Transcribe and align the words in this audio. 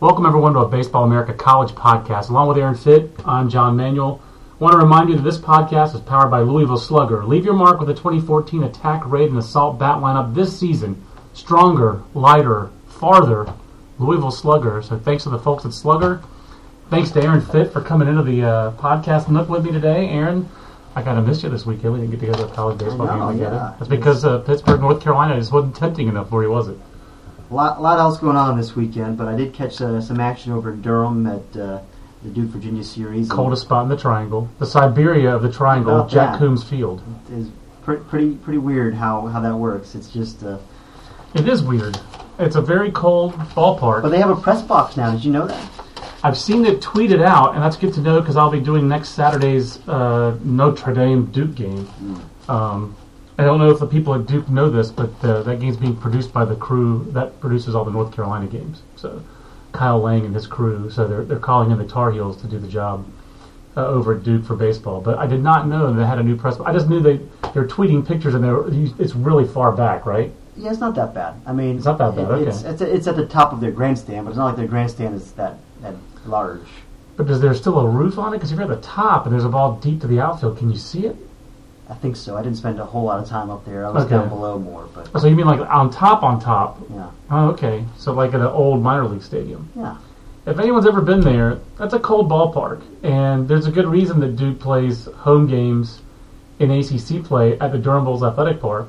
Welcome 0.00 0.24
everyone 0.24 0.54
to 0.54 0.60
a 0.60 0.68
Baseball 0.68 1.04
America 1.04 1.34
College 1.34 1.72
podcast. 1.72 2.30
Along 2.30 2.48
with 2.48 2.56
Aaron 2.56 2.74
Fitt, 2.74 3.10
I'm 3.26 3.50
John 3.50 3.76
Manuel. 3.76 4.22
I 4.58 4.64
want 4.64 4.72
to 4.72 4.78
remind 4.78 5.10
you 5.10 5.16
that 5.16 5.22
this 5.22 5.36
podcast 5.36 5.94
is 5.94 6.00
powered 6.00 6.30
by 6.30 6.40
Louisville 6.40 6.78
Slugger. 6.78 7.24
Leave 7.26 7.44
your 7.44 7.52
mark 7.54 7.78
with 7.78 7.88
the 7.88 7.94
2014 7.94 8.62
Attack 8.62 9.02
Raid 9.06 9.28
and 9.28 9.38
Assault 9.38 9.78
Bat 9.78 9.98
lineup 9.98 10.34
this 10.34 10.58
season. 10.58 11.04
Stronger, 11.34 12.02
lighter, 12.14 12.70
farther. 12.86 13.52
Louisville 13.98 14.30
Slugger. 14.30 14.80
So 14.80 14.98
thanks 14.98 15.24
to 15.24 15.30
the 15.30 15.38
folks 15.38 15.66
at 15.66 15.74
Slugger. 15.74 16.22
Thanks 16.88 17.10
to 17.10 17.22
Aaron 17.22 17.42
Fitt 17.42 17.70
for 17.72 17.82
coming 17.82 18.08
into 18.08 18.22
the 18.22 18.42
uh, 18.42 18.72
podcast 18.72 19.28
nook 19.28 19.50
with 19.50 19.64
me 19.64 19.70
today. 19.70 20.08
Aaron, 20.08 20.48
I 20.96 21.02
kind 21.02 21.18
of 21.18 21.26
missed 21.26 21.42
you 21.42 21.50
this 21.50 21.66
weekend. 21.66 21.92
We 21.92 22.00
didn't 22.00 22.12
get 22.12 22.20
together 22.20 22.46
a 22.46 22.54
college 22.54 22.78
baseball 22.78 23.08
I 23.08 23.18
know, 23.18 23.28
game 23.28 23.38
together. 23.38 23.56
yeah. 23.56 23.74
That's 23.78 23.90
because 23.90 24.24
uh, 24.24 24.38
Pittsburgh, 24.38 24.80
North 24.80 25.02
Carolina 25.02 25.36
just 25.36 25.52
wasn't 25.52 25.76
tempting 25.76 26.08
enough 26.08 26.30
for 26.30 26.42
you, 26.42 26.50
was 26.50 26.68
it? 26.68 26.78
A 27.50 27.54
lot, 27.54 27.82
lot 27.82 27.98
else 27.98 28.18
going 28.18 28.36
on 28.36 28.56
this 28.56 28.76
weekend, 28.76 29.18
but 29.18 29.26
I 29.26 29.34
did 29.36 29.52
catch 29.52 29.80
uh, 29.80 30.00
some 30.00 30.20
action 30.20 30.52
over 30.52 30.70
in 30.72 30.82
Durham 30.82 31.26
at 31.26 31.56
uh, 31.56 31.80
the 32.22 32.28
Duke 32.28 32.50
Virginia 32.50 32.84
series. 32.84 33.28
Coldest 33.28 33.62
spot 33.62 33.82
in 33.82 33.88
the 33.88 33.96
triangle. 33.96 34.48
The 34.60 34.66
Siberia 34.66 35.34
of 35.34 35.42
the 35.42 35.50
triangle, 35.52 36.06
Jack 36.06 36.32
that. 36.32 36.38
Coombs 36.38 36.62
Field. 36.62 37.02
It's 37.32 37.50
pre- 37.82 37.96
pretty 37.96 38.34
pretty 38.36 38.58
weird 38.58 38.94
how, 38.94 39.26
how 39.26 39.40
that 39.40 39.56
works. 39.56 39.94
It's 39.96 40.08
just, 40.10 40.44
uh, 40.44 40.58
It 41.34 41.48
is 41.48 41.62
weird. 41.62 41.98
It's 42.38 42.54
a 42.56 42.62
very 42.62 42.90
cold 42.92 43.32
ballpark. 43.32 44.02
but 44.02 44.10
they 44.10 44.18
have 44.18 44.30
a 44.30 44.36
press 44.36 44.62
box 44.62 44.96
now. 44.96 45.10
Did 45.10 45.24
you 45.24 45.32
know 45.32 45.46
that? 45.46 45.70
I've 46.22 46.38
seen 46.38 46.64
it 46.66 46.80
tweeted 46.80 47.22
out, 47.22 47.54
and 47.54 47.62
that's 47.62 47.76
good 47.76 47.94
to 47.94 48.00
know 48.00 48.20
because 48.20 48.36
I'll 48.36 48.50
be 48.50 48.60
doing 48.60 48.86
next 48.86 49.10
Saturday's 49.10 49.78
uh, 49.88 50.36
Notre 50.44 50.92
Dame 50.94 51.26
Duke 51.26 51.54
game. 51.54 51.88
Um, 52.48 52.94
I 53.40 53.44
don't 53.44 53.58
know 53.58 53.70
if 53.70 53.78
the 53.78 53.86
people 53.86 54.14
at 54.14 54.26
Duke 54.26 54.50
know 54.50 54.68
this, 54.68 54.90
but 54.90 55.10
uh, 55.24 55.42
that 55.44 55.60
game's 55.60 55.78
being 55.78 55.96
produced 55.96 56.30
by 56.30 56.44
the 56.44 56.54
crew 56.56 57.06
that 57.12 57.40
produces 57.40 57.74
all 57.74 57.86
the 57.86 57.90
North 57.90 58.14
Carolina 58.14 58.46
games. 58.46 58.82
So 58.96 59.22
Kyle 59.72 59.98
Lang 59.98 60.26
and 60.26 60.34
his 60.34 60.46
crew. 60.46 60.90
So 60.90 61.08
they're 61.08 61.22
they're 61.24 61.38
calling 61.38 61.70
in 61.70 61.78
the 61.78 61.86
Tar 61.86 62.10
Heels 62.12 62.38
to 62.42 62.46
do 62.46 62.58
the 62.58 62.68
job 62.68 63.06
uh, 63.78 63.86
over 63.86 64.14
at 64.16 64.24
Duke 64.24 64.44
for 64.44 64.54
baseball. 64.56 65.00
But 65.00 65.18
I 65.18 65.26
did 65.26 65.42
not 65.42 65.66
know 65.68 65.90
they 65.90 66.04
had 66.04 66.18
a 66.18 66.22
new 66.22 66.36
press. 66.36 66.60
I 66.60 66.72
just 66.74 66.90
knew 66.90 67.00
they 67.00 67.16
they're 67.54 67.66
tweeting 67.66 68.06
pictures, 68.06 68.34
and 68.34 68.44
they're 68.44 68.62
it's 69.02 69.14
really 69.14 69.46
far 69.46 69.72
back, 69.72 70.04
right? 70.04 70.30
Yeah, 70.56 70.70
it's 70.72 70.80
not 70.80 70.94
that 70.96 71.14
bad. 71.14 71.40
I 71.46 71.54
mean, 71.54 71.76
It's 71.76 71.86
not 71.86 71.96
that 71.96 72.14
bad, 72.16 72.42
it- 72.42 72.48
It's, 72.48 72.58
okay. 72.64 72.70
it's, 72.72 72.82
it's 72.82 73.06
at 73.06 73.16
the 73.16 73.24
top 73.24 73.54
of 73.54 73.60
their 73.60 73.70
grandstand, 73.70 74.26
but 74.26 74.30
it's 74.32 74.36
not 74.38 74.46
like 74.48 74.56
their 74.56 74.66
grandstand 74.66 75.14
is 75.14 75.32
that, 75.32 75.56
that 75.80 75.94
large. 76.26 76.66
But 77.16 77.30
is 77.30 77.40
there 77.40 77.54
still 77.54 77.78
a 77.78 77.88
roof 77.88 78.18
on 78.18 78.34
it? 78.34 78.38
Because 78.38 78.52
if 78.52 78.58
you're 78.58 78.70
at 78.70 78.82
the 78.82 78.86
top 78.86 79.24
and 79.24 79.32
there's 79.32 79.44
a 79.44 79.48
ball 79.48 79.76
deep 79.76 80.00
to 80.02 80.06
the 80.06 80.20
outfield, 80.20 80.58
can 80.58 80.68
you 80.68 80.76
see 80.76 81.06
it? 81.06 81.16
I 81.90 81.94
think 81.94 82.14
so. 82.16 82.36
I 82.36 82.42
didn't 82.42 82.56
spend 82.58 82.78
a 82.78 82.84
whole 82.84 83.02
lot 83.04 83.18
of 83.20 83.28
time 83.28 83.50
up 83.50 83.64
there. 83.64 83.84
I 83.84 83.90
was 83.90 84.04
Okay. 84.04 84.14
down 84.14 84.28
below 84.28 84.58
more, 84.58 84.84
but 84.94 85.08
So 85.20 85.26
you 85.26 85.34
mean 85.34 85.46
like 85.46 85.60
on 85.60 85.90
top, 85.90 86.22
on 86.22 86.38
top? 86.38 86.78
yeah, 86.94 87.06
Oh, 87.30 87.48
okay. 87.48 87.84
So 87.96 88.12
like 88.12 88.32
at 88.32 88.40
an 88.40 88.46
old 88.46 88.82
minor 88.82 89.06
league 89.06 89.22
stadium. 89.22 89.68
yeah. 89.76 89.96
If 90.46 90.58
anyone's 90.58 90.86
ever 90.86 91.00
been 91.02 91.20
there, 91.20 91.58
that's 91.78 91.92
a 91.92 91.98
cold 91.98 92.30
ballpark, 92.30 92.80
and 93.02 93.46
there's 93.46 93.66
a 93.66 93.70
good 93.70 93.86
reason 93.86 94.20
that 94.20 94.36
Duke 94.36 94.58
plays 94.58 95.06
home 95.18 95.46
games 95.46 96.00
in 96.58 96.70
ACC 96.70 97.22
play 97.22 97.58
at 97.58 97.72
the 97.72 97.78
Durham 97.78 98.04
Bulls 98.04 98.22
Athletic 98.22 98.60
Park, 98.60 98.88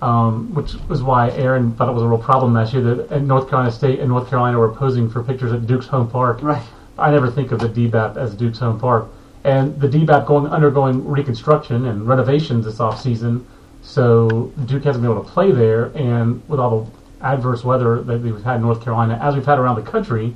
um, 0.00 0.52
which 0.54 0.74
was 0.88 1.02
why 1.02 1.30
Aaron 1.30 1.72
thought 1.72 1.88
it 1.88 1.92
was 1.92 2.02
a 2.02 2.08
real 2.08 2.18
problem 2.18 2.54
last 2.54 2.72
year 2.72 2.82
that 2.82 3.12
at 3.12 3.22
North 3.22 3.48
Carolina 3.48 3.70
State 3.70 4.00
and 4.00 4.08
North 4.08 4.28
Carolina 4.28 4.58
were 4.58 4.70
posing 4.70 5.08
for 5.08 5.22
pictures 5.22 5.52
at 5.52 5.66
Duke's 5.66 5.86
home 5.86 6.08
park. 6.08 6.40
Right. 6.42 6.62
I 6.98 7.10
never 7.10 7.30
think 7.30 7.52
of 7.52 7.60
the 7.60 7.68
DBAP 7.68 8.16
as 8.16 8.34
Duke's 8.34 8.58
home 8.58 8.80
park. 8.80 9.06
And 9.44 9.78
the 9.80 9.88
DBAP 9.88 10.26
going 10.26 10.46
undergoing 10.46 11.06
reconstruction 11.06 11.86
and 11.86 12.06
renovations 12.06 12.64
this 12.64 12.78
off 12.78 13.00
season, 13.00 13.46
so 13.82 14.52
Duke 14.66 14.84
hasn't 14.84 15.02
been 15.02 15.10
able 15.10 15.24
to 15.24 15.30
play 15.30 15.50
there. 15.50 15.86
And 15.96 16.42
with 16.48 16.60
all 16.60 16.84
the 16.84 17.26
adverse 17.26 17.64
weather 17.64 18.02
that 18.02 18.20
we've 18.20 18.42
had 18.42 18.56
in 18.56 18.62
North 18.62 18.82
Carolina, 18.82 19.18
as 19.20 19.34
we've 19.34 19.44
had 19.44 19.58
around 19.58 19.76
the 19.76 19.90
country, 19.90 20.34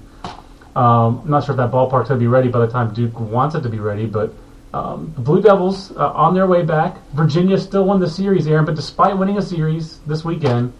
um, 0.74 1.22
I'm 1.24 1.30
not 1.30 1.44
sure 1.44 1.54
if 1.54 1.56
that 1.56 1.70
ballpark's 1.70 2.08
going 2.08 2.20
to 2.20 2.24
be 2.24 2.26
ready 2.26 2.48
by 2.48 2.58
the 2.58 2.70
time 2.70 2.92
Duke 2.92 3.18
wants 3.18 3.54
it 3.54 3.62
to 3.62 3.68
be 3.68 3.78
ready. 3.78 4.06
But 4.06 4.34
um, 4.74 5.12
the 5.14 5.22
Blue 5.22 5.40
Devils 5.40 5.92
uh, 5.92 6.10
on 6.12 6.34
their 6.34 6.46
way 6.46 6.62
back. 6.62 6.98
Virginia 7.14 7.56
still 7.58 7.84
won 7.84 7.98
the 7.98 8.08
series, 8.08 8.46
Aaron, 8.46 8.64
but 8.66 8.74
despite 8.74 9.16
winning 9.16 9.38
a 9.38 9.42
series 9.42 9.98
this 10.00 10.24
weekend, 10.24 10.72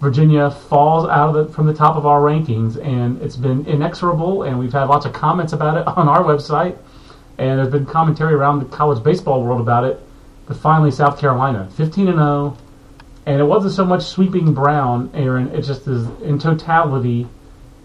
Virginia 0.00 0.50
falls 0.50 1.08
out 1.08 1.34
of 1.34 1.48
the, 1.48 1.52
from 1.52 1.66
the 1.66 1.74
top 1.74 1.96
of 1.96 2.06
our 2.06 2.20
rankings, 2.20 2.80
and 2.84 3.20
it's 3.20 3.36
been 3.36 3.66
inexorable. 3.66 4.44
And 4.44 4.58
we've 4.58 4.72
had 4.72 4.84
lots 4.84 5.06
of 5.06 5.12
comments 5.12 5.52
about 5.52 5.76
it 5.76 5.86
on 5.96 6.08
our 6.08 6.22
website, 6.22 6.76
and 7.50 7.58
there's 7.58 7.72
been 7.72 7.86
commentary 7.86 8.34
around 8.34 8.60
the 8.60 8.64
college 8.66 9.02
baseball 9.02 9.42
world 9.42 9.60
about 9.60 9.84
it. 9.84 10.00
But 10.46 10.56
finally, 10.56 10.92
South 10.92 11.18
Carolina, 11.18 11.68
15 11.76 12.08
and 12.08 12.18
0, 12.18 12.56
and 13.26 13.40
it 13.40 13.44
wasn't 13.44 13.74
so 13.74 13.84
much 13.84 14.04
sweeping 14.04 14.54
Brown, 14.54 15.10
Aaron. 15.12 15.48
It 15.48 15.62
just 15.62 15.86
is 15.88 16.06
in 16.22 16.38
totality, 16.38 17.26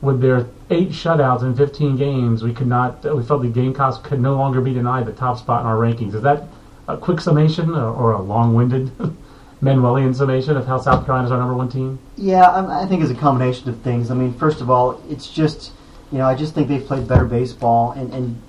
with 0.01 0.21
their 0.21 0.47
eight 0.69 0.89
shutouts 0.89 1.41
in 1.41 1.55
15 1.55 1.97
games, 1.97 2.43
we 2.43 2.53
could 2.53 2.67
not. 2.67 3.03
We 3.03 3.23
felt 3.23 3.41
the 3.41 3.47
Gamecocks 3.47 3.97
could 3.97 4.21
no 4.21 4.35
longer 4.35 4.61
be 4.61 4.73
denied 4.73 5.07
the 5.07 5.11
top 5.11 5.39
spot 5.39 5.61
in 5.61 5.67
our 5.67 5.75
rankings. 5.75 6.13
Is 6.13 6.21
that 6.21 6.43
a 6.87 6.95
quick 6.95 7.19
summation 7.19 7.71
or, 7.71 7.89
or 7.89 8.11
a 8.11 8.21
long-winded 8.21 8.91
Manuelian 9.61 10.15
summation 10.15 10.55
of 10.55 10.67
how 10.67 10.77
South 10.77 11.03
Carolina 11.05 11.25
is 11.25 11.31
our 11.31 11.39
number 11.39 11.55
one 11.55 11.69
team? 11.69 11.97
Yeah, 12.15 12.47
I, 12.47 12.85
think 12.85 13.01
it's 13.01 13.11
a 13.11 13.15
combination 13.15 13.69
of 13.69 13.81
things. 13.81 14.11
I 14.11 14.13
mean, 14.13 14.33
first 14.33 14.61
of 14.61 14.69
all, 14.69 15.01
it's 15.09 15.31
just 15.31 15.71
you 16.11 16.19
know 16.19 16.27
I 16.27 16.35
just 16.35 16.53
think 16.53 16.67
they've 16.67 16.85
played 16.85 17.07
better 17.07 17.25
baseball, 17.25 17.93
and 17.93 18.13
and 18.13 18.39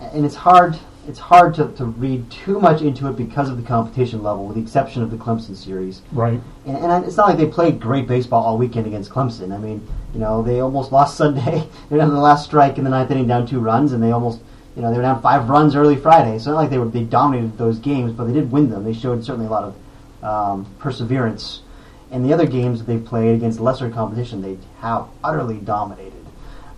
and 0.00 0.24
it's 0.24 0.34
hard 0.34 0.78
it's 1.08 1.18
hard 1.18 1.54
to, 1.54 1.68
to 1.72 1.84
read 1.84 2.28
too 2.30 2.58
much 2.58 2.82
into 2.82 3.08
it 3.08 3.16
because 3.16 3.48
of 3.48 3.56
the 3.56 3.62
competition 3.62 4.22
level, 4.22 4.46
with 4.46 4.56
the 4.56 4.62
exception 4.62 5.02
of 5.02 5.10
the 5.10 5.16
Clemson 5.16 5.54
series. 5.54 6.02
Right. 6.12 6.40
And, 6.66 6.76
and 6.76 7.04
it's 7.04 7.16
not 7.16 7.28
like 7.28 7.38
they 7.38 7.46
played 7.46 7.80
great 7.80 8.08
baseball 8.08 8.44
all 8.44 8.58
weekend 8.58 8.86
against 8.86 9.10
Clemson. 9.10 9.54
I 9.54 9.58
mean, 9.58 9.86
you 10.12 10.20
know, 10.20 10.42
they 10.42 10.60
almost 10.60 10.92
lost 10.98 11.16
Sunday. 11.16 11.68
They're 11.88 11.98
down 11.98 12.12
the 12.12 12.20
last 12.20 12.44
strike 12.44 12.78
in 12.78 12.84
the 12.84 12.90
ninth 12.90 13.10
inning, 13.10 13.28
down 13.28 13.46
two 13.46 13.60
runs, 13.60 13.92
and 13.92 14.02
they 14.02 14.10
almost, 14.10 14.40
you 14.74 14.82
know, 14.82 14.90
they 14.90 14.96
were 14.96 15.02
down 15.02 15.22
five 15.22 15.48
runs 15.48 15.76
early 15.76 15.96
Friday. 15.96 16.30
So 16.30 16.34
it's 16.34 16.46
not 16.46 16.56
like 16.56 16.70
they 16.70 16.78
were 16.78 16.88
they 16.88 17.04
dominated 17.04 17.56
those 17.56 17.78
games, 17.78 18.12
but 18.12 18.24
they 18.24 18.32
did 18.32 18.50
win 18.50 18.70
them. 18.70 18.84
They 18.84 18.92
showed 18.92 19.24
certainly 19.24 19.46
a 19.46 19.50
lot 19.50 19.64
of 19.64 20.24
um, 20.24 20.74
perseverance. 20.78 21.62
And 22.10 22.24
the 22.24 22.32
other 22.32 22.46
games 22.46 22.78
that 22.78 22.86
they 22.86 22.98
played 22.98 23.34
against 23.34 23.58
lesser 23.60 23.90
competition, 23.90 24.42
they 24.42 24.58
have 24.78 25.06
utterly 25.22 25.58
dominated. 25.58 26.15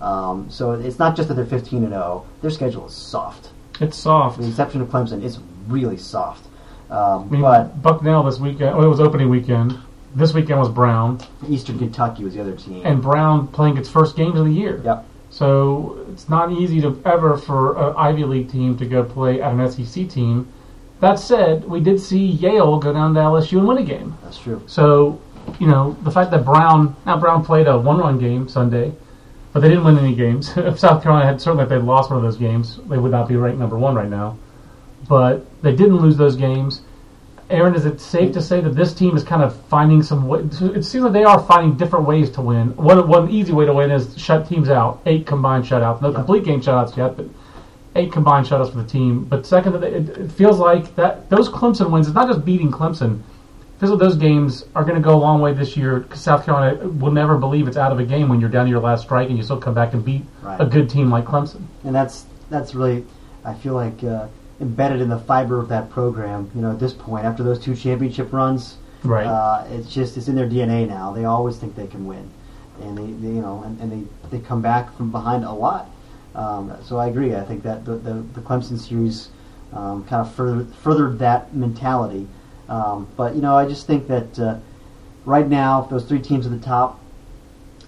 Um, 0.01 0.49
so 0.51 0.73
it's 0.73 0.99
not 0.99 1.17
just 1.17 1.29
that 1.29 1.35
they're 1.35 1.45
15 1.47 1.83
and 1.83 1.93
0. 1.93 2.25
Their 2.41 2.51
schedule 2.51 2.87
is 2.87 2.95
soft. 2.95 3.51
It's 3.81 3.97
soft. 3.97 4.39
With 4.39 4.47
the 4.47 4.51
exception 4.51 4.81
of 4.81 4.89
Clemson, 4.89 5.25
it's 5.25 5.39
really 5.67 5.97
soft. 5.97 6.47
Um, 6.91 7.29
I 7.29 7.33
mean, 7.33 7.43
but 7.43 7.83
Bucknell 7.83 8.23
this 8.23 8.39
weekend. 8.39 8.77
Well, 8.77 8.85
it 8.85 8.89
was 8.89 9.01
opening 9.01 9.29
weekend. 9.29 9.79
This 10.15 10.33
weekend 10.33 10.59
was 10.59 10.71
Brown, 10.71 11.21
Eastern 11.49 11.79
Kentucky 11.79 12.25
was 12.25 12.35
the 12.35 12.41
other 12.41 12.57
team. 12.57 12.81
and 12.85 13.03
Brown 13.03 13.47
playing 13.49 13.77
its 13.77 13.89
first 13.91 14.17
games 14.17 14.39
of 14.39 14.47
the 14.47 14.53
year. 14.53 14.81
yep. 14.85 15.05
So 15.31 16.07
it's 16.11 16.29
not 16.31 16.51
easy 16.51 16.81
to 16.81 17.01
ever 17.05 17.37
for 17.37 17.77
an 17.77 17.95
Ivy 17.97 18.25
League 18.25 18.51
team 18.51 18.79
to 18.79 18.87
go 18.87 19.05
play 19.05 19.43
at 19.43 19.53
an 19.53 19.71
SEC 19.71 20.09
team. 20.09 20.49
That 21.01 21.19
said, 21.19 21.65
we 21.69 21.81
did 21.81 22.01
see 22.01 22.25
Yale 22.25 22.79
go 22.79 22.93
down 22.93 23.15
to 23.15 23.21
LSU 23.21 23.59
and 23.59 23.69
win 23.69 23.79
a 23.79 23.85
game. 23.85 24.17
That's 24.25 24.39
true. 24.39 24.63
So, 24.67 25.21
you 25.61 25.67
know, 25.67 25.97
the 26.03 26.11
fact 26.11 26.31
that 26.31 26.45
Brown 26.45 26.97
now 27.05 27.19
Brown 27.19 27.45
played 27.45 27.67
a 27.69 27.79
one-run 27.79 28.19
game 28.19 28.49
Sunday, 28.49 28.93
but 29.59 29.63
they 29.63 29.71
didn't 29.71 29.85
win 29.85 29.99
any 29.99 30.15
games. 30.15 30.53
if 30.57 30.79
South 30.79 31.03
Carolina 31.03 31.27
had 31.27 31.41
certainly 31.41 31.65
if 31.65 31.69
they'd 31.69 31.79
lost 31.79 32.11
one 32.11 32.17
of 32.17 32.23
those 32.23 32.37
games, 32.37 32.79
they 32.89 32.97
would 32.97 33.11
not 33.11 33.27
be 33.27 33.35
ranked 33.35 33.59
number 33.59 33.77
one 33.77 33.97
right 33.97 34.09
now. 34.09 34.39
But 35.09 35.47
they 35.63 35.75
didn't 35.75 35.97
lose 35.97 36.17
those 36.17 36.37
games. 36.37 36.83
Aaron, 37.51 37.75
is 37.75 37.85
it 37.85 38.01
safe 38.01 38.33
to 38.35 38.41
say 38.43 38.61
that 38.61 38.77
this 38.77 38.95
team 38.95 39.17
is 39.17 39.25
kind 39.25 39.43
of 39.43 39.61
finding 39.67 40.01
some 40.05 40.29
way? 40.29 40.41
It 40.43 40.85
seems 40.85 41.03
like 41.03 41.13
they 41.13 41.25
are 41.25 41.43
finding 41.43 41.77
different 41.77 42.07
ways 42.07 42.31
to 42.33 42.41
win. 42.41 42.77
One 42.77 43.09
one 43.09 43.31
easy 43.31 43.53
way 43.53 43.67
to 43.67 43.73
win 43.73 43.91
is 43.91 44.17
shut 44.17 44.49
teams 44.49 44.69
out, 44.69 45.01
eight 45.07 45.27
combined 45.27 45.65
shutouts, 45.65 46.03
no 46.03 46.13
complete 46.13 46.45
game 46.45 46.61
shutouts 46.61 46.97
yet, 46.97 47.17
but 47.17 47.27
eight 47.97 48.13
combined 48.13 48.47
shutouts 48.47 48.71
for 48.71 48.79
the 48.79 48.89
team. 48.89 49.25
But 49.25 49.45
second, 49.45 49.83
it, 49.83 50.09
it 50.11 50.31
feels 50.31 50.61
like 50.61 50.95
that 50.95 51.29
those 51.31 51.49
Clemson 51.49 51.91
wins. 51.91 52.07
It's 52.07 52.15
not 52.15 52.29
just 52.29 52.45
beating 52.45 52.71
Clemson. 52.71 53.23
Those 53.81 54.17
games 54.17 54.65
are 54.75 54.83
going 54.83 54.97
to 54.97 55.01
go 55.01 55.15
a 55.15 55.21
long 55.21 55.41
way 55.41 55.53
this 55.55 55.77
year 55.77 56.01
because 56.01 56.21
South 56.21 56.45
Carolina 56.45 56.89
will 56.89 57.13
never 57.13 57.37
believe 57.39 57.69
it's 57.69 57.77
out 57.77 57.93
of 57.93 58.01
a 58.01 58.05
game 58.05 58.29
when 58.29 58.41
you're 58.41 58.49
down 58.51 58.65
to 58.65 58.71
your 58.71 58.81
last 58.81 59.03
strike 59.05 59.29
and 59.29 59.37
you 59.39 59.45
still 59.45 59.61
come 59.61 59.75
back 59.75 59.95
and 59.95 60.05
beat 60.05 60.25
Right. 60.43 60.61
a 60.61 60.67
good 60.67 60.91
team 60.91 61.11
like 61.11 61.25
Clemson. 61.27 61.63
and 61.85 61.95
that's 61.95 62.27
that's 62.51 62.75
really 62.75 63.05
I 63.45 63.55
feel 63.55 63.75
like 63.75 64.03
uh, 64.03 64.27
embedded 64.61 65.01
in 65.01 65.09
the 65.09 65.19
fiber 65.19 65.61
of 65.61 65.69
that 65.69 65.91
program. 65.91 66.51
You 66.57 66.63
know, 66.63 66.73
at 66.73 66.81
this 66.81 66.93
point, 66.93 67.25
after 67.25 67.43
those 67.45 67.59
two 67.61 67.75
championship 67.77 68.33
runs, 68.33 68.79
Right. 69.05 69.27
uh, 69.27 69.65
it's 69.71 69.93
just 69.95 70.17
it's 70.17 70.27
in 70.27 70.35
their 70.35 70.49
DNA 70.49 70.89
now. 70.89 71.13
They 71.13 71.25
always 71.25 71.57
think 71.57 71.77
they 71.77 71.87
can 71.87 72.05
win, 72.05 72.29
and 72.83 72.99
they, 72.99 73.07
they 73.27 73.35
you 73.35 73.41
know 73.41 73.63
and, 73.65 73.81
and 73.81 73.93
they, 73.93 74.37
they 74.37 74.45
come 74.45 74.61
back 74.61 74.95
from 74.97 75.13
behind 75.13 75.45
a 75.45 75.53
lot. 75.53 75.89
Um, 76.35 76.73
so 76.83 76.99
I 76.99 77.07
agree. 77.07 77.37
I 77.37 77.45
think 77.45 77.63
that 77.63 77.85
the 77.85 77.95
the, 77.97 78.15
the 78.35 78.41
Clemson 78.41 78.77
series 78.79 79.29
um, 79.73 80.05
kind 80.05 80.27
of 80.27 80.35
further, 80.35 80.65
furthered 80.83 81.21
that 81.21 81.55
mentality. 81.55 82.27
Um, 82.69 83.09
but 83.17 83.35
you 83.35 83.41
know, 83.41 83.57
I 83.57 83.67
just 83.67 83.87
think 83.87 84.09
that 84.09 84.39
uh, 84.39 84.59
right 85.25 85.49
now, 85.49 85.83
those 85.83 86.05
three 86.05 86.21
teams 86.21 86.47
at 86.47 86.53
the 86.53 86.59
top. 86.65 87.01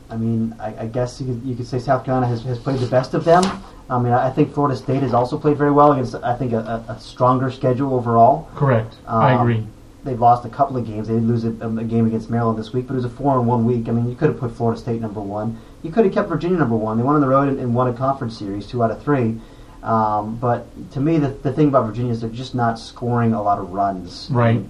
I 0.08 0.16
mean, 0.16 0.56
I, 0.58 0.74
I 0.82 0.86
guess 0.86 1.20
you 1.20 1.26
could, 1.28 1.42
you 1.44 1.54
could 1.54 1.66
say 1.68 1.78
South 1.78 2.04
Carolina 2.04 2.26
has, 2.26 2.42
has 2.42 2.58
played 2.58 2.80
the 2.80 2.88
best 2.88 3.14
of 3.14 3.24
them. 3.24 3.44
I 3.88 3.98
mean, 4.00 4.12
I 4.12 4.26
I 4.28 4.30
think 4.30 4.52
Florida 4.52 4.76
State 4.76 5.02
has 5.02 5.14
also 5.14 5.38
played 5.38 5.56
very 5.56 5.70
well 5.70 5.92
against, 5.92 6.16
I 6.16 6.34
think, 6.36 6.52
a, 6.52 6.84
a, 6.88 6.98
stronger 6.98 7.50
schedule 7.50 7.94
overall. 7.94 8.48
Correct. 8.56 8.96
I 9.06 9.34
Um, 9.34 9.40
agree. 9.42 9.66
they've 10.04 10.18
lost 10.18 10.44
a 10.44 10.48
couple 10.48 10.76
of 10.76 10.84
games. 10.86 11.06
They 11.06 11.14
did 11.14 11.24
lose 11.28 11.44
a, 11.44 11.50
a 11.50 11.84
game 11.84 12.06
against 12.06 12.28
Maryland 12.28 12.58
this 12.58 12.72
week, 12.72 12.88
but 12.88 12.94
it 12.94 12.96
was 12.96 13.04
a 13.04 13.10
four 13.10 13.38
in 13.38 13.46
one 13.46 13.64
week. 13.64 13.88
I 13.88 13.92
mean, 13.92 14.08
you 14.08 14.16
could 14.16 14.30
have 14.30 14.38
put 14.40 14.50
Florida 14.56 14.80
State 14.80 15.00
number 15.00 15.20
one. 15.20 15.58
You 15.84 15.92
could 15.92 16.04
have 16.04 16.14
kept 16.14 16.28
Virginia 16.28 16.58
number 16.58 16.76
one. 16.76 16.96
They 16.98 17.04
won 17.04 17.14
on 17.14 17.20
the 17.20 17.28
road 17.28 17.48
and, 17.48 17.60
and 17.60 17.72
won 17.72 17.86
a 17.86 17.92
conference 17.92 18.36
series, 18.36 18.66
two 18.66 18.82
out 18.82 18.90
of 18.90 19.00
three. 19.02 19.38
Um, 19.82 20.36
but 20.36 20.66
to 20.92 21.00
me, 21.00 21.18
the, 21.18 21.28
the 21.28 21.52
thing 21.52 21.68
about 21.68 21.86
Virginia 21.86 22.12
is 22.12 22.20
they're 22.20 22.30
just 22.30 22.54
not 22.54 22.78
scoring 22.78 23.32
a 23.32 23.42
lot 23.42 23.58
of 23.58 23.72
runs. 23.72 24.28
Right. 24.30 24.62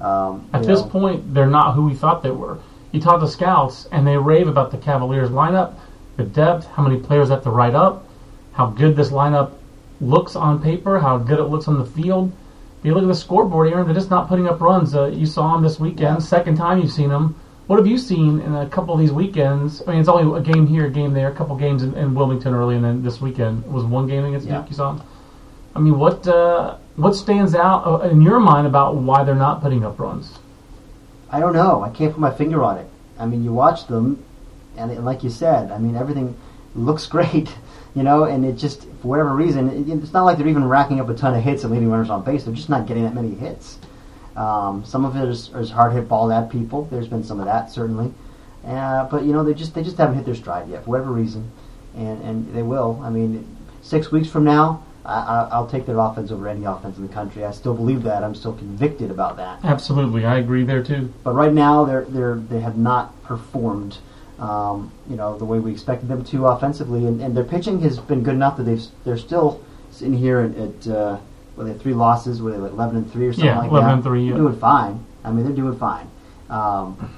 Um, 0.00 0.48
At 0.52 0.64
this 0.64 0.80
know, 0.80 0.88
point, 0.88 1.34
they're 1.34 1.46
not 1.46 1.74
who 1.74 1.86
we 1.86 1.94
thought 1.94 2.22
they 2.22 2.30
were. 2.30 2.58
You 2.92 3.00
talk 3.00 3.20
to 3.20 3.28
scouts, 3.28 3.86
and 3.92 4.06
they 4.06 4.16
rave 4.16 4.48
about 4.48 4.70
the 4.70 4.78
Cavaliers 4.78 5.30
lineup, 5.30 5.74
the 6.16 6.24
depth, 6.24 6.66
how 6.66 6.82
many 6.82 6.98
players 6.98 7.28
have 7.28 7.42
to 7.44 7.50
write 7.50 7.74
up, 7.74 8.06
how 8.52 8.66
good 8.66 8.96
this 8.96 9.10
lineup 9.10 9.52
looks 10.00 10.34
on 10.36 10.62
paper, 10.62 10.98
how 10.98 11.18
good 11.18 11.38
it 11.38 11.44
looks 11.44 11.68
on 11.68 11.78
the 11.78 11.84
field. 11.86 12.32
If 12.80 12.84
you 12.84 12.94
look 12.94 13.02
at 13.04 13.08
the 13.08 13.14
scoreboard, 13.14 13.72
Aaron, 13.72 13.86
they're 13.86 13.94
just 13.94 14.10
not 14.10 14.28
putting 14.28 14.46
up 14.46 14.60
runs. 14.60 14.94
Uh, 14.94 15.06
you 15.06 15.26
saw 15.26 15.54
them 15.54 15.62
this 15.62 15.80
weekend, 15.80 16.00
Yeah. 16.00 16.18
second 16.18 16.56
time 16.56 16.78
you've 16.80 16.92
seen 16.92 17.08
them. 17.08 17.34
What 17.66 17.80
have 17.80 17.86
you 17.86 17.98
seen 17.98 18.40
in 18.40 18.54
a 18.54 18.68
couple 18.68 18.94
of 18.94 19.00
these 19.00 19.10
weekends? 19.10 19.82
I 19.86 19.90
mean, 19.90 20.00
it's 20.00 20.08
only 20.08 20.38
a 20.38 20.40
game 20.40 20.68
here, 20.68 20.86
a 20.86 20.90
game 20.90 21.12
there, 21.12 21.28
a 21.28 21.34
couple 21.34 21.56
games 21.56 21.82
in, 21.82 21.94
in 21.94 22.14
Wilmington 22.14 22.54
early, 22.54 22.76
and 22.76 22.84
then 22.84 23.02
this 23.02 23.20
weekend 23.20 23.66
was 23.66 23.84
one 23.84 24.06
game 24.06 24.24
against 24.24 24.46
Yeah. 24.46 24.58
Duke. 24.60 24.70
You 24.70 24.76
saw? 24.76 25.00
I 25.74 25.80
mean, 25.80 25.98
what 25.98 26.26
uh, 26.28 26.76
what 26.94 27.14
stands 27.14 27.56
out 27.56 27.84
uh, 27.84 28.08
in 28.08 28.22
your 28.22 28.38
mind 28.38 28.68
about 28.68 28.94
why 28.96 29.24
they're 29.24 29.34
not 29.34 29.62
putting 29.62 29.84
up 29.84 29.98
runs? 29.98 30.38
I 31.30 31.40
don't 31.40 31.54
know. 31.54 31.82
I 31.82 31.90
can't 31.90 32.12
put 32.12 32.20
my 32.20 32.30
finger 32.30 32.62
on 32.62 32.78
it. 32.78 32.86
I 33.18 33.26
mean, 33.26 33.42
you 33.42 33.52
watch 33.52 33.88
them, 33.88 34.22
and, 34.76 34.92
and 34.92 35.04
like 35.04 35.24
you 35.24 35.30
said, 35.30 35.72
I 35.72 35.78
mean, 35.78 35.96
everything 35.96 36.36
looks 36.76 37.06
great, 37.16 37.52
you 37.96 38.04
know, 38.04 38.24
and 38.24 38.44
it 38.44 38.52
just, 38.52 38.82
for 39.02 39.08
whatever 39.08 39.34
reason, 39.34 39.68
it, 39.70 39.92
it's 40.02 40.12
not 40.12 40.22
like 40.24 40.38
they're 40.38 40.46
even 40.46 40.68
racking 40.68 41.00
up 41.00 41.08
a 41.08 41.14
ton 41.14 41.34
of 41.34 41.42
hits 41.42 41.64
and 41.64 41.72
leading 41.72 41.90
runners 41.90 42.10
on 42.10 42.22
base. 42.22 42.44
They're 42.44 42.54
just 42.54 42.68
not 42.68 42.86
getting 42.86 43.02
that 43.02 43.14
many 43.14 43.34
hits. 43.34 43.78
Um, 44.36 44.84
some 44.84 45.04
of 45.04 45.16
it 45.16 45.28
is, 45.28 45.48
is 45.54 45.70
hard 45.70 45.94
hit 45.94 46.08
ball 46.08 46.30
at 46.30 46.50
people. 46.50 46.84
There's 46.90 47.08
been 47.08 47.24
some 47.24 47.40
of 47.40 47.46
that 47.46 47.70
certainly, 47.70 48.12
uh, 48.66 49.06
but 49.06 49.24
you 49.24 49.32
know 49.32 49.42
they 49.42 49.54
just 49.54 49.74
they 49.74 49.82
just 49.82 49.96
haven't 49.96 50.16
hit 50.16 50.26
their 50.26 50.34
stride 50.34 50.68
yet 50.68 50.84
for 50.84 50.90
whatever 50.90 51.10
reason, 51.10 51.50
and 51.96 52.22
and 52.22 52.54
they 52.54 52.62
will. 52.62 53.00
I 53.02 53.08
mean, 53.08 53.46
six 53.82 54.12
weeks 54.12 54.28
from 54.28 54.44
now, 54.44 54.84
I, 55.06 55.48
I'll 55.52 55.66
take 55.66 55.86
their 55.86 55.98
offense 55.98 56.30
over 56.30 56.48
any 56.48 56.64
offense 56.64 56.98
in 56.98 57.06
the 57.06 57.12
country. 57.12 57.44
I 57.44 57.52
still 57.52 57.74
believe 57.74 58.02
that. 58.02 58.22
I'm 58.22 58.34
still 58.34 58.52
convicted 58.52 59.10
about 59.10 59.36
that. 59.36 59.60
Absolutely, 59.64 60.26
I 60.26 60.36
agree 60.38 60.64
there 60.64 60.82
too. 60.82 61.12
But 61.24 61.32
right 61.32 61.52
now, 61.52 61.84
they're 61.84 62.04
they're 62.04 62.34
they 62.34 62.60
have 62.60 62.76
not 62.76 63.22
performed, 63.22 63.98
um, 64.38 64.92
you 65.08 65.16
know, 65.16 65.38
the 65.38 65.46
way 65.46 65.60
we 65.60 65.72
expected 65.72 66.08
them 66.08 66.24
to 66.24 66.46
offensively, 66.48 67.06
and, 67.06 67.22
and 67.22 67.34
their 67.34 67.44
pitching 67.44 67.80
has 67.80 67.98
been 67.98 68.22
good 68.22 68.34
enough 68.34 68.58
that 68.58 68.64
they've 68.64 68.84
they're 69.04 69.16
still 69.16 69.64
sitting 69.92 70.18
here 70.18 70.40
at, 70.40 70.56
at 70.58 70.94
uh, 70.94 71.18
well, 71.56 71.66
they 71.66 71.74
three 71.74 71.94
losses, 71.94 72.40
were 72.42 72.52
they 72.52 72.58
like 72.58 72.72
eleven 72.72 72.96
and 72.96 73.10
three 73.12 73.26
or 73.26 73.32
something 73.32 73.46
Yeah, 73.46 73.58
like 73.58 73.70
11 73.70 73.88
that? 73.88 73.94
and 73.94 74.04
three, 74.04 74.28
They're 74.28 74.38
doing 74.38 74.58
fine. 74.58 75.04
I 75.24 75.32
mean, 75.32 75.44
they're 75.44 75.54
doing 75.56 75.78
fine, 75.78 76.08
um, 76.50 77.10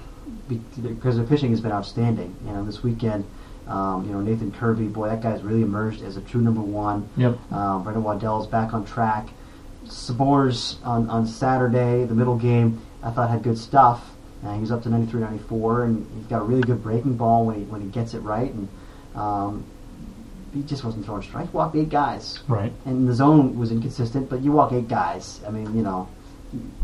because 0.49 1.17
their 1.17 1.26
pitching 1.26 1.50
has 1.50 1.61
been 1.61 1.73
outstanding. 1.73 2.35
You 2.46 2.52
know, 2.52 2.64
this 2.64 2.82
weekend. 2.82 3.25
Um, 3.67 4.06
you 4.06 4.12
know, 4.12 4.23
Nathan 4.23 4.50
Kirby, 4.50 4.87
boy, 4.87 5.08
that 5.11 5.20
guy's 5.20 5.43
really 5.43 5.61
emerged 5.61 6.02
as 6.02 6.17
a 6.17 6.23
true 6.23 6.40
number 6.40 6.62
one. 6.62 7.06
Yep. 7.19 7.52
Um, 7.52 7.82
Brandon 7.82 8.02
Waddell's 8.02 8.46
back 8.46 8.73
on 8.73 8.87
track. 8.87 9.29
Sborz 9.85 10.76
on, 10.87 11.11
on 11.11 11.26
Saturday, 11.26 12.05
the 12.05 12.14
middle 12.14 12.37
game, 12.37 12.81
I 13.02 13.11
thought 13.11 13.29
had 13.29 13.43
good 13.43 13.58
stuff. 13.58 14.11
Uh, 14.44 14.55
he 14.55 14.61
was 14.61 14.70
up 14.70 14.82
to 14.85 14.88
93 14.88 15.20
94, 15.20 15.85
and 15.85 16.06
he's 16.17 16.26
got 16.26 16.40
a 16.40 16.44
really 16.44 16.62
good 16.62 16.82
breaking 16.82 17.14
ball 17.17 17.44
when 17.44 17.56
he, 17.56 17.62
when 17.64 17.81
he 17.82 17.88
gets 17.88 18.14
it 18.14 18.20
right. 18.20 18.50
And 18.52 18.69
um, 19.14 19.64
he 20.54 20.62
just 20.62 20.84
wasn't 20.84 21.04
throwing 21.04 21.22
strikes. 21.22 21.52
Walked 21.52 21.76
eight 21.76 21.88
guys. 21.90 22.40
Right. 22.48 22.72
And 22.84 23.08
the 23.08 23.14
zone 23.14 23.58
was 23.58 23.70
inconsistent, 23.72 24.28
but 24.30 24.40
you 24.42 24.52
walk 24.52 24.72
eight 24.72 24.88
guys. 24.88 25.40
I 25.46 25.50
mean, 25.50 25.76
you 25.76 25.82
know, 25.82 26.08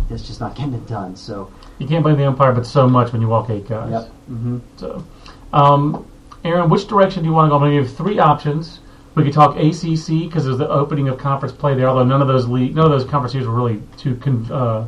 that's 0.08 0.22
just 0.26 0.40
not 0.40 0.54
getting 0.56 0.74
it 0.74 0.86
done. 0.86 1.16
So, 1.16 1.50
You 1.78 1.86
can't 1.86 2.02
blame 2.02 2.16
the 2.16 2.26
umpire, 2.26 2.52
but 2.52 2.66
so 2.66 2.88
much 2.88 3.12
when 3.12 3.20
you 3.22 3.28
walk 3.28 3.50
eight 3.50 3.68
guys. 3.68 3.90
yep. 3.90 4.08
hmm 4.26 4.58
So, 4.76 5.04
um, 5.52 6.06
Aaron, 6.44 6.68
which 6.68 6.86
direction 6.88 7.22
do 7.22 7.28
you 7.28 7.34
want 7.34 7.46
to 7.46 7.50
go? 7.50 7.56
I'm 7.56 7.62
going 7.62 7.76
to 7.76 7.82
give 7.82 7.96
three 7.96 8.18
options. 8.18 8.80
We 9.14 9.22
could 9.22 9.32
talk 9.32 9.56
ACC 9.56 10.06
because 10.26 10.44
there's 10.44 10.58
the 10.58 10.68
opening 10.68 11.08
of 11.08 11.18
conference 11.18 11.54
play 11.54 11.74
there. 11.74 11.88
Although 11.88 12.04
none 12.04 12.20
of 12.20 12.28
those 12.28 12.48
league, 12.48 12.74
none 12.74 12.84
of 12.84 12.90
those 12.90 13.04
conference 13.08 13.32
years 13.34 13.46
were 13.46 13.54
really 13.54 13.80
too 13.96 14.16
con- 14.16 14.46
uh, 14.50 14.86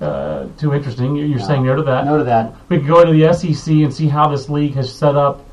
uh, 0.00 0.46
too 0.58 0.72
interesting. 0.72 1.16
You're 1.16 1.38
No. 1.40 1.44
saying 1.46 1.66
no 1.66 1.74
to 1.76 1.82
that. 1.82 2.06
No 2.06 2.18
to 2.18 2.24
that. 2.24 2.54
We 2.68 2.78
could 2.78 2.86
go 2.86 3.00
into 3.00 3.12
the 3.12 3.32
SEC 3.34 3.82
and 3.82 3.92
see 3.92 4.06
how 4.06 4.28
this 4.28 4.48
league 4.48 4.74
has 4.74 4.92
set 4.92 5.16
up 5.16 5.44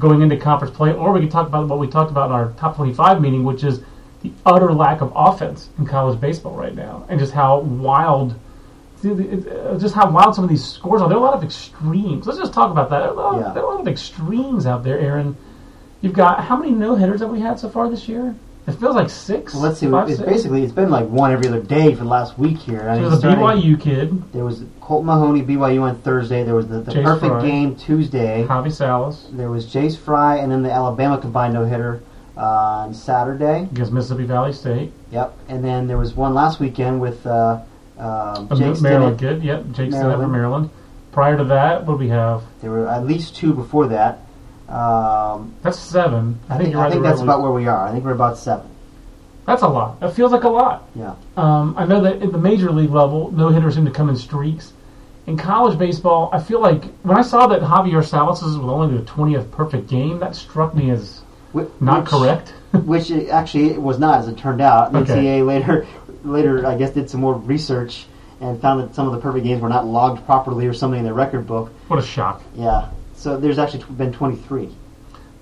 going 0.00 0.22
into 0.22 0.36
conference 0.36 0.74
play, 0.76 0.92
or 0.92 1.12
we 1.12 1.20
could 1.20 1.30
talk 1.30 1.46
about 1.46 1.68
what 1.68 1.78
we 1.78 1.86
talked 1.86 2.10
about 2.10 2.26
in 2.26 2.32
our 2.32 2.52
top 2.52 2.74
25 2.74 3.20
meeting, 3.20 3.44
which 3.44 3.62
is 3.62 3.80
the 4.22 4.32
utter 4.44 4.72
lack 4.72 5.00
of 5.00 5.12
offense 5.14 5.68
in 5.78 5.86
college 5.86 6.18
baseball 6.20 6.54
right 6.56 6.74
now, 6.74 7.04
and 7.08 7.20
just 7.20 7.32
how 7.32 7.60
wild, 7.60 8.34
uh, 9.04 9.78
just 9.78 9.94
how 9.94 10.10
wild 10.10 10.34
some 10.34 10.42
of 10.44 10.50
these 10.50 10.64
scores 10.64 11.00
are. 11.00 11.08
There 11.08 11.16
are 11.16 11.20
a 11.20 11.24
lot 11.24 11.34
of 11.34 11.44
extremes. 11.44 12.26
Let's 12.26 12.38
just 12.38 12.52
talk 12.52 12.70
about 12.70 12.90
that. 12.90 12.98
There 13.00 13.08
are 13.08 13.12
a 13.12 13.16
lot, 13.16 13.36
Yeah. 13.38 13.60
are 13.60 13.64
a 13.64 13.68
lot 13.70 13.80
of 13.80 13.88
extremes 13.88 14.66
out 14.66 14.82
there, 14.82 14.98
Aaron. 14.98 15.36
You've 16.00 16.14
got 16.14 16.40
how 16.44 16.56
many 16.56 16.72
no 16.72 16.94
hitters 16.94 17.20
have 17.20 17.30
we 17.30 17.40
had 17.40 17.58
so 17.58 17.68
far 17.68 17.88
this 17.88 18.08
year? 18.08 18.34
It 18.66 18.72
feels 18.72 18.94
like 18.94 19.10
six. 19.10 19.54
Well, 19.54 19.62
let's 19.64 19.78
see. 19.80 19.90
five, 19.90 20.08
It's 20.08 20.18
six? 20.18 20.30
basically 20.30 20.62
it's 20.62 20.72
been 20.72 20.90
like 20.90 21.08
one 21.08 21.32
every 21.32 21.48
other 21.48 21.60
day 21.62 21.94
for 21.94 22.04
the 22.04 22.10
last 22.10 22.38
week 22.38 22.58
here. 22.58 22.88
I 22.88 22.96
So 22.96 23.02
mean, 23.02 23.12
a 23.12 23.16
starting- 23.16 23.40
BYU 23.40 23.80
kid, 23.80 24.32
There 24.32 24.44
was 24.44 24.62
Colt 24.80 25.04
Mahoney, 25.04 25.42
BYU 25.42 25.82
on 25.82 25.96
Thursday. 25.96 26.44
There 26.44 26.54
was 26.54 26.68
the, 26.68 26.80
the 26.80 26.92
perfect 27.02 27.32
Fry. 27.32 27.42
game 27.42 27.74
Tuesday. 27.74 28.44
Javi 28.48 28.70
Salas 28.72 29.26
There 29.32 29.50
was 29.50 29.66
Jace 29.66 29.96
Fry, 29.96 30.36
and 30.36 30.52
then 30.52 30.62
the 30.62 30.70
Alabama 30.70 31.18
combined 31.18 31.54
no 31.54 31.64
hitter 31.64 32.00
on 32.36 32.94
Saturday. 32.94 33.62
against 33.62 33.92
Mississippi 33.92 34.24
Valley 34.24 34.52
State. 34.52 34.92
Yep. 35.10 35.36
And 35.48 35.64
then 35.64 35.86
there 35.88 35.98
was 35.98 36.14
one 36.14 36.34
last 36.34 36.60
weekend 36.60 37.00
with 37.00 37.26
uh, 37.26 37.60
A 37.98 38.46
Jake 38.56 38.80
Maryland 38.80 39.18
Stinnett. 39.18 39.18
kid, 39.18 39.42
yep. 39.42 39.64
Jake 39.72 39.90
Stinnett 39.90 40.18
from 40.20 40.30
Maryland. 40.30 40.32
Maryland. 40.32 40.70
Prior 41.12 41.36
to 41.36 41.44
that, 41.44 41.86
what 41.86 41.94
do 41.94 41.98
we 41.98 42.08
have? 42.10 42.42
There 42.60 42.70
were 42.70 42.86
at 42.88 43.04
least 43.04 43.34
two 43.34 43.52
before 43.52 43.88
that. 43.88 44.20
Um, 44.70 45.54
That's 45.62 45.78
seven. 45.78 46.38
I, 46.48 46.54
I 46.54 46.58
think 46.58 46.68
think, 46.70 46.76
I 46.76 46.90
think 46.90 47.02
that's 47.02 47.20
about 47.20 47.42
where 47.42 47.50
we 47.50 47.66
are. 47.66 47.86
I 47.88 47.92
think 47.92 48.04
we're 48.04 48.12
about 48.12 48.38
seven. 48.38 48.68
That's 49.46 49.62
a 49.62 49.68
lot. 49.68 49.98
That 50.00 50.14
feels 50.14 50.30
like 50.32 50.44
a 50.44 50.48
lot. 50.48 50.88
Yeah. 50.94 51.16
Um, 51.36 51.74
I 51.76 51.84
know 51.86 52.00
that 52.02 52.22
at 52.22 52.30
the 52.30 52.38
major 52.38 52.70
league 52.70 52.90
level, 52.90 53.32
no 53.32 53.48
hitters 53.48 53.74
seem 53.74 53.84
to 53.84 53.90
come 53.90 54.08
in 54.08 54.16
streaks. 54.16 54.72
In 55.26 55.36
college 55.36 55.78
baseball, 55.78 56.30
I 56.32 56.40
feel 56.40 56.60
like 56.60 56.84
when 57.02 57.18
I 57.18 57.22
saw 57.22 57.46
that 57.48 57.60
Javier 57.62 58.04
Salas 58.04 58.42
was 58.42 58.56
only 58.56 58.96
the 58.96 59.02
20th 59.04 59.50
perfect 59.50 59.88
game, 59.88 60.18
that 60.20 60.36
struck 60.36 60.74
me 60.74 60.90
as 60.90 61.20
Wh- 61.54 61.66
not 61.80 62.06
correct. 62.06 62.50
which 62.72 63.10
it 63.10 63.28
actually 63.30 63.70
it 63.70 63.82
was 63.82 63.98
not, 63.98 64.20
as 64.20 64.28
it 64.28 64.38
turned 64.38 64.60
out. 64.60 64.92
The 64.92 64.98
Okay. 65.00 65.14
NCAA 65.14 65.46
later, 65.46 65.86
later, 66.24 66.66
I 66.66 66.76
guess, 66.76 66.90
did 66.90 67.10
some 67.10 67.20
more 67.20 67.34
research 67.34 68.06
and 68.40 68.60
found 68.60 68.80
that 68.82 68.94
some 68.94 69.06
of 69.08 69.12
the 69.12 69.20
perfect 69.20 69.44
games 69.44 69.60
were 69.60 69.68
not 69.68 69.84
logged 69.86 70.24
properly 70.26 70.66
or 70.66 70.72
something 70.74 70.98
in 71.00 71.04
their 71.04 71.14
record 71.14 71.46
book. 71.46 71.72
what 71.88 71.98
a 71.98 72.02
shock. 72.02 72.42
Yeah. 72.54 72.88
So 73.20 73.36
there's 73.36 73.58
actually 73.58 73.84
been 73.96 74.14
23. 74.14 74.70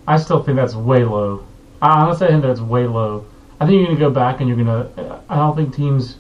I 0.08 0.16
still 0.16 0.42
think 0.42 0.56
that's 0.56 0.74
way 0.74 1.04
low. 1.04 1.46
I 1.80 2.00
honestly 2.00 2.26
think 2.26 2.42
that's 2.42 2.58
way 2.58 2.88
low. 2.88 3.24
I 3.60 3.66
think 3.66 3.76
you're 3.76 3.86
going 3.86 3.96
to 3.96 4.04
go 4.04 4.10
back 4.10 4.40
and 4.40 4.48
you're 4.48 4.64
going 4.64 4.66
to. 4.66 5.22
I 5.28 5.36
don't 5.36 5.54
think 5.54 5.76
teams 5.76 6.16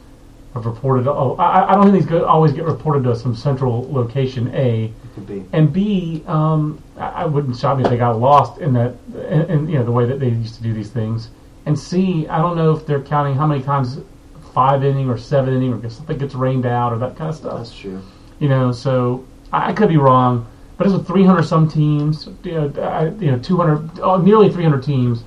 have 0.54 0.66
reported. 0.66 1.08
Oh, 1.08 1.34
I, 1.36 1.72
I 1.72 1.74
don't 1.74 1.90
think 1.90 1.94
these 1.94 2.06
go, 2.06 2.24
always 2.26 2.52
get 2.52 2.64
reported 2.64 3.02
to 3.04 3.16
some 3.16 3.34
central 3.34 3.92
location. 3.92 4.54
A 4.54 4.84
It 4.84 4.92
could 5.16 5.26
be. 5.26 5.44
and 5.52 5.72
B. 5.72 6.22
Um, 6.28 6.80
I, 6.96 7.08
I 7.08 7.24
wouldn't 7.24 7.56
shock 7.56 7.78
me 7.78 7.82
if 7.82 7.90
they 7.90 7.96
got 7.96 8.20
lost 8.20 8.60
in 8.60 8.72
that, 8.74 8.94
in, 9.28 9.42
in 9.50 9.68
you 9.68 9.80
know 9.80 9.84
the 9.84 9.90
way 9.90 10.06
that 10.06 10.20
they 10.20 10.28
used 10.28 10.54
to 10.54 10.62
do 10.62 10.72
these 10.72 10.90
things. 10.90 11.30
And 11.66 11.76
C. 11.76 12.28
I 12.28 12.38
don't 12.38 12.56
know 12.56 12.70
if 12.70 12.86
they're 12.86 13.02
counting 13.02 13.34
how 13.34 13.48
many 13.48 13.64
times 13.64 13.98
five 14.54 14.84
inning 14.84 15.10
or 15.10 15.18
seven 15.18 15.54
inning 15.54 15.72
or 15.72 15.90
something 15.90 16.18
gets 16.18 16.36
rained 16.36 16.66
out 16.66 16.92
or 16.92 16.98
that 16.98 17.16
kind 17.16 17.30
of 17.30 17.34
stuff. 17.34 17.56
That's 17.56 17.76
true. 17.76 18.00
You 18.38 18.48
know, 18.48 18.70
so 18.70 19.26
I, 19.52 19.70
I 19.70 19.72
could 19.72 19.88
be 19.88 19.96
wrong, 19.96 20.46
but 20.78 20.86
it's 20.86 20.96
with 20.96 21.06
300 21.06 21.42
some 21.42 21.68
teams, 21.68 22.28
you 22.44 22.52
know, 22.54 23.16
you 23.20 23.32
know 23.32 23.38
200, 23.38 24.00
oh, 24.00 24.16
nearly 24.16 24.50
300 24.50 24.82
teams, 24.82 25.22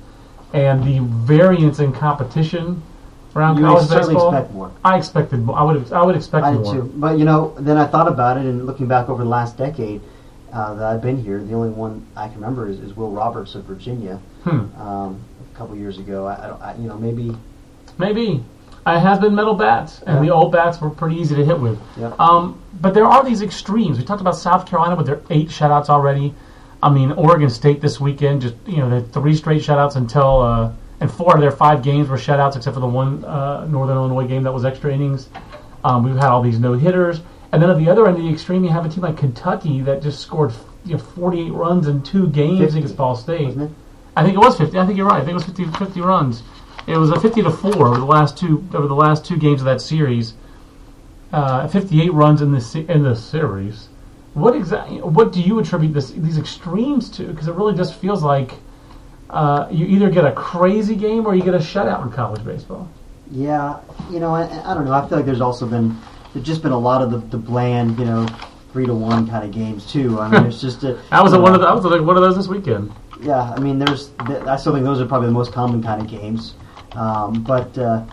and 0.54 0.84
the 0.84 1.00
variance 1.26 1.80
in 1.80 1.92
competition 1.94 2.82
around 3.36 3.58
You 3.58 3.66
college 3.66 3.88
certainly 3.88 4.16
baseball. 4.16 4.34
expect 4.36 4.54
more. 4.54 4.72
I 4.84 4.98
expected. 4.98 5.40
more. 5.46 5.58
I 5.58 5.64
would. 5.64 5.92
I 5.94 6.04
would 6.04 6.16
expect 6.16 6.46
I 6.46 6.52
did 6.54 6.62
more. 6.62 6.74
too. 6.76 6.94
But 6.96 7.20
you 7.20 7.26
know, 7.26 7.54
then 7.60 7.78
I 7.78 7.86
thought 7.86 8.08
about 8.08 8.38
it, 8.38 8.46
and 8.46 8.66
looking 8.66 8.88
back 8.88 9.08
over 9.10 9.24
the 9.24 9.30
last 9.30 9.58
decade 9.58 10.02
uh, 10.52 10.74
that 10.76 10.86
I've 10.86 11.02
been 11.02 11.22
here, 11.22 11.42
the 11.44 11.54
only 11.54 11.70
one 11.70 12.06
I 12.16 12.28
can 12.28 12.36
remember 12.36 12.68
is, 12.68 12.80
is 12.80 12.96
Will 12.96 13.12
Roberts 13.12 13.56
of 13.56 13.64
Virginia 13.66 14.20
Hmm. 14.44 14.82
um, 14.82 15.20
a 15.54 15.58
couple 15.58 15.76
years 15.78 15.98
ago. 16.00 16.26
I, 16.28 16.72
I, 16.72 16.76
you 16.76 16.88
know, 16.88 16.98
maybe. 16.98 17.36
Maybe. 17.98 18.44
It 18.88 19.00
has 19.00 19.20
been 19.20 19.36
metal 19.36 19.54
bats, 19.54 20.02
and 20.08 20.18
Yeah. 20.18 20.22
the 20.24 20.30
old 20.34 20.52
bats 20.52 20.82
were 20.82 20.90
pretty 20.90 21.16
easy 21.18 21.36
to 21.36 21.46
hit 21.46 21.60
with. 21.60 21.80
Yeah. 22.00 22.12
Um, 22.18 22.56
but 22.82 22.94
there 22.94 23.06
are 23.06 23.24
these 23.24 23.42
extremes. 23.42 23.98
We 24.00 24.04
talked 24.04 24.22
about 24.22 24.36
South 24.36 24.66
Carolina 24.66 24.96
but 24.96 25.06
with 25.06 25.08
their 25.08 25.20
eight 25.30 25.50
shutouts 25.50 25.90
already. 25.90 26.34
I 26.82 26.90
mean, 26.90 27.12
Oregon 27.12 27.50
State 27.50 27.80
this 27.80 28.00
weekend, 28.02 28.42
just 28.42 28.56
you 28.66 28.78
know, 28.78 28.90
they 28.90 28.96
had 28.96 29.14
three 29.14 29.36
straight 29.36 29.62
shutouts 29.62 29.96
until, 29.96 30.42
uh, 30.42 30.72
and 31.00 31.12
four 31.12 31.36
of 31.36 31.42
their 31.42 31.52
five 31.52 31.84
games 31.84 32.10
were 32.10 32.18
shutouts, 32.18 32.56
except 32.56 32.74
for 32.74 32.80
the 32.80 32.88
one 32.88 33.24
uh, 33.24 33.66
Northern 33.68 33.98
Illinois 33.98 34.26
game 34.28 34.44
that 34.44 34.52
was 34.54 34.66
extra 34.66 34.92
innings. 34.92 35.30
Um, 35.84 36.04
we've 36.04 36.16
had 36.16 36.26
all 36.26 36.42
these 36.42 36.60
no 36.60 36.74
hitters, 36.74 37.22
and 37.52 37.62
then 37.62 37.70
at 37.70 37.78
the 37.78 37.88
other 37.90 38.08
end 38.08 38.18
of 38.18 38.24
the 38.24 38.30
extreme, 38.30 38.64
you 38.64 38.72
have 38.72 38.86
a 38.86 38.90
team 38.90 39.04
like 39.04 39.18
Kentucky 39.18 39.82
that 39.82 40.02
just 40.02 40.20
scored 40.20 40.54
you 40.86 40.94
know, 40.94 41.00
48 41.00 41.52
runs 41.52 41.88
in 41.88 42.02
two 42.02 42.28
games 42.28 42.60
50, 42.60 42.78
against 42.80 42.98
Ball 42.98 43.16
State. 43.16 43.56
I 44.18 44.24
think 44.24 44.36
it 44.36 44.40
was 44.40 44.58
50. 44.58 44.78
I 44.78 44.86
think 44.86 44.98
you're 44.98 45.08
right. 45.08 45.22
I 45.22 45.26
think 45.26 45.32
it 45.32 45.34
was 45.36 45.44
50, 45.46 45.66
50 45.66 46.02
runs. 46.02 46.42
It 46.88 46.98
was 46.98 47.10
a 47.12 47.20
50 47.20 47.44
to 47.44 47.52
4 47.52 47.88
over 47.88 47.98
the 48.00 48.06
last 48.06 48.38
two 48.38 48.68
over 48.74 48.88
the 48.88 48.96
last 48.96 49.26
two 49.26 49.38
games 49.38 49.62
of 49.62 49.66
that 49.66 49.82
series. 49.82 50.34
uh, 51.34 51.68
58 51.68 52.14
runs 52.14 52.42
in 52.42 52.52
this 52.52 52.76
in 52.76 53.04
this 53.04 53.24
series. 53.24 53.90
What 54.34 54.56
exactly? 54.56 55.02
What 55.02 55.32
do 55.34 55.42
you 55.42 55.60
attribute 55.60 55.94
this 55.94 56.12
these 56.12 56.38
extremes 56.38 57.10
to? 57.12 57.26
Because 57.28 57.48
it 57.48 57.54
really 57.56 57.76
just 57.76 57.96
feels 57.96 58.24
like 58.24 58.54
uh, 59.30 59.68
you 59.72 59.86
either 59.88 60.10
get 60.10 60.26
a 60.26 60.32
crazy 60.32 60.96
game 60.96 61.26
or 61.26 61.36
you 61.36 61.44
get 61.44 61.54
a 61.54 61.60
shutout 61.60 62.04
in 62.04 62.12
college 62.12 62.44
baseball. 62.44 62.90
Yeah, 63.30 63.80
you 64.10 64.20
know, 64.20 64.36
I, 64.36 64.44
I 64.70 64.74
don't 64.74 64.86
know. 64.86 64.94
I 64.94 65.08
feel 65.08 65.18
like 65.18 65.26
there's 65.26 65.42
also 65.42 65.66
been 65.68 65.98
there's 66.34 66.46
just 66.46 66.62
been 66.64 66.72
a 66.74 66.80
lot 66.80 67.02
of 67.02 67.12
the, 67.12 67.18
the 67.18 67.38
bland, 67.38 67.98
you 68.00 68.06
know, 68.06 68.28
three 68.74 68.86
to 68.86 68.94
one 68.94 69.28
kind 69.28 69.46
of 69.46 69.52
games 69.52 69.86
too. 69.92 70.20
I 70.20 70.30
mean, 70.30 70.46
it's 70.46 70.62
just 70.62 70.84
a, 70.84 70.94
That 71.12 71.24
was 71.24 71.34
one 71.34 71.54
of 71.54 71.62
the, 71.62 71.66
that 71.68 71.76
was 71.76 71.86
like 71.86 72.02
one 72.02 72.18
of 72.18 72.24
those 72.24 72.36
this 72.36 72.48
weekend. 72.48 72.92
Yeah, 73.22 73.42
I 73.56 73.60
mean, 73.60 73.80
there's. 73.80 74.12
I 74.20 74.58
still 74.58 74.74
think 74.74 74.84
those 74.86 75.00
are 75.00 75.06
probably 75.06 75.28
the 75.28 75.34
most 75.34 75.54
common 75.54 75.82
kind 75.84 76.02
of 76.02 76.08
games, 76.08 76.56
um, 76.94 77.44
but 77.44 77.78
uh, 77.78 78.06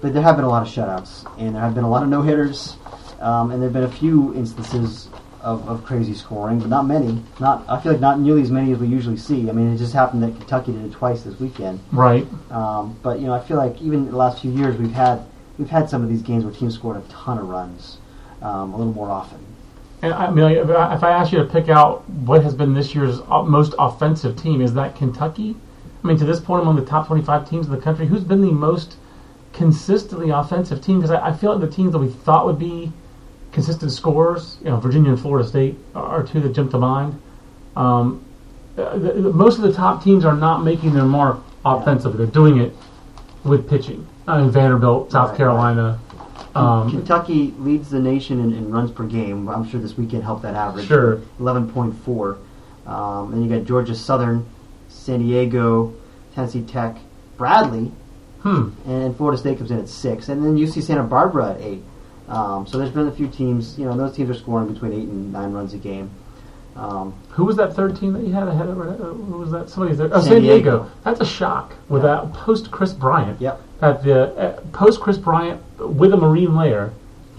but 0.00 0.12
there 0.12 0.22
have 0.22 0.36
been 0.36 0.44
a 0.44 0.48
lot 0.48 0.66
of 0.66 0.72
shutouts, 0.72 1.26
and 1.38 1.54
there 1.54 1.62
have 1.62 1.74
been 1.74 1.84
a 1.84 1.90
lot 1.90 2.02
of 2.02 2.08
no 2.08 2.22
hitters, 2.22 2.76
um, 3.20 3.50
and 3.50 3.62
there 3.62 3.68
have 3.68 3.72
been 3.72 3.84
a 3.84 3.92
few 3.92 4.34
instances 4.34 5.08
of, 5.42 5.68
of 5.68 5.84
crazy 5.84 6.14
scoring, 6.14 6.58
but 6.58 6.68
not 6.68 6.86
many. 6.86 7.22
Not 7.40 7.64
I 7.68 7.80
feel 7.80 7.92
like 7.92 8.00
not 8.00 8.20
nearly 8.20 8.42
as 8.42 8.50
many 8.50 8.72
as 8.72 8.78
we 8.78 8.86
usually 8.86 9.16
see. 9.16 9.48
I 9.48 9.52
mean, 9.52 9.72
it 9.72 9.78
just 9.78 9.92
happened 9.92 10.22
that 10.22 10.36
Kentucky 10.36 10.72
did 10.72 10.84
it 10.84 10.92
twice 10.92 11.22
this 11.22 11.38
weekend. 11.38 11.80
Right. 11.92 12.26
Um, 12.50 12.98
but 13.02 13.20
you 13.20 13.26
know, 13.26 13.32
I 13.32 13.40
feel 13.40 13.56
like 13.56 13.80
even 13.80 14.06
the 14.06 14.16
last 14.16 14.42
few 14.42 14.50
years 14.50 14.76
we've 14.76 14.92
had 14.92 15.24
we've 15.58 15.70
had 15.70 15.88
some 15.88 16.02
of 16.02 16.08
these 16.08 16.22
games 16.22 16.44
where 16.44 16.52
teams 16.52 16.74
scored 16.74 16.96
a 16.96 17.08
ton 17.08 17.38
of 17.38 17.48
runs, 17.48 17.98
um, 18.40 18.72
a 18.72 18.76
little 18.76 18.92
more 18.92 19.10
often. 19.10 19.38
And 20.02 20.12
I 20.12 20.30
mean, 20.30 20.50
if 20.50 20.68
I, 21.04 21.10
ask 21.12 21.30
you 21.30 21.38
to 21.38 21.44
pick 21.44 21.68
out 21.68 22.08
what 22.10 22.42
has 22.42 22.54
been 22.54 22.74
this 22.74 22.92
year's 22.92 23.20
most 23.28 23.72
offensive 23.78 24.36
team, 24.36 24.60
is 24.60 24.74
that 24.74 24.96
Kentucky? 24.96 25.54
I 26.02 26.06
mean, 26.06 26.16
to 26.18 26.24
this 26.24 26.40
point, 26.40 26.62
among 26.62 26.76
the 26.76 26.84
top 26.84 27.06
25 27.06 27.48
teams 27.48 27.66
in 27.66 27.72
the 27.72 27.80
country, 27.80 28.06
who's 28.06 28.24
been 28.24 28.42
the 28.42 28.50
most 28.52 28.96
consistently 29.52 30.30
offensive 30.30 30.82
team? 30.82 30.98
Because 30.98 31.10
I, 31.10 31.28
I 31.28 31.32
feel 31.36 31.56
like 31.56 31.60
the 31.68 31.74
teams 31.74 31.92
that 31.92 31.98
we 31.98 32.08
thought 32.08 32.46
would 32.46 32.58
be 32.58 32.92
consistent 33.52 33.92
scorers, 33.92 34.56
you 34.64 34.70
know, 34.70 34.78
Virginia 34.78 35.10
and 35.10 35.20
Florida 35.20 35.46
State 35.46 35.76
are 35.94 36.22
two 36.24 36.40
that 36.40 36.54
jump 36.54 36.70
to 36.72 36.78
mind. 36.78 37.20
Um, 37.76 38.24
uh, 38.78 38.98
the, 38.98 39.12
the- 39.12 39.32
most 39.32 39.56
of 39.56 39.62
the 39.62 39.72
top 39.72 40.02
teams 40.02 40.24
are 40.24 40.36
not 40.36 40.64
making 40.64 40.94
their 40.94 41.04
mark 41.04 41.38
offensively; 41.64 42.16
they're 42.18 42.26
doing 42.34 42.58
it 42.58 42.72
with 43.44 43.68
pitching. 43.68 44.06
I 44.26 44.40
mean, 44.40 44.50
Vanderbilt, 44.50 45.12
South 45.12 45.30
Right, 45.30 45.36
Carolina. 45.36 45.98
Um, 46.54 46.90
Kentucky 46.90 47.54
leads 47.58 47.90
the 47.90 47.98
nation 47.98 48.40
in, 48.40 48.52
in 48.52 48.70
runs 48.70 48.90
per 48.90 49.04
game. 49.04 49.48
I'm 49.48 49.68
sure 49.68 49.80
this 49.80 49.96
weekend 49.96 50.22
helped 50.22 50.42
that 50.42 50.54
average. 50.54 50.86
Sure. 50.86 51.16
11.4. 51.40 52.38
Um, 52.86 53.32
and 53.32 53.44
you 53.44 53.58
got 53.58 53.66
Georgia 53.66 53.94
Southern, 53.94 54.46
San 54.92 55.20
Diego, 55.20 55.94
Tennessee 56.34 56.62
Tech, 56.62 56.96
Bradley, 57.36 57.90
hmm. 58.42 58.70
and 58.86 59.16
Florida 59.16 59.38
State 59.38 59.58
comes 59.58 59.70
in 59.70 59.78
at 59.78 59.88
six, 59.88 60.28
and 60.28 60.44
then 60.44 60.56
UC 60.56 60.82
Santa 60.82 61.02
Barbara 61.02 61.52
at 61.52 61.60
eight. 61.60 61.82
Um, 62.28 62.66
so 62.66 62.78
there's 62.78 62.90
been 62.90 63.08
a 63.08 63.12
few 63.12 63.28
teams. 63.28 63.78
You 63.78 63.86
know, 63.86 63.96
those 63.96 64.16
teams 64.16 64.30
are 64.30 64.34
scoring 64.34 64.72
between 64.72 64.92
eight 64.92 65.08
and 65.08 65.32
nine 65.32 65.52
runs 65.52 65.74
a 65.74 65.78
game. 65.78 66.10
Um, 66.76 67.14
Who 67.30 67.44
was 67.44 67.56
that 67.56 67.74
third 67.74 67.96
team 67.96 68.14
that 68.14 68.22
you 68.22 68.32
had 68.32 68.48
ahead 68.48 68.66
of? 68.66 68.80
Uh, 68.80 68.84
who 68.94 69.38
was 69.38 69.50
that? 69.50 69.68
Somebody's 69.68 69.98
there. 69.98 70.08
Oh, 70.10 70.20
San 70.20 70.32
San 70.32 70.40
Diego. 70.42 70.56
Diego. 70.78 70.90
That's 71.04 71.20
a 71.20 71.26
shock. 71.26 71.74
With 71.88 72.02
Yeah. 72.02 72.22
that 72.22 72.32
post 72.32 72.70
Kris 72.70 72.92
Bryant. 72.94 73.40
yep. 73.40 73.60
That 73.80 74.02
the 74.02 74.34
uh, 74.36 74.60
post 74.72 75.00
Kris 75.00 75.18
Bryant 75.18 75.60
with 75.78 76.14
a 76.14 76.16
Marine 76.16 76.56
layer, 76.56 76.92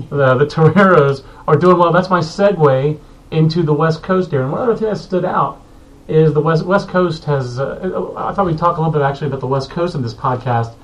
the 0.09 0.35
the 0.35 0.45
Toreros 0.45 1.23
are 1.47 1.55
doing 1.55 1.79
well. 1.79 1.91
That's 1.91 2.09
my 2.11 2.19
segue 2.19 2.99
into 3.31 3.63
the 3.63 3.73
West 3.73 4.03
Coast 4.03 4.29
here. 4.29 4.43
And 4.43 4.51
one 4.51 4.61
other 4.61 4.75
thing 4.75 4.89
that 4.89 4.97
stood 4.97 5.25
out 5.25 5.62
is 6.07 6.33
the 6.33 6.41
West 6.41 6.65
West 6.65 6.89
Coast 6.89 7.25
has. 7.25 7.59
Uh, 7.59 8.13
I 8.15 8.33
thought 8.33 8.45
we'd 8.45 8.57
talk 8.57 8.77
a 8.77 8.81
little 8.81 8.93
bit 8.93 9.01
actually 9.01 9.27
about 9.27 9.39
the 9.39 9.47
West 9.47 9.69
Coast 9.69 9.95
in 9.95 10.01
this 10.01 10.13
podcast 10.13 10.75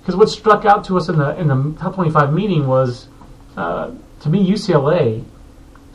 because 0.00 0.16
what 0.16 0.28
struck 0.28 0.64
out 0.64 0.84
to 0.84 0.96
us 0.96 1.08
in 1.08 1.18
the 1.18 1.36
in 1.38 1.48
the 1.48 1.78
top 1.78 1.94
twenty 1.94 2.10
five 2.10 2.32
meeting 2.32 2.66
was 2.66 3.08
uh, 3.56 3.90
to 4.20 4.28
me 4.28 4.48
UCLA 4.48 5.24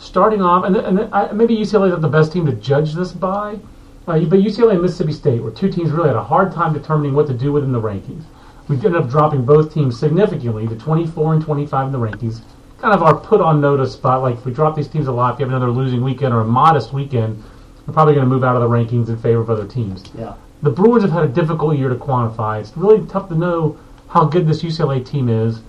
starting 0.01 0.41
off, 0.41 0.65
and, 0.65 0.75
and 0.75 1.13
I, 1.13 1.31
maybe 1.31 1.55
UCLA 1.55 1.93
is 1.93 2.01
the 2.01 2.07
best 2.07 2.33
team 2.33 2.45
to 2.47 2.53
judge 2.53 2.93
this 2.93 3.11
by, 3.11 3.59
uh, 4.07 4.19
but 4.19 4.39
UCLA 4.39 4.73
and 4.73 4.81
Mississippi 4.81 5.13
State 5.13 5.41
were 5.41 5.51
two 5.51 5.71
teams 5.71 5.91
really 5.91 6.07
had 6.07 6.17
a 6.17 6.23
hard 6.23 6.51
time 6.51 6.73
determining 6.73 7.13
what 7.13 7.27
to 7.27 7.33
do 7.33 7.51
within 7.51 7.71
the 7.71 7.81
rankings. 7.81 8.23
We 8.67 8.75
ended 8.77 8.95
up 8.95 9.09
dropping 9.09 9.45
both 9.45 9.73
teams 9.73 9.99
significantly 9.99 10.67
to 10.67 10.75
24 10.75 11.33
and 11.33 11.43
25 11.43 11.87
in 11.87 11.91
the 11.91 11.99
rankings. 11.99 12.41
Kind 12.79 12.93
of 12.93 13.03
our 13.03 13.15
put 13.15 13.41
on 13.41 13.61
notice 13.61 13.93
spot. 13.93 14.21
Like 14.21 14.37
if 14.37 14.45
we 14.45 14.53
drop 14.53 14.75
these 14.75 14.87
teams 14.87 15.07
a 15.07 15.11
lot, 15.11 15.33
if 15.33 15.39
you 15.39 15.45
have 15.45 15.53
another 15.53 15.71
losing 15.71 16.03
weekend 16.03 16.33
or 16.33 16.41
a 16.41 16.45
modest 16.45 16.93
weekend, 16.93 17.43
we're 17.91 17.95
probably 17.95 18.13
going 18.13 18.25
to 18.25 18.33
move 18.33 18.45
out 18.45 18.55
of 18.55 18.61
the 18.61 18.69
rankings 18.69 19.09
in 19.09 19.17
favor 19.17 19.41
of 19.41 19.49
other 19.49 19.67
teams. 19.67 20.05
Yeah. 20.17 20.35
The 20.63 20.69
Bruins 20.69 21.03
have 21.03 21.11
had 21.11 21.25
a 21.25 21.27
difficult 21.27 21.77
year 21.77 21.89
to 21.89 21.95
quantify. 21.95 22.61
It's 22.61 22.75
really 22.77 23.05
tough 23.07 23.27
to 23.27 23.35
know 23.35 23.77
how 24.07 24.23
good 24.23 24.47
this 24.47 24.63
UCLA 24.63 25.05
team 25.05 25.27
is. 25.27 25.59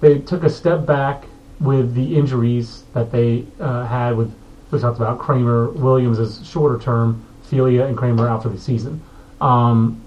They 0.00 0.18
took 0.18 0.44
a 0.44 0.50
step 0.50 0.86
back 0.86 1.24
with 1.60 1.94
the 1.94 2.16
injuries 2.16 2.84
that 2.94 3.12
they 3.12 3.44
uh, 3.60 3.84
had 3.84 4.16
with 4.16 4.34
we 4.70 4.78
talked 4.78 4.96
about 4.96 5.18
Kramer, 5.18 5.68
Williams 5.72 6.18
is 6.18 6.40
shorter 6.48 6.78
term, 6.78 7.26
Filia 7.42 7.84
and 7.84 7.94
Kramer 7.94 8.26
out 8.26 8.42
for 8.42 8.48
the 8.48 8.58
season. 8.58 9.02
Um, 9.38 10.02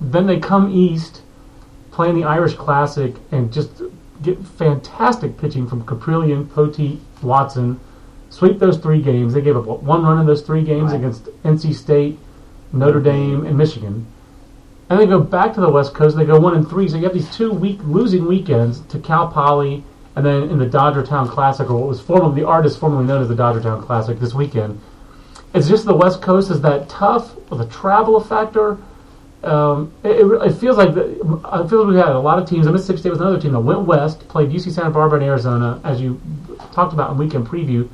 then 0.00 0.28
they 0.28 0.38
come 0.38 0.72
east, 0.72 1.22
playing 1.90 2.14
the 2.14 2.22
Irish 2.22 2.54
Classic, 2.54 3.16
and 3.32 3.52
just 3.52 3.82
get 4.22 4.38
fantastic 4.46 5.36
pitching 5.36 5.66
from 5.66 5.84
Kaprielian, 5.84 6.46
Poteet, 6.46 7.00
Watson. 7.22 7.80
Sweep 8.30 8.58
those 8.58 8.78
three 8.78 9.00
games. 9.00 9.34
They 9.34 9.40
gave 9.40 9.56
up 9.56 9.64
what, 9.64 9.82
one 9.82 10.02
run 10.02 10.18
in 10.18 10.26
those 10.26 10.42
three 10.42 10.64
games 10.64 10.92
against 10.92 11.26
NC 11.44 11.74
State, 11.74 12.18
Notre 12.72 13.00
Dame, 13.00 13.46
and 13.46 13.56
Michigan. 13.56 14.06
And 14.90 15.00
they 15.00 15.06
go 15.06 15.20
back 15.20 15.54
to 15.54 15.60
the 15.60 15.70
West 15.70 15.94
Coast. 15.94 16.16
They 16.16 16.24
go 16.24 16.38
one 16.38 16.54
and 16.54 16.68
three. 16.68 16.88
So 16.88 16.96
you 16.96 17.04
have 17.04 17.14
these 17.14 17.34
two 17.34 17.52
week 17.52 17.78
losing 17.84 18.26
weekends 18.26 18.80
to 18.86 18.98
Cal 18.98 19.28
Poly, 19.28 19.84
and 20.16 20.24
then 20.24 20.50
in 20.50 20.58
the 20.58 20.66
Dodgertown 20.66 21.28
Classic, 21.28 21.68
or 21.70 21.78
what 21.78 21.88
was 21.88 22.00
formerly 22.00 22.40
the 22.40 22.46
artist 22.46 22.78
formerly 22.78 23.04
known 23.04 23.22
as 23.22 23.28
the 23.28 23.34
Dodgertown 23.34 23.84
Classic 23.84 24.18
this 24.18 24.34
weekend. 24.34 24.80
It's 25.54 25.68
just 25.68 25.84
the 25.84 25.94
West 25.94 26.20
Coast 26.20 26.50
is 26.50 26.60
that 26.62 26.88
tough 26.88 27.36
with 27.48 27.60
a 27.60 27.66
travel 27.66 28.20
factor. 28.20 28.78
Um, 29.44 29.92
it, 30.02 30.10
it, 30.10 30.26
it 30.26 30.52
feels 30.54 30.76
like 30.76 30.94
the, 30.94 31.40
I 31.44 31.66
feel 31.66 31.84
like 31.84 31.88
we 31.88 31.96
had 31.96 32.08
a 32.08 32.18
lot 32.18 32.38
of 32.38 32.48
teams. 32.48 32.66
Mississippi 32.66 32.98
State 32.98 33.10
was 33.10 33.20
another 33.20 33.40
team 33.40 33.52
that 33.52 33.60
went 33.60 33.82
west, 33.82 34.26
played 34.28 34.50
UC 34.50 34.72
Santa 34.72 34.90
Barbara 34.90 35.20
and 35.20 35.28
Arizona, 35.28 35.80
as 35.84 36.00
you 36.00 36.20
talked 36.72 36.92
about 36.92 37.12
in 37.12 37.18
weekend 37.18 37.46
preview, 37.46 37.88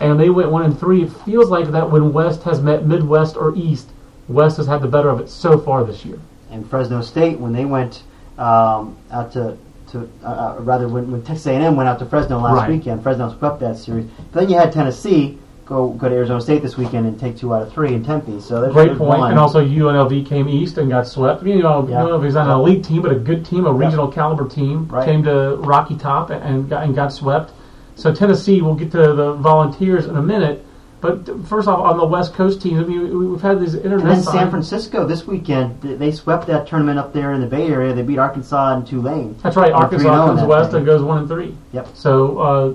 and 0.00 0.18
they 0.20 0.30
went 0.30 0.50
one 0.50 0.62
and 0.64 0.78
three. 0.78 1.02
It 1.04 1.10
feels 1.24 1.50
like 1.50 1.70
that 1.72 1.90
when 1.90 2.12
West 2.12 2.42
has 2.44 2.60
met 2.60 2.86
Midwest 2.86 3.36
or 3.36 3.54
East, 3.56 3.88
West 4.28 4.56
has 4.58 4.66
had 4.66 4.82
the 4.82 4.88
better 4.88 5.08
of 5.08 5.20
it 5.20 5.28
so 5.28 5.58
far 5.58 5.84
this 5.84 6.04
year. 6.04 6.18
and 6.50 6.68
Fresno 6.68 7.00
State 7.02 7.38
when 7.38 7.52
they 7.52 7.64
went 7.64 8.02
um, 8.38 8.96
out 9.10 9.32
to 9.32 9.56
to 9.92 10.08
uh, 10.24 10.26
uh, 10.26 10.56
rather 10.60 10.88
when, 10.88 11.10
when 11.12 11.22
Texas 11.22 11.46
A&M 11.46 11.76
went 11.76 11.88
out 11.88 11.98
to 12.00 12.06
Fresno 12.06 12.38
last 12.40 12.54
Right. 12.56 12.70
weekend, 12.70 13.02
Fresno 13.02 13.32
swept 13.38 13.60
that 13.60 13.76
series. 13.78 14.06
But 14.32 14.40
then 14.40 14.48
you 14.50 14.56
had 14.56 14.72
Tennessee 14.72 15.38
go 15.64 15.90
go 15.90 16.08
to 16.08 16.14
Arizona 16.14 16.40
State 16.40 16.62
this 16.62 16.76
weekend 16.76 17.06
and 17.06 17.18
take 17.18 17.36
two 17.36 17.52
out 17.54 17.62
of 17.62 17.72
three 17.72 17.94
in 17.94 18.04
Tempe. 18.04 18.40
So 18.40 18.60
there's 18.60 18.72
Great 18.72 18.86
there's 18.86 18.98
point. 18.98 19.20
one. 19.20 19.30
And 19.30 19.38
also 19.38 19.64
UNLV 19.64 20.26
came 20.26 20.48
east 20.48 20.78
and 20.78 20.88
got 20.90 21.06
swept. 21.06 21.42
You 21.44 21.62
know, 21.62 21.86
Yeah. 21.88 22.02
UNLV 22.02 22.24
is 22.26 22.34
not 22.34 22.46
an 22.46 22.52
elite 22.52 22.84
team, 22.84 23.02
but 23.02 23.12
a 23.12 23.16
good 23.16 23.44
team, 23.46 23.64
a 23.66 23.72
regional 23.72 24.08
caliber 24.08 24.48
team. 24.48 24.86
Right. 24.88 25.04
Came 25.04 25.22
to 25.24 25.56
Rocky 25.56 25.96
Top 25.96 26.30
and, 26.30 26.42
and, 26.42 26.68
got, 26.70 26.82
and 26.84 26.94
got 26.94 27.12
swept. 27.12 27.52
So 27.96 28.14
Tennessee, 28.14 28.60
we'll 28.62 28.74
get 28.74 28.90
to 28.92 29.12
the 29.14 29.32
Volunteers 29.34 30.06
in 30.06 30.16
a 30.16 30.22
minute. 30.22 30.64
But 31.00 31.28
first 31.46 31.68
off, 31.68 31.78
on 31.80 31.98
the 31.98 32.06
West 32.06 32.34
Coast 32.34 32.60
teams, 32.62 32.80
I 32.80 32.84
mean, 32.84 33.02
we- 33.18 33.26
we've 33.26 33.40
had 33.42 33.60
these 33.60 33.74
internet. 33.74 34.00
and 34.00 34.08
then 34.16 34.22
San 34.22 34.50
Francisco 34.50 35.04
this 35.06 35.26
weekend 35.26 35.80
they 35.82 36.10
swept 36.10 36.46
that 36.46 36.66
tournament 36.66 36.98
up 36.98 37.12
there 37.12 37.32
in 37.32 37.40
the 37.40 37.46
Bay 37.46 37.68
Area. 37.68 37.92
They 37.94 38.02
beat 38.02 38.18
Arkansas 38.18 38.74
and 38.74 38.86
Tulane. 38.86 39.34
That's 39.42 39.56
right. 39.56 39.72
Arkansas 39.72 40.26
comes 40.26 40.40
that 40.40 40.48
west 40.48 40.70
thing. 40.70 40.78
and 40.78 40.86
goes 40.86 41.02
one 41.02 41.18
and 41.18 41.28
three. 41.28 41.54
Yep. 41.72 41.88
So, 41.94 42.38
uh, 42.38 42.72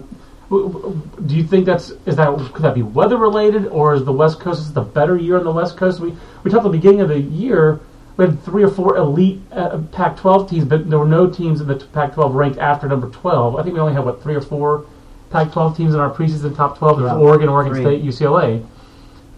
do 1.26 1.36
you 1.36 1.44
think 1.44 1.66
that's 1.66 1.94
is 2.06 2.16
that 2.18 2.36
could 2.54 2.64
that 2.64 2.76
be 2.76 2.84
weather 2.84 3.18
related, 3.18 3.68
or 3.68 3.94
is 3.96 4.04
the 4.04 4.12
West 4.12 4.40
Coast 4.40 4.60
is 4.62 4.74
the 4.74 4.82
better 4.82 5.16
year 5.18 5.38
on 5.38 5.44
the 5.44 5.52
West 5.52 5.78
Coast? 5.78 6.00
We 6.00 6.14
we 6.44 6.52
talked 6.52 6.66
at 6.66 6.72
the 6.72 6.78
beginning 6.78 7.02
of 7.02 7.10
the 7.10 7.20
year. 7.20 7.80
We 8.18 8.26
had 8.26 8.44
three 8.44 8.62
or 8.64 8.68
four 8.68 8.98
elite 8.98 9.42
uh, 9.54 9.78
Pac-12 9.94 10.50
teams, 10.50 10.66
but 10.66 10.90
there 10.90 11.00
were 11.00 11.06
no 11.08 11.28
teams 11.28 11.62
in 11.62 11.68
the 11.68 11.76
Pac-12 11.76 12.36
ranked 12.36 12.60
after 12.60 12.88
number 12.88 13.08
12. 13.08 13.56
I 13.56 13.64
think 13.64 13.74
we 13.74 13.80
only 13.80 13.94
had 13.94 14.04
what 14.06 14.22
three 14.22 14.36
or 14.36 14.42
four 14.42 14.84
Pac-12 15.32 15.78
teams 15.78 15.94
in 15.94 16.00
our 16.00 16.14
preseason 16.14 16.56
top 16.56 16.78
12. 16.78 16.98
There 16.98 17.06
was 17.06 17.14
Yeah, 17.14 17.20
Oregon, 17.20 17.50
Oregon 17.50 17.74
three. 17.74 17.84
State, 17.84 18.04
UCLA. 18.04 18.66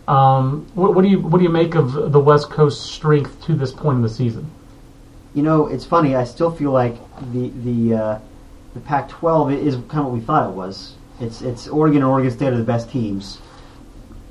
Um, 0.08 0.68
what, 0.74 0.94
what 0.96 1.02
do 1.04 1.08
you 1.08 1.20
what 1.22 1.38
do 1.38 1.44
you 1.44 1.50
make 1.50 1.76
of 1.76 2.12
the 2.12 2.20
West 2.20 2.50
Coast 2.50 2.92
strength 2.92 3.42
to 3.46 3.54
this 3.56 3.72
point 3.72 3.98
in 3.98 4.02
the 4.02 4.10
season? 4.10 4.50
You 5.34 5.44
know, 5.44 5.68
it's 5.68 5.86
funny. 5.86 6.16
I 6.16 6.26
still 6.26 6.52
feel 6.52 6.72
like 6.72 6.96
the 7.32 7.50
the 7.64 7.96
uh, 7.96 8.20
the 8.74 8.80
Pac-12 8.82 9.58
is 9.58 9.76
kind 9.76 10.00
of 10.00 10.06
what 10.06 10.14
we 10.14 10.20
thought 10.20 10.50
it 10.50 10.54
was. 10.54 10.96
It's 11.22 11.42
it's 11.42 11.68
Oregon 11.70 11.98
and 12.02 12.06
Oregon 12.12 12.32
State 12.32 12.52
are 12.52 12.58
the 12.58 12.64
best 12.64 12.90
teams. 12.90 13.40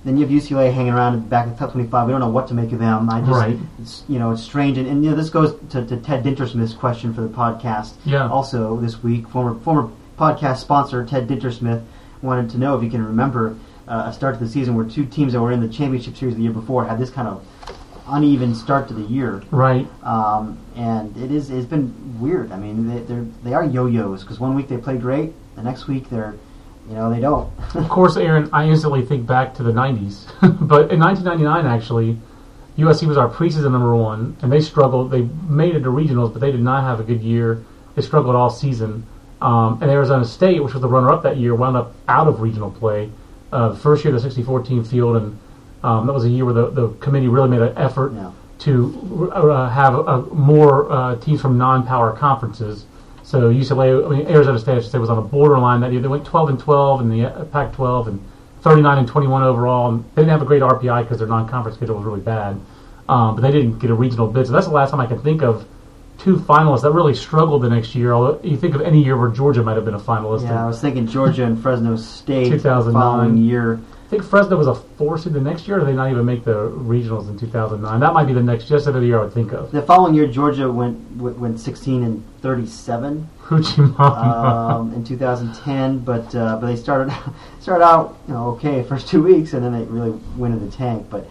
Then 0.04 0.16
you 0.18 0.26
have 0.26 0.30
UCLA 0.34 0.72
hanging 0.72 0.92
around 0.92 1.30
back 1.30 1.46
in 1.46 1.52
the 1.52 1.58
top 1.58 1.70
25. 1.72 2.06
We 2.08 2.12
don't 2.12 2.20
know 2.20 2.28
what 2.28 2.48
to 2.48 2.54
make 2.54 2.72
of 2.72 2.80
them. 2.80 3.08
I 3.08 3.20
just, 3.20 3.30
Right. 3.30 3.56
it's, 3.80 4.02
you 4.08 4.18
know, 4.18 4.32
it's 4.32 4.42
strange. 4.42 4.76
And, 4.76 4.88
and 4.88 5.04
you 5.04 5.10
know, 5.10 5.16
this 5.16 5.30
goes 5.30 5.54
to, 5.70 5.86
to 5.86 5.96
Ted 5.96 6.24
Dintersmith's 6.24 6.74
question 6.74 7.14
for 7.14 7.20
the 7.20 7.28
podcast. 7.28 7.92
Yeah. 8.04 8.28
Also 8.28 8.76
this 8.80 9.00
week, 9.02 9.28
former 9.28 9.54
former 9.60 9.88
podcast 10.22 10.58
sponsor 10.58 11.04
Ted 11.04 11.26
Dintersmith 11.26 11.82
wanted 12.22 12.48
to 12.50 12.58
know 12.58 12.76
if 12.76 12.84
you 12.84 12.88
can 12.88 13.04
remember 13.04 13.56
uh, 13.88 14.04
a 14.06 14.12
start 14.12 14.38
to 14.38 14.44
the 14.44 14.48
season 14.48 14.76
where 14.76 14.84
two 14.84 15.04
teams 15.04 15.32
that 15.32 15.40
were 15.40 15.50
in 15.50 15.58
the 15.58 15.68
championship 15.68 16.16
series 16.16 16.36
the 16.36 16.42
year 16.42 16.52
before 16.52 16.84
had 16.84 16.96
this 16.96 17.10
kind 17.10 17.26
of 17.26 17.44
uneven 18.06 18.54
start 18.54 18.86
to 18.86 18.94
the 18.94 19.02
year. 19.02 19.42
Right. 19.50 19.88
Um, 20.04 20.64
and 20.76 21.16
it 21.16 21.32
is 21.32 21.50
it's 21.50 21.66
been 21.66 22.20
weird. 22.20 22.52
I 22.52 22.56
mean, 22.56 22.86
they 22.86 23.00
they're, 23.00 23.26
they 23.42 23.52
are 23.52 23.64
yo-yos 23.64 24.22
because 24.22 24.38
one 24.38 24.54
week 24.54 24.68
they 24.68 24.76
play 24.76 24.96
great, 24.96 25.32
the 25.56 25.62
next 25.64 25.88
week 25.88 26.08
they're, 26.08 26.36
you 26.88 26.94
know, 26.94 27.12
they 27.12 27.18
don't. 27.18 27.52
Of 27.74 27.88
course, 27.88 28.16
Aaron, 28.16 28.48
I 28.52 28.68
instantly 28.68 29.04
think 29.04 29.26
back 29.26 29.54
to 29.56 29.64
the 29.64 29.72
90s. 29.72 30.26
but 30.40 30.92
in 30.92 31.00
1999, 31.00 31.66
actually, 31.66 32.16
USC 32.78 33.08
was 33.08 33.16
our 33.16 33.28
preseason 33.28 33.72
number 33.72 33.96
one, 33.96 34.36
and 34.40 34.52
they 34.52 34.60
struggled. 34.60 35.10
They 35.10 35.22
made 35.48 35.74
it 35.74 35.80
to 35.80 35.88
regionals, 35.88 36.32
but 36.32 36.40
they 36.40 36.52
did 36.52 36.62
not 36.62 36.84
have 36.84 37.00
a 37.00 37.02
good 37.02 37.22
year. 37.22 37.64
They 37.96 38.02
struggled 38.02 38.36
all 38.36 38.48
season. 38.48 39.04
Um, 39.42 39.82
and 39.82 39.90
Arizona 39.90 40.24
State, 40.24 40.62
which 40.62 40.72
was 40.72 40.82
the 40.82 40.88
runner-up 40.88 41.22
that 41.24 41.36
year, 41.36 41.54
wound 41.54 41.76
up 41.76 41.92
out 42.06 42.28
of 42.28 42.40
regional 42.40 42.70
play. 42.70 43.10
Uh, 43.52 43.70
the 43.70 43.76
first 43.76 44.04
year, 44.04 44.12
the 44.16 44.28
64-team 44.28 44.84
field, 44.84 45.16
and 45.16 45.38
um, 45.82 46.06
that 46.06 46.12
was 46.12 46.24
a 46.24 46.28
year 46.28 46.44
where 46.44 46.54
the, 46.54 46.70
the 46.70 46.88
committee 47.00 47.26
really 47.26 47.48
made 47.48 47.60
an 47.60 47.76
effort 47.76 48.12
Yeah. 48.14 48.30
to 48.60 49.32
uh, 49.34 49.68
have 49.68 49.94
uh, 50.08 50.20
more 50.32 50.90
uh, 50.92 51.16
teams 51.16 51.40
from 51.40 51.58
non-power 51.58 52.12
conferences. 52.12 52.84
So 53.24 53.50
UCLA, 53.50 54.06
I 54.06 54.08
mean 54.16 54.26
Arizona 54.28 54.58
State, 54.60 54.76
I 54.76 54.80
should 54.80 54.92
say, 54.92 54.98
was 54.98 55.10
on 55.10 55.16
the 55.16 55.22
borderline 55.22 55.80
that 55.80 55.90
year. 55.92 56.00
They 56.00 56.08
went 56.08 56.24
12 56.24 56.48
and 56.50 56.58
12 56.60 57.00
in 57.00 57.08
the 57.10 57.24
uh, 57.26 57.44
Pac-12 57.46 58.06
and 58.08 58.20
39 58.60 58.98
and 58.98 59.08
21 59.08 59.42
overall. 59.42 59.88
And 59.90 60.04
they 60.14 60.22
didn't 60.22 60.30
have 60.30 60.42
a 60.42 60.44
great 60.44 60.62
RPI 60.62 61.02
because 61.02 61.18
their 61.18 61.26
non-conference 61.28 61.76
schedule 61.76 61.96
was 61.96 62.04
really 62.04 62.20
bad. 62.20 62.60
Um, 63.08 63.34
but 63.34 63.42
they 63.42 63.50
didn't 63.50 63.80
get 63.80 63.90
a 63.90 63.94
regional 63.94 64.28
bid. 64.28 64.46
So 64.46 64.52
that's 64.52 64.66
the 64.66 64.72
last 64.72 64.90
time 64.92 65.00
I 65.00 65.06
can 65.06 65.20
think 65.20 65.42
of 65.42 65.66
two 66.22 66.36
finalists 66.36 66.82
that 66.82 66.92
really 66.92 67.14
struggled 67.14 67.62
the 67.62 67.68
next 67.68 67.94
year. 67.94 68.12
Although 68.12 68.40
you 68.42 68.56
think 68.56 68.74
of 68.74 68.80
any 68.80 69.02
year 69.02 69.16
where 69.16 69.30
Georgia 69.30 69.62
might 69.62 69.74
have 69.74 69.84
been 69.84 69.94
a 69.94 70.00
finalist. 70.00 70.42
Yeah, 70.42 70.62
I 70.62 70.66
was 70.66 70.80
thinking 70.80 71.06
Georgia 71.06 71.44
and 71.44 71.60
Fresno 71.60 71.96
State 71.96 72.50
the 72.50 72.58
2009. 72.58 72.92
following 72.92 73.36
year. 73.36 73.80
I 74.06 74.08
think 74.08 74.24
Fresno 74.24 74.58
was 74.58 74.66
a 74.66 74.74
four 74.74 75.16
seed 75.16 75.32
the 75.32 75.40
next 75.40 75.66
year. 75.66 75.78
Or 75.78 75.80
did 75.80 75.88
they 75.88 75.94
not 75.94 76.10
even 76.10 76.24
make 76.24 76.44
the 76.44 76.68
regionals 76.70 77.28
in 77.28 77.38
2009? 77.38 77.98
That 77.98 78.12
might 78.12 78.26
be 78.26 78.34
the 78.34 78.42
next, 78.42 78.68
just 78.68 78.86
another 78.86 79.04
year 79.04 79.18
I 79.18 79.24
would 79.24 79.32
think 79.32 79.52
of. 79.52 79.72
The 79.72 79.82
following 79.82 80.14
year, 80.14 80.26
Georgia 80.26 80.70
went 80.70 80.98
went 81.16 81.38
went 81.38 81.58
16 81.58 82.04
and 82.04 82.24
37 82.42 83.28
Hoochie 83.40 84.00
um, 84.00 84.92
in 84.94 85.02
2010, 85.02 86.00
but 86.00 86.34
uh, 86.34 86.58
but 86.58 86.66
they 86.66 86.76
started 86.76 87.12
started 87.60 87.84
out 87.84 88.18
you 88.28 88.34
know 88.34 88.50
okay 88.50 88.82
first 88.84 89.08
two 89.08 89.22
weeks, 89.22 89.54
and 89.54 89.64
then 89.64 89.72
they 89.72 89.84
really 89.84 90.10
went 90.36 90.54
in 90.54 90.64
the 90.64 90.70
tank. 90.70 91.08
But 91.10 91.26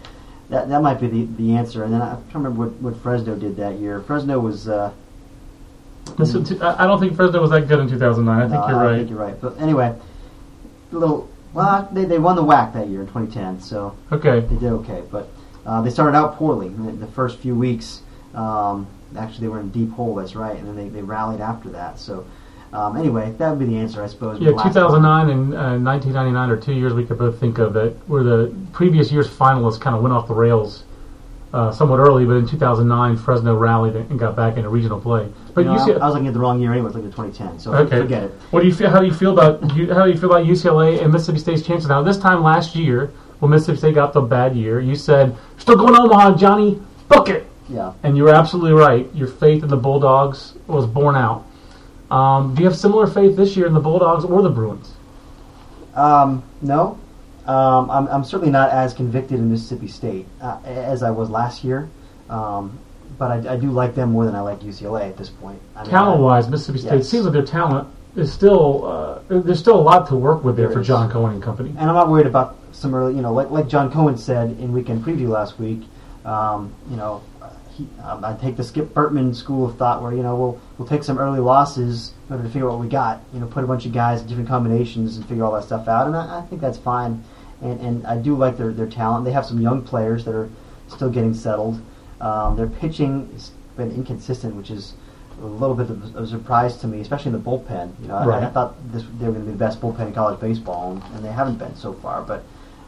that 0.52 0.68
that 0.68 0.82
might 0.82 1.00
be 1.00 1.06
the, 1.08 1.24
the 1.36 1.56
answer. 1.56 1.82
And 1.82 1.92
then 1.92 2.02
I 2.02 2.14
can't 2.14 2.34
remember 2.36 2.66
what, 2.66 2.72
what 2.80 2.96
Fresno 3.02 3.34
did 3.34 3.56
that 3.56 3.78
year. 3.78 4.00
Fresno 4.00 4.38
was. 4.38 4.68
Uh, 4.68 4.92
This 6.18 6.34
is- 6.34 6.60
I 6.60 6.84
I 6.84 6.86
don't 6.86 7.00
think 7.00 7.16
Fresno 7.16 7.40
was 7.40 7.50
that 7.50 7.66
good 7.68 7.80
in 7.80 7.88
2009. 7.88 8.36
I 8.38 8.48
think 8.48 8.52
no, 8.60 8.68
you're 8.68 8.76
I 8.78 8.84
right. 8.84 8.96
think 8.98 9.10
you're 9.10 9.18
right. 9.18 9.40
But 9.40 9.58
anyway, 9.60 9.94
a 10.92 10.96
little. 10.96 11.28
Well, 11.54 11.86
they, 11.92 12.04
they 12.06 12.18
won 12.18 12.36
the 12.36 12.42
WAC 12.44 12.72
that 12.72 12.88
year 12.88 13.00
in 13.02 13.06
2010, 13.08 13.60
so 13.60 13.94
Okay. 14.10 14.40
they 14.40 14.56
did 14.56 14.72
okay. 14.72 15.02
But 15.10 15.28
uh, 15.66 15.82
they 15.82 15.90
started 15.90 16.16
out 16.16 16.36
poorly 16.36 16.68
in 16.68 16.86
the, 16.86 16.92
the 16.92 17.12
first 17.12 17.38
few 17.38 17.54
weeks. 17.54 18.00
Um, 18.34 18.86
actually, 19.18 19.42
they 19.42 19.48
were 19.48 19.60
in 19.60 19.68
deep 19.70 19.90
hole. 19.92 20.14
That's 20.14 20.34
right, 20.34 20.56
and 20.56 20.66
then 20.66 20.76
they, 20.76 20.88
they 20.88 21.02
rallied 21.02 21.40
after 21.42 21.68
that. 21.70 21.98
So 21.98 22.24
um, 22.72 22.96
anyway, 22.96 23.32
that 23.38 23.50
would 23.50 23.58
be 23.58 23.66
the 23.66 23.76
answer, 23.76 24.02
I 24.02 24.06
suppose. 24.06 24.40
Yeah, 24.40 24.50
The 24.50 24.56
last 24.56 24.68
2009 24.74 25.28
and 25.30 25.54
uh, 25.54 25.56
1999 25.78 26.50
are 26.50 26.56
two 26.56 26.72
years 26.72 26.94
we 26.94 27.04
could 27.04 27.18
both 27.18 27.38
think 27.38 27.58
of 27.58 27.74
that 27.74 27.92
where 28.08 28.22
the 28.22 28.54
previous 28.72 29.12
year's 29.12 29.28
finalists 29.28 29.80
kind 29.80 29.94
of 29.94 30.02
went 30.02 30.14
off 30.14 30.26
the 30.28 30.34
rails 30.34 30.84
uh, 31.52 31.70
somewhat 31.70 31.98
early, 31.98 32.24
but 32.24 32.32
in 32.36 32.48
2009 32.48 33.16
Fresno 33.18 33.54
rallied 33.54 33.94
and 33.94 34.18
got 34.18 34.34
back 34.34 34.56
into 34.56 34.70
regional 34.70 34.98
play. 34.98 35.28
But 35.54 35.62
You 35.66 35.72
know, 35.72 35.76
UCLA, 35.76 36.00
I 36.00 36.06
was 36.06 36.14
looking 36.14 36.28
at 36.28 36.32
the 36.34 36.40
wrong 36.40 36.60
year 36.62 36.72
anyway. 36.72 36.84
I 36.84 36.86
was 36.86 36.94
looking 36.94 37.10
at 37.10 37.16
2010. 37.16 37.58
So 37.58 37.74
Okay. 37.74 38.00
forget 38.00 38.22
it. 38.24 38.30
What 38.52 38.60
do 38.62 38.66
you 38.66 38.74
feel? 38.74 38.88
How 38.88 39.00
do 39.00 39.06
you 39.06 39.12
feel 39.12 39.32
about 39.38 39.60
how 39.62 40.04
do 40.06 40.10
you 40.10 40.16
feel 40.16 40.32
about 40.32 40.46
UCLA 40.46 41.02
and 41.02 41.12
Mississippi 41.12 41.38
State's 41.40 41.60
chances 41.60 41.90
now? 41.90 42.00
This 42.02 42.16
time 42.16 42.42
last 42.42 42.74
year, 42.74 43.10
when 43.40 43.50
Mississippi 43.50 43.76
State 43.78 43.94
got 43.96 44.14
the 44.14 44.22
bad 44.22 44.56
year, 44.56 44.80
you 44.80 44.94
said 44.94 45.36
still 45.58 45.76
going 45.76 45.92
to 45.94 46.00
Omaha, 46.00 46.36
Johnny, 46.38 46.80
book 47.08 47.28
it, 47.28 47.46
Yeah. 47.68 47.92
and 48.02 48.16
you 48.16 48.22
were 48.24 48.34
absolutely 48.34 48.72
right. 48.72 49.10
Your 49.14 49.28
faith 49.28 49.62
in 49.62 49.68
the 49.68 49.76
Bulldogs 49.76 50.54
was 50.68 50.86
borne 50.86 51.16
out. 51.16 51.44
Um, 52.12 52.54
do 52.54 52.62
you 52.62 52.68
have 52.68 52.76
similar 52.76 53.06
faith 53.06 53.36
this 53.36 53.56
year 53.56 53.66
in 53.66 53.74
the 53.74 53.80
Bulldogs 53.80 54.24
or 54.24 54.42
the 54.42 54.50
Bruins? 54.50 54.92
Um, 55.94 56.42
no, 56.60 56.98
um, 57.46 57.90
I'm, 57.90 58.06
I'm 58.08 58.24
certainly 58.24 58.50
not 58.52 58.70
as 58.70 58.92
convicted 58.94 59.38
in 59.38 59.50
Mississippi 59.50 59.88
State 59.88 60.26
uh, 60.40 60.58
as 60.64 61.02
I 61.02 61.10
was 61.10 61.30
last 61.30 61.64
year. 61.64 61.88
Um, 62.28 62.78
but 63.18 63.46
I, 63.46 63.54
I 63.54 63.56
do 63.56 63.70
like 63.70 63.94
them 63.94 64.12
more 64.12 64.24
than 64.24 64.34
I 64.34 64.40
like 64.40 64.60
UCLA 64.60 65.08
at 65.08 65.16
this 65.16 65.28
point. 65.28 65.60
I 65.76 65.82
mean, 65.82 65.90
Talent-wise, 65.90 66.48
Mississippi 66.48 66.78
State 66.78 66.92
Yes. 66.96 67.08
seems 67.08 67.24
like 67.24 67.32
their 67.34 67.44
talent 67.44 67.88
is 68.16 68.32
still 68.32 68.84
uh, 68.86 69.18
there's 69.28 69.58
still 69.58 69.78
a 69.78 69.80
lot 69.80 70.06
to 70.08 70.16
work 70.16 70.44
with 70.44 70.56
there, 70.56 70.66
There 70.66 70.74
for 70.76 70.80
is. 70.80 70.86
John 70.86 71.10
Cohen 71.10 71.34
and 71.34 71.42
company. 71.42 71.70
and 71.70 71.80
I'm 71.80 71.94
not 71.94 72.08
worried 72.10 72.26
about 72.26 72.56
some 72.72 72.94
early, 72.94 73.14
you 73.14 73.22
know, 73.22 73.32
like 73.32 73.50
like 73.50 73.68
John 73.68 73.90
Cohen 73.92 74.16
said 74.18 74.50
in 74.58 74.72
weekend 74.72 75.04
preview 75.04 75.28
last 75.28 75.58
week. 75.58 75.82
Um, 76.24 76.72
you 76.90 76.96
know, 76.96 77.22
he, 77.76 77.88
um, 78.02 78.24
I 78.24 78.34
take 78.34 78.56
the 78.56 78.64
Skip 78.64 78.92
Bertman 78.92 79.34
school 79.34 79.68
of 79.68 79.76
thought 79.76 80.02
where 80.02 80.12
you 80.12 80.22
know 80.22 80.36
we'll 80.36 80.60
we'll 80.78 80.88
take 80.88 81.04
some 81.04 81.18
early 81.18 81.40
losses 81.40 82.12
in 82.28 82.34
order 82.34 82.46
to 82.46 82.52
figure 82.52 82.68
out 82.68 82.72
what 82.72 82.80
we 82.80 82.88
got. 82.88 83.20
You 83.32 83.40
know, 83.40 83.46
put 83.46 83.64
a 83.64 83.66
bunch 83.66 83.86
of 83.86 83.92
guys 83.92 84.20
in 84.20 84.28
different 84.28 84.48
combinations 84.48 85.16
and 85.16 85.26
figure 85.26 85.44
all 85.44 85.52
that 85.52 85.64
stuff 85.64 85.88
out. 85.88 86.06
And 86.06 86.16
I, 86.16 86.40
I 86.40 86.42
think 86.42 86.60
that's 86.60 86.78
fine. 86.78 87.24
And 87.60 87.80
and 87.80 88.06
I 88.06 88.16
do 88.16 88.36
like 88.36 88.56
their 88.56 88.72
their 88.72 88.88
talent. 88.88 89.24
They 89.24 89.32
have 89.32 89.46
some 89.46 89.60
young 89.60 89.82
players 89.82 90.24
that 90.24 90.34
are 90.34 90.50
still 90.88 91.10
getting 91.10 91.34
settled. 91.34 91.80
Um, 92.20 92.56
their 92.56 92.68
pitching 92.68 93.30
has 93.32 93.50
been 93.76 93.90
inconsistent, 93.92 94.54
which 94.54 94.70
is 94.70 94.94
a 95.40 95.46
little 95.46 95.74
bit 95.74 95.90
of 95.90 96.14
a 96.14 96.26
surprise 96.26 96.76
to 96.78 96.86
me, 96.86 97.00
especially 97.00 97.32
in 97.32 97.42
the 97.42 97.50
bullpen. 97.50 98.00
You 98.00 98.08
know, 98.08 98.16
I, 98.16 98.46
I 98.46 98.50
thought 98.50 98.76
this, 98.92 99.02
they 99.18 99.26
were 99.26 99.32
going 99.32 99.46
to 99.46 99.50
be 99.50 99.52
the 99.52 99.58
best 99.58 99.80
bullpen 99.80 100.08
in 100.08 100.12
college 100.12 100.38
baseball, 100.38 100.92
and, 100.92 101.02
and 101.14 101.24
they 101.24 101.32
haven't 101.32 101.56
been 101.56 101.74
so 101.74 101.94
far. 101.94 102.22
But 102.22 102.44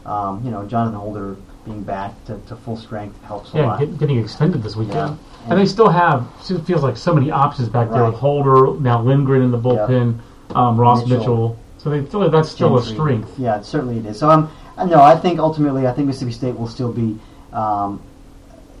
um, 0.09 0.43
you 0.45 0.51
know, 0.51 0.65
Jonathan 0.65 0.99
Holder 0.99 1.35
being 1.65 1.83
back 1.83 2.23
to, 2.25 2.39
to 2.47 2.55
full 2.55 2.77
strength 2.77 3.21
helps 3.23 3.53
a 3.53 3.57
Yeah, 3.57 3.65
lot. 3.67 3.79
get, 3.79 3.97
getting 3.97 4.19
extended 4.19 4.63
this 4.63 4.75
weekend, 4.75 5.17
Yeah. 5.17 5.49
and 5.49 5.59
they 5.59 5.65
still 5.65 5.89
have. 5.89 6.27
It 6.49 6.59
feels 6.59 6.83
like 6.83 6.95
so 6.95 7.13
many 7.13 7.31
options 7.31 7.67
back 7.67 7.89
there 7.89 8.05
with 8.05 8.15
Holder 8.15 8.79
now 8.79 9.01
Lindgren 9.01 9.41
in 9.41 9.51
the 9.51 9.57
bullpen, 9.59 10.19
um, 10.55 10.77
Ross 10.79 11.01
Mitchell. 11.01 11.17
Mitchell. 11.17 11.59
So 11.79 11.89
they 11.89 12.03
feel 12.03 12.21
like 12.21 12.31
that's 12.31 12.49
still 12.49 12.77
a 12.77 12.83
strength. 12.83 13.37
Yeah, 13.37 13.61
certainly 13.61 13.97
it 13.97 14.05
is. 14.05 14.17
So 14.17 14.29
um, 14.29 14.49
I 14.77 14.85
no, 14.85 15.01
I 15.01 15.15
think 15.15 15.39
ultimately, 15.39 15.87
I 15.87 15.91
think 15.91 16.07
Mississippi 16.07 16.31
State 16.31 16.57
will 16.57 16.67
still 16.67 16.91
be, 16.91 17.19
um, 17.53 18.01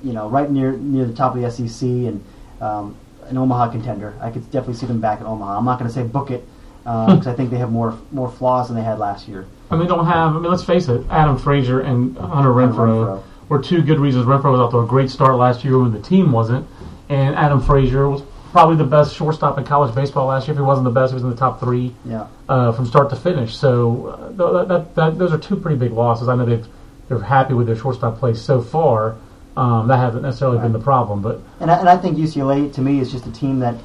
you 0.03 0.13
know, 0.13 0.29
right 0.29 0.49
near 0.49 0.71
near 0.73 1.05
the 1.05 1.13
top 1.13 1.35
of 1.35 1.41
the 1.41 1.49
SEC 1.51 1.87
and 1.87 2.23
um, 2.61 2.95
an 3.27 3.37
Omaha 3.37 3.71
contender. 3.71 4.13
I 4.21 4.29
could 4.31 4.43
definitely 4.51 4.75
see 4.75 4.85
them 4.85 5.01
back 5.01 5.19
in 5.19 5.25
Omaha. 5.25 5.57
I'm 5.57 5.65
not 5.65 5.77
going 5.79 5.89
to 5.89 5.93
say 5.93 6.03
book 6.03 6.31
it 6.31 6.47
because 6.83 7.27
I 7.27 7.33
think 7.33 7.49
they 7.49 7.57
have 7.57 7.71
more 7.71 7.97
more 8.11 8.31
flaws 8.31 8.67
than 8.67 8.77
they 8.77 8.83
had 8.83 8.99
last 8.99 9.27
year. 9.27 9.45
And 9.71 9.81
they 9.81 9.87
don't 9.87 10.05
have. 10.05 10.35
I 10.35 10.39
mean, 10.39 10.49
let's 10.51 10.63
face 10.63 10.87
it. 10.89 11.01
Adam 11.09 11.37
Frazier 11.37 11.81
and 11.81 12.17
Hunter 12.17 12.49
Renfroe, 12.49 12.75
Renfroe. 12.75 13.23
were 13.49 13.61
two 13.61 13.81
good 13.81 13.99
reasons. 13.99 14.25
Renfroe 14.25 14.51
was 14.51 14.59
off 14.59 14.71
to 14.71 14.79
a 14.79 14.85
great 14.85 15.09
start 15.09 15.35
last 15.37 15.63
year 15.65 15.79
when 15.79 15.91
the 15.91 16.01
team 16.01 16.31
wasn't, 16.31 16.67
and 17.09 17.35
Adam 17.35 17.59
Frazier 17.61 18.07
was 18.09 18.21
probably 18.51 18.75
the 18.77 18.85
best 18.85 19.15
shortstop 19.15 19.57
in 19.57 19.63
college 19.65 19.93
baseball 19.93 20.27
last 20.27 20.47
year. 20.47 20.53
If 20.53 20.59
he 20.59 20.63
wasn't 20.63 20.85
the 20.85 20.91
best, 20.91 21.11
he 21.11 21.15
was 21.15 21.23
in 21.23 21.29
the 21.29 21.35
top 21.35 21.59
three. 21.59 21.93
Yeah. 22.05 22.27
uh, 22.47 22.71
from 22.71 22.85
start 22.85 23.09
to 23.09 23.15
finish. 23.15 23.55
So 23.57 24.07
uh, 24.07 24.29
that, 24.31 24.67
that, 24.67 24.95
that, 24.95 25.17
those 25.17 25.33
are 25.33 25.37
two 25.37 25.55
pretty 25.57 25.77
big 25.77 25.91
losses. 25.91 26.27
I 26.29 26.35
know 26.35 26.45
they've, 26.45 26.65
they're 27.09 27.19
happy 27.19 27.53
with 27.53 27.67
their 27.67 27.75
shortstop 27.75 28.17
play 28.17 28.33
so 28.33 28.61
far. 28.61 29.17
Um, 29.57 29.87
that 29.87 29.97
hasn't 29.97 30.23
necessarily 30.23 30.59
been 30.59 30.73
the 30.73 30.79
problem, 30.79 31.21
but 31.21 31.39
And 31.59 31.71
I, 31.71 31.79
and 31.79 31.87
I 31.89 31.97
think 31.97 32.17
UCLA 32.17 32.71
to 32.73 32.81
me 32.81 32.99
is 32.99 33.11
just 33.11 33.25
a 33.25 33.31
team 33.31 33.59
that, 33.59 33.75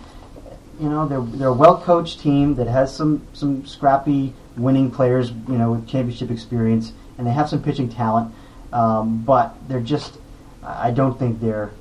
you 0.81 0.89
know, 0.89 1.07
they're 1.07 1.21
they're 1.21 1.49
a 1.49 1.53
well 1.53 1.81
coached 1.81 2.21
team 2.21 2.55
that 2.55 2.67
has 2.67 2.95
some 2.95 3.27
some 3.35 3.67
scrappy 3.67 4.33
winning 4.57 4.91
players, 4.91 5.31
you 5.31 5.59
know, 5.59 5.73
with 5.73 5.87
championship 5.87 6.31
experience, 6.31 6.93
and 7.19 7.27
they 7.27 7.33
have 7.33 7.49
some 7.49 7.63
pitching 7.63 7.89
talent. 7.89 8.35
Um, 8.73 9.23
but 9.25 9.57
they're 9.69 9.81
just, 9.81 10.19
I 10.63 10.91
don't 10.91 11.19
think 11.19 11.41
they're 11.41 11.73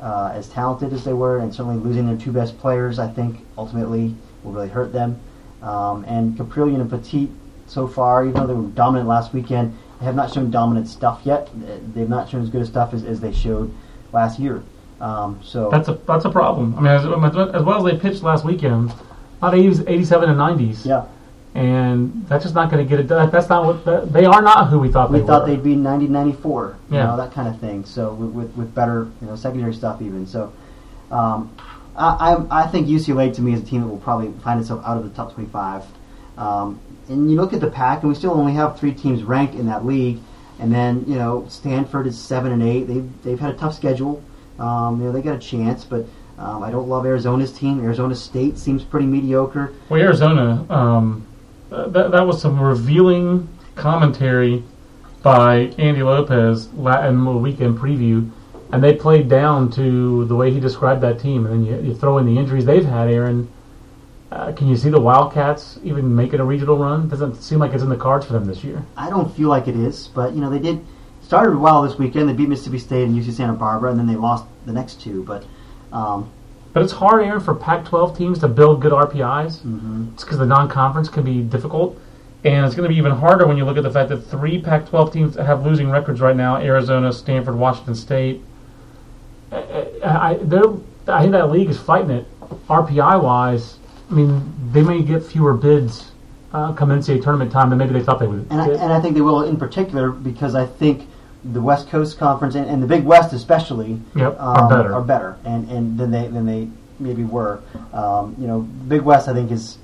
uh, 0.00 0.32
as 0.34 0.48
talented 0.48 0.92
as 0.92 1.04
they 1.04 1.14
were, 1.14 1.38
and 1.38 1.52
certainly 1.54 1.82
losing 1.82 2.06
their 2.06 2.16
two 2.16 2.32
best 2.32 2.58
players, 2.58 2.98
I 2.98 3.08
think 3.08 3.40
ultimately 3.56 4.14
will 4.42 4.52
really 4.52 4.68
hurt 4.68 4.92
them. 4.92 5.18
Um, 5.62 6.04
and 6.04 6.36
Kaprielian 6.36 6.80
and 6.80 6.90
Poteet, 6.90 7.30
so 7.66 7.88
far, 7.88 8.26
even 8.26 8.34
though 8.34 8.46
they 8.46 8.54
were 8.54 8.68
dominant 8.68 9.08
last 9.08 9.32
weekend, 9.32 9.76
have 10.00 10.14
not 10.14 10.32
shown 10.32 10.50
dominant 10.50 10.86
stuff 10.88 11.22
yet. 11.24 11.48
They've 11.94 12.08
not 12.08 12.28
shown 12.28 12.42
as 12.42 12.50
good 12.50 12.66
stuff 12.66 12.92
as, 12.92 13.04
as 13.04 13.20
they 13.20 13.32
showed 13.32 13.74
last 14.12 14.38
year. 14.38 14.62
Um, 15.04 15.38
so 15.44 15.68
that's 15.68 15.88
a 15.88 15.94
that's 16.06 16.24
a 16.24 16.30
problem. 16.30 16.74
I 16.76 16.80
mean, 16.80 16.90
as, 16.92 17.04
as 17.54 17.62
well 17.62 17.86
as 17.86 17.92
they 17.92 17.98
pitched 17.98 18.22
last 18.22 18.42
weekend, 18.44 18.90
a 18.90 19.44
lot 19.44 19.52
of 19.54 19.60
80s, 19.60 19.84
87 19.86 20.30
and 20.30 20.38
90s, 20.38 20.86
yeah, 20.86 21.04
and 21.54 22.26
that's 22.26 22.42
just 22.44 22.54
not 22.54 22.70
going 22.70 22.82
to 22.82 22.88
get 22.88 23.00
it 23.00 23.06
done. 23.06 23.30
That's 23.30 23.50
not 23.50 23.66
what 23.66 23.84
that, 23.84 24.12
they 24.14 24.24
are. 24.24 24.40
Not 24.40 24.70
who 24.70 24.78
we 24.78 24.90
thought 24.90 25.08
they 25.12 25.18
were. 25.18 25.18
we 25.18 25.20
they 25.20 25.26
thought 25.26 25.42
were. 25.42 25.48
they'd 25.48 25.62
be 25.62 25.76
90, 25.76 26.06
94, 26.08 26.76
you 26.90 26.96
Yeah. 26.96 27.04
know, 27.04 27.16
that 27.18 27.32
kind 27.32 27.48
of 27.48 27.60
thing. 27.60 27.84
So 27.84 28.14
with, 28.14 28.30
with, 28.30 28.56
with 28.56 28.74
better, 28.74 29.08
you 29.20 29.26
know, 29.26 29.36
secondary 29.36 29.74
stuff 29.74 30.00
even. 30.00 30.26
So 30.26 30.52
um, 31.10 31.54
I, 31.96 32.36
I 32.50 32.62
I 32.62 32.66
think 32.68 32.88
UCLA 32.88 33.34
to 33.34 33.42
me 33.42 33.52
is 33.52 33.60
a 33.60 33.64
team 33.64 33.82
that 33.82 33.88
will 33.88 33.98
probably 33.98 34.32
find 34.42 34.58
itself 34.58 34.82
out 34.86 34.96
of 34.96 35.04
the 35.04 35.10
top 35.10 35.34
25. 35.34 35.84
Um, 36.38 36.80
and 37.10 37.30
you 37.30 37.36
look 37.36 37.52
at 37.52 37.60
the 37.60 37.70
pack, 37.70 38.00
and 38.00 38.08
we 38.08 38.14
still 38.14 38.32
only 38.32 38.54
have 38.54 38.78
three 38.80 38.94
teams 38.94 39.22
ranked 39.22 39.54
in 39.54 39.66
that 39.66 39.84
league. 39.84 40.18
And 40.58 40.72
then 40.72 41.04
you 41.06 41.16
know 41.16 41.44
Stanford 41.50 42.06
is 42.06 42.18
seven 42.18 42.52
and 42.52 42.62
eight. 42.62 42.84
They've 42.84 43.22
they've 43.22 43.38
had 43.38 43.54
a 43.54 43.58
tough 43.58 43.74
schedule. 43.74 44.22
Um, 44.58 45.00
you 45.00 45.06
know 45.06 45.12
they 45.12 45.22
got 45.22 45.36
a 45.36 45.38
chance, 45.38 45.84
but 45.84 46.06
um, 46.38 46.62
I 46.62 46.70
don't 46.70 46.88
love 46.88 47.06
Arizona's 47.06 47.52
team. 47.52 47.82
Arizona 47.82 48.14
State 48.14 48.58
seems 48.58 48.82
pretty 48.82 49.06
mediocre. 49.06 49.72
Well, 49.88 50.00
Arizona, 50.00 50.66
um, 50.70 51.26
that, 51.70 52.10
that 52.10 52.26
was 52.26 52.40
some 52.40 52.60
revealing 52.60 53.48
commentary 53.74 54.62
by 55.22 55.72
Andy 55.78 56.02
Lopez 56.02 56.66
in 56.66 57.24
the 57.24 57.32
weekend 57.32 57.78
preview 57.78 58.30
and 58.74 58.82
they 58.82 58.92
played 58.92 59.28
down 59.28 59.70
to 59.70 60.24
the 60.24 60.34
way 60.34 60.50
he 60.50 60.58
described 60.58 61.00
that 61.00 61.20
team. 61.20 61.46
And 61.46 61.64
then 61.64 61.64
you, 61.64 61.90
you 61.90 61.94
throw 61.94 62.18
in 62.18 62.26
the 62.26 62.36
injuries 62.36 62.64
they've 62.64 62.84
had, 62.84 63.08
Aaron. 63.08 63.48
Uh, 64.32 64.50
can 64.50 64.68
you 64.68 64.76
see 64.76 64.90
the 64.90 64.98
Wildcats 64.98 65.78
even 65.84 66.16
making 66.16 66.40
a 66.40 66.44
regional 66.44 66.76
run? 66.76 67.08
Doesn't 67.08 67.36
seem 67.36 67.60
like 67.60 67.72
it's 67.72 67.84
in 67.84 67.88
the 67.88 67.96
cards 67.96 68.26
for 68.26 68.32
them 68.32 68.46
this 68.46 68.64
year. 68.64 68.84
I 68.96 69.10
don't 69.10 69.32
feel 69.36 69.48
like 69.48 69.68
it 69.68 69.76
is, 69.76 70.08
but 70.08 70.34
you 70.34 70.40
know 70.40 70.50
they 70.50 70.58
did 70.58 70.84
started 71.24 71.56
well 71.58 71.82
this 71.82 71.98
weekend. 71.98 72.28
They 72.28 72.32
beat 72.34 72.48
Mississippi 72.48 72.78
State 72.78 73.04
and 73.04 73.16
UC 73.16 73.32
Santa 73.32 73.52
Barbara, 73.54 73.90
and 73.90 73.98
then 73.98 74.06
they 74.06 74.16
lost 74.16 74.44
the 74.66 74.72
next 74.72 75.00
two. 75.00 75.22
But 75.24 75.44
um, 75.92 76.30
But 76.72 76.82
it's 76.82 76.92
hard, 76.92 77.24
Aaron, 77.24 77.40
for 77.40 77.54
Pac-12 77.54 78.16
teams 78.16 78.38
to 78.40 78.48
build 78.48 78.80
good 78.82 78.92
RPIs. 78.92 79.60
mhm. 79.60 80.12
It's 80.14 80.24
because 80.24 80.38
the 80.38 80.46
non-conference 80.46 81.08
can 81.08 81.22
be 81.24 81.40
difficult, 81.40 81.96
and 82.44 82.66
it's 82.66 82.74
going 82.74 82.84
to 82.88 82.92
be 82.92 82.98
even 82.98 83.12
harder 83.12 83.46
when 83.46 83.56
you 83.56 83.64
look 83.64 83.76
at 83.76 83.82
the 83.84 83.90
fact 83.90 84.08
that 84.10 84.18
three 84.18 84.60
Pac-12 84.60 85.12
teams 85.12 85.36
have 85.36 85.64
losing 85.64 85.88
records 85.90 86.20
right 86.20 86.36
now: 86.36 86.56
Arizona, 86.56 87.12
Stanford, 87.12 87.54
Washington 87.56 87.94
State. 87.94 88.42
I, 89.52 89.56
I, 90.04 90.30
I- 90.30 90.38
they're- 90.42 90.74
I 91.06 91.20
think 91.20 91.32
that 91.32 91.50
league 91.50 91.68
is 91.68 91.78
fighting 91.78 92.10
it 92.10 92.26
RPI-wise. 92.68 93.76
I 94.10 94.14
mean, 94.14 94.54
they 94.72 94.82
may 94.82 95.02
get 95.02 95.22
fewer 95.22 95.52
bids 95.54 96.12
uh, 96.54 96.72
come 96.72 96.88
NCAA 96.90 97.22
tournament 97.22 97.50
time 97.52 97.68
than 97.68 97.78
maybe 97.78 97.92
they 97.92 98.02
thought 98.02 98.18
they 98.20 98.26
would. 98.26 98.46
and 98.50 98.60
I, 98.60 98.68
and 98.68 98.92
I 98.92 99.00
think 99.00 99.14
they 99.14 99.20
will 99.20 99.42
in 99.42 99.56
particular 99.56 100.10
because 100.10 100.54
I 100.54 100.64
think 100.66 101.06
the 101.52 101.60
West 101.60 101.88
Coast 101.88 102.18
Conference 102.18 102.54
and, 102.54 102.66
and 102.68 102.82
the 102.82 102.86
Big 102.86 103.04
West 103.04 103.32
especially 103.32 104.00
Yep, 104.16 104.40
um, 104.40 104.56
are 104.56 104.68
better. 104.68 104.94
are 104.94 105.02
better, 105.02 105.36
and 105.44 105.68
and 105.70 105.98
than 105.98 106.10
they 106.10 106.26
than 106.28 106.46
they 106.46 106.68
maybe 106.98 107.24
were. 107.24 107.60
Um, 107.92 108.34
you 108.38 108.46
know, 108.46 108.60
Big 108.60 109.02
West 109.02 109.28
I 109.28 109.34
think 109.34 109.50
is 109.50 109.78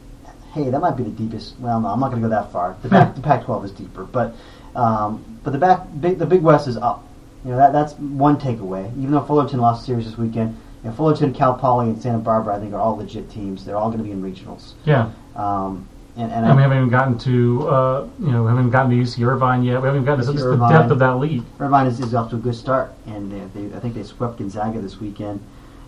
hey 0.52 0.70
that 0.70 0.80
might 0.80 0.96
be 0.96 1.02
the 1.02 1.10
deepest. 1.10 1.58
Well, 1.60 1.80
no, 1.80 1.88
I'm 1.88 2.00
not 2.00 2.10
going 2.10 2.22
to 2.22 2.28
go 2.28 2.34
that 2.34 2.50
far. 2.52 2.76
The 2.82 2.88
Pac, 2.88 3.14
the 3.14 3.20
Pac-12 3.20 3.64
is 3.66 3.70
deeper, 3.72 4.04
but 4.04 4.34
um, 4.74 5.40
but 5.44 5.52
the 5.52 5.58
back 5.58 5.86
big, 6.00 6.18
the 6.18 6.26
Big 6.26 6.42
West 6.42 6.66
is 6.68 6.76
up. 6.76 7.06
You 7.44 7.50
know 7.52 7.56
that 7.56 7.72
that's 7.72 7.92
one 7.94 8.38
takeaway. 8.38 8.86
Even 8.98 9.10
though 9.12 9.22
Fullerton 9.22 9.60
lost 9.60 9.82
a 9.82 9.86
series 9.86 10.04
this 10.06 10.16
weekend, 10.18 10.56
you 10.82 10.90
know, 10.90 10.96
Fullerton, 10.96 11.32
Cal 11.34 11.54
Poly, 11.54 11.86
and 11.88 12.00
Santa 12.00 12.18
Barbara 12.18 12.56
I 12.56 12.60
think 12.60 12.72
are 12.74 12.80
all 12.80 12.96
legit 12.96 13.30
teams. 13.30 13.64
They're 13.64 13.76
all 13.76 13.88
going 13.90 13.98
to 13.98 14.04
be 14.04 14.12
in 14.12 14.22
regionals. 14.22 14.72
yeah, 14.84 15.10
Um, 15.36 15.88
and 16.20 16.32
and 16.32 16.46
and 16.46 16.56
we 16.56 16.62
haven't 16.62 16.76
even 16.76 16.90
gotten 16.90 17.18
to 17.18 17.68
uh, 17.68 18.08
you 18.18 18.30
know 18.30 18.42
we 18.42 18.48
haven't 18.48 18.64
even 18.64 18.70
gotten 18.70 18.90
to 18.90 18.96
UC 18.96 19.26
Irvine 19.26 19.62
yet. 19.62 19.80
We 19.80 19.86
haven't 19.86 20.04
gotten 20.04 20.24
to 20.24 20.32
the 20.32 20.68
depth 20.68 20.90
of 20.90 20.98
that 20.98 21.14
league. 21.18 21.42
Irvine 21.58 21.86
is, 21.86 22.00
is 22.00 22.14
off 22.14 22.30
to 22.30 22.36
a 22.36 22.38
good 22.38 22.54
start, 22.54 22.92
and 23.06 23.32
they, 23.32 23.60
they, 23.60 23.76
I 23.76 23.80
think 23.80 23.94
they 23.94 24.02
swept 24.02 24.38
Gonzaga 24.38 24.80
this 24.80 25.00
weekend. 25.00 25.40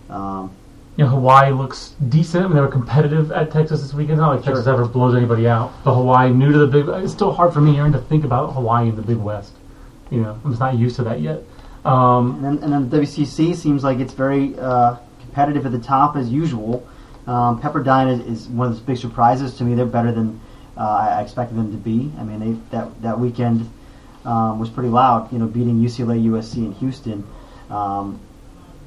Um, 0.09 0.51
you 0.95 1.03
know, 1.03 1.09
Hawaii 1.09 1.51
looks 1.51 1.95
decent. 2.09 2.45
I 2.45 2.47
mean, 2.47 2.55
they 2.55 2.61
were 2.61 2.67
competitive 2.67 3.31
at 3.31 3.51
Texas 3.51 3.81
this 3.81 3.93
weekend. 3.93 4.13
It's 4.13 4.21
not 4.21 4.35
like 4.35 4.43
Sure. 4.43 4.53
Texas 4.53 4.67
ever 4.67 4.85
blows 4.85 5.15
anybody 5.15 5.47
out. 5.47 5.71
But 5.83 5.95
Hawaii, 5.95 6.31
new 6.31 6.51
to 6.51 6.59
the 6.59 6.67
big, 6.67 6.87
it's 7.03 7.11
still 7.11 7.31
hard 7.31 7.51
for 7.51 7.61
me, 7.61 7.77
Aaron, 7.77 7.91
to 7.93 7.99
think 7.99 8.23
about 8.23 8.53
Hawaii 8.53 8.89
in 8.89 8.95
the 8.95 9.01
Big 9.01 9.17
West. 9.17 9.53
You 10.11 10.21
know, 10.21 10.39
I'm 10.43 10.51
just 10.51 10.59
not 10.59 10.77
used 10.77 10.95
to 10.97 11.03
that 11.05 11.21
yet. 11.21 11.41
Um, 11.83 12.35
and 12.35 12.43
then, 12.43 12.63
and 12.63 12.73
then 12.73 12.89
the 12.89 12.97
WCC 12.97 13.55
seems 13.55 13.83
like 13.83 13.99
it's 13.99 14.13
very 14.13 14.57
uh, 14.59 14.97
competitive 15.19 15.65
at 15.65 15.71
the 15.71 15.79
top 15.79 16.15
as 16.15 16.29
usual. 16.29 16.87
Um, 17.27 17.61
Pepperdine 17.61 18.19
is, 18.27 18.41
is 18.41 18.47
one 18.47 18.67
of 18.67 18.75
the 18.75 18.81
big 18.81 18.97
surprises 18.97 19.55
to 19.55 19.63
me. 19.63 19.75
They're 19.75 19.85
better 19.85 20.11
than 20.11 20.39
uh, 20.77 20.81
I 21.17 21.21
expected 21.21 21.57
them 21.57 21.71
to 21.71 21.77
be. 21.77 22.11
I 22.19 22.23
mean, 22.23 22.39
they, 22.39 22.59
that 22.71 23.01
that 23.01 23.19
weekend 23.19 23.69
um, 24.25 24.59
was 24.59 24.69
pretty 24.69 24.89
loud. 24.89 25.31
You 25.31 25.39
know, 25.39 25.45
beating 25.47 25.79
UCLA, 25.81 26.23
USC, 26.25 26.57
and 26.57 26.73
Houston. 26.75 27.25
Um, 27.69 28.19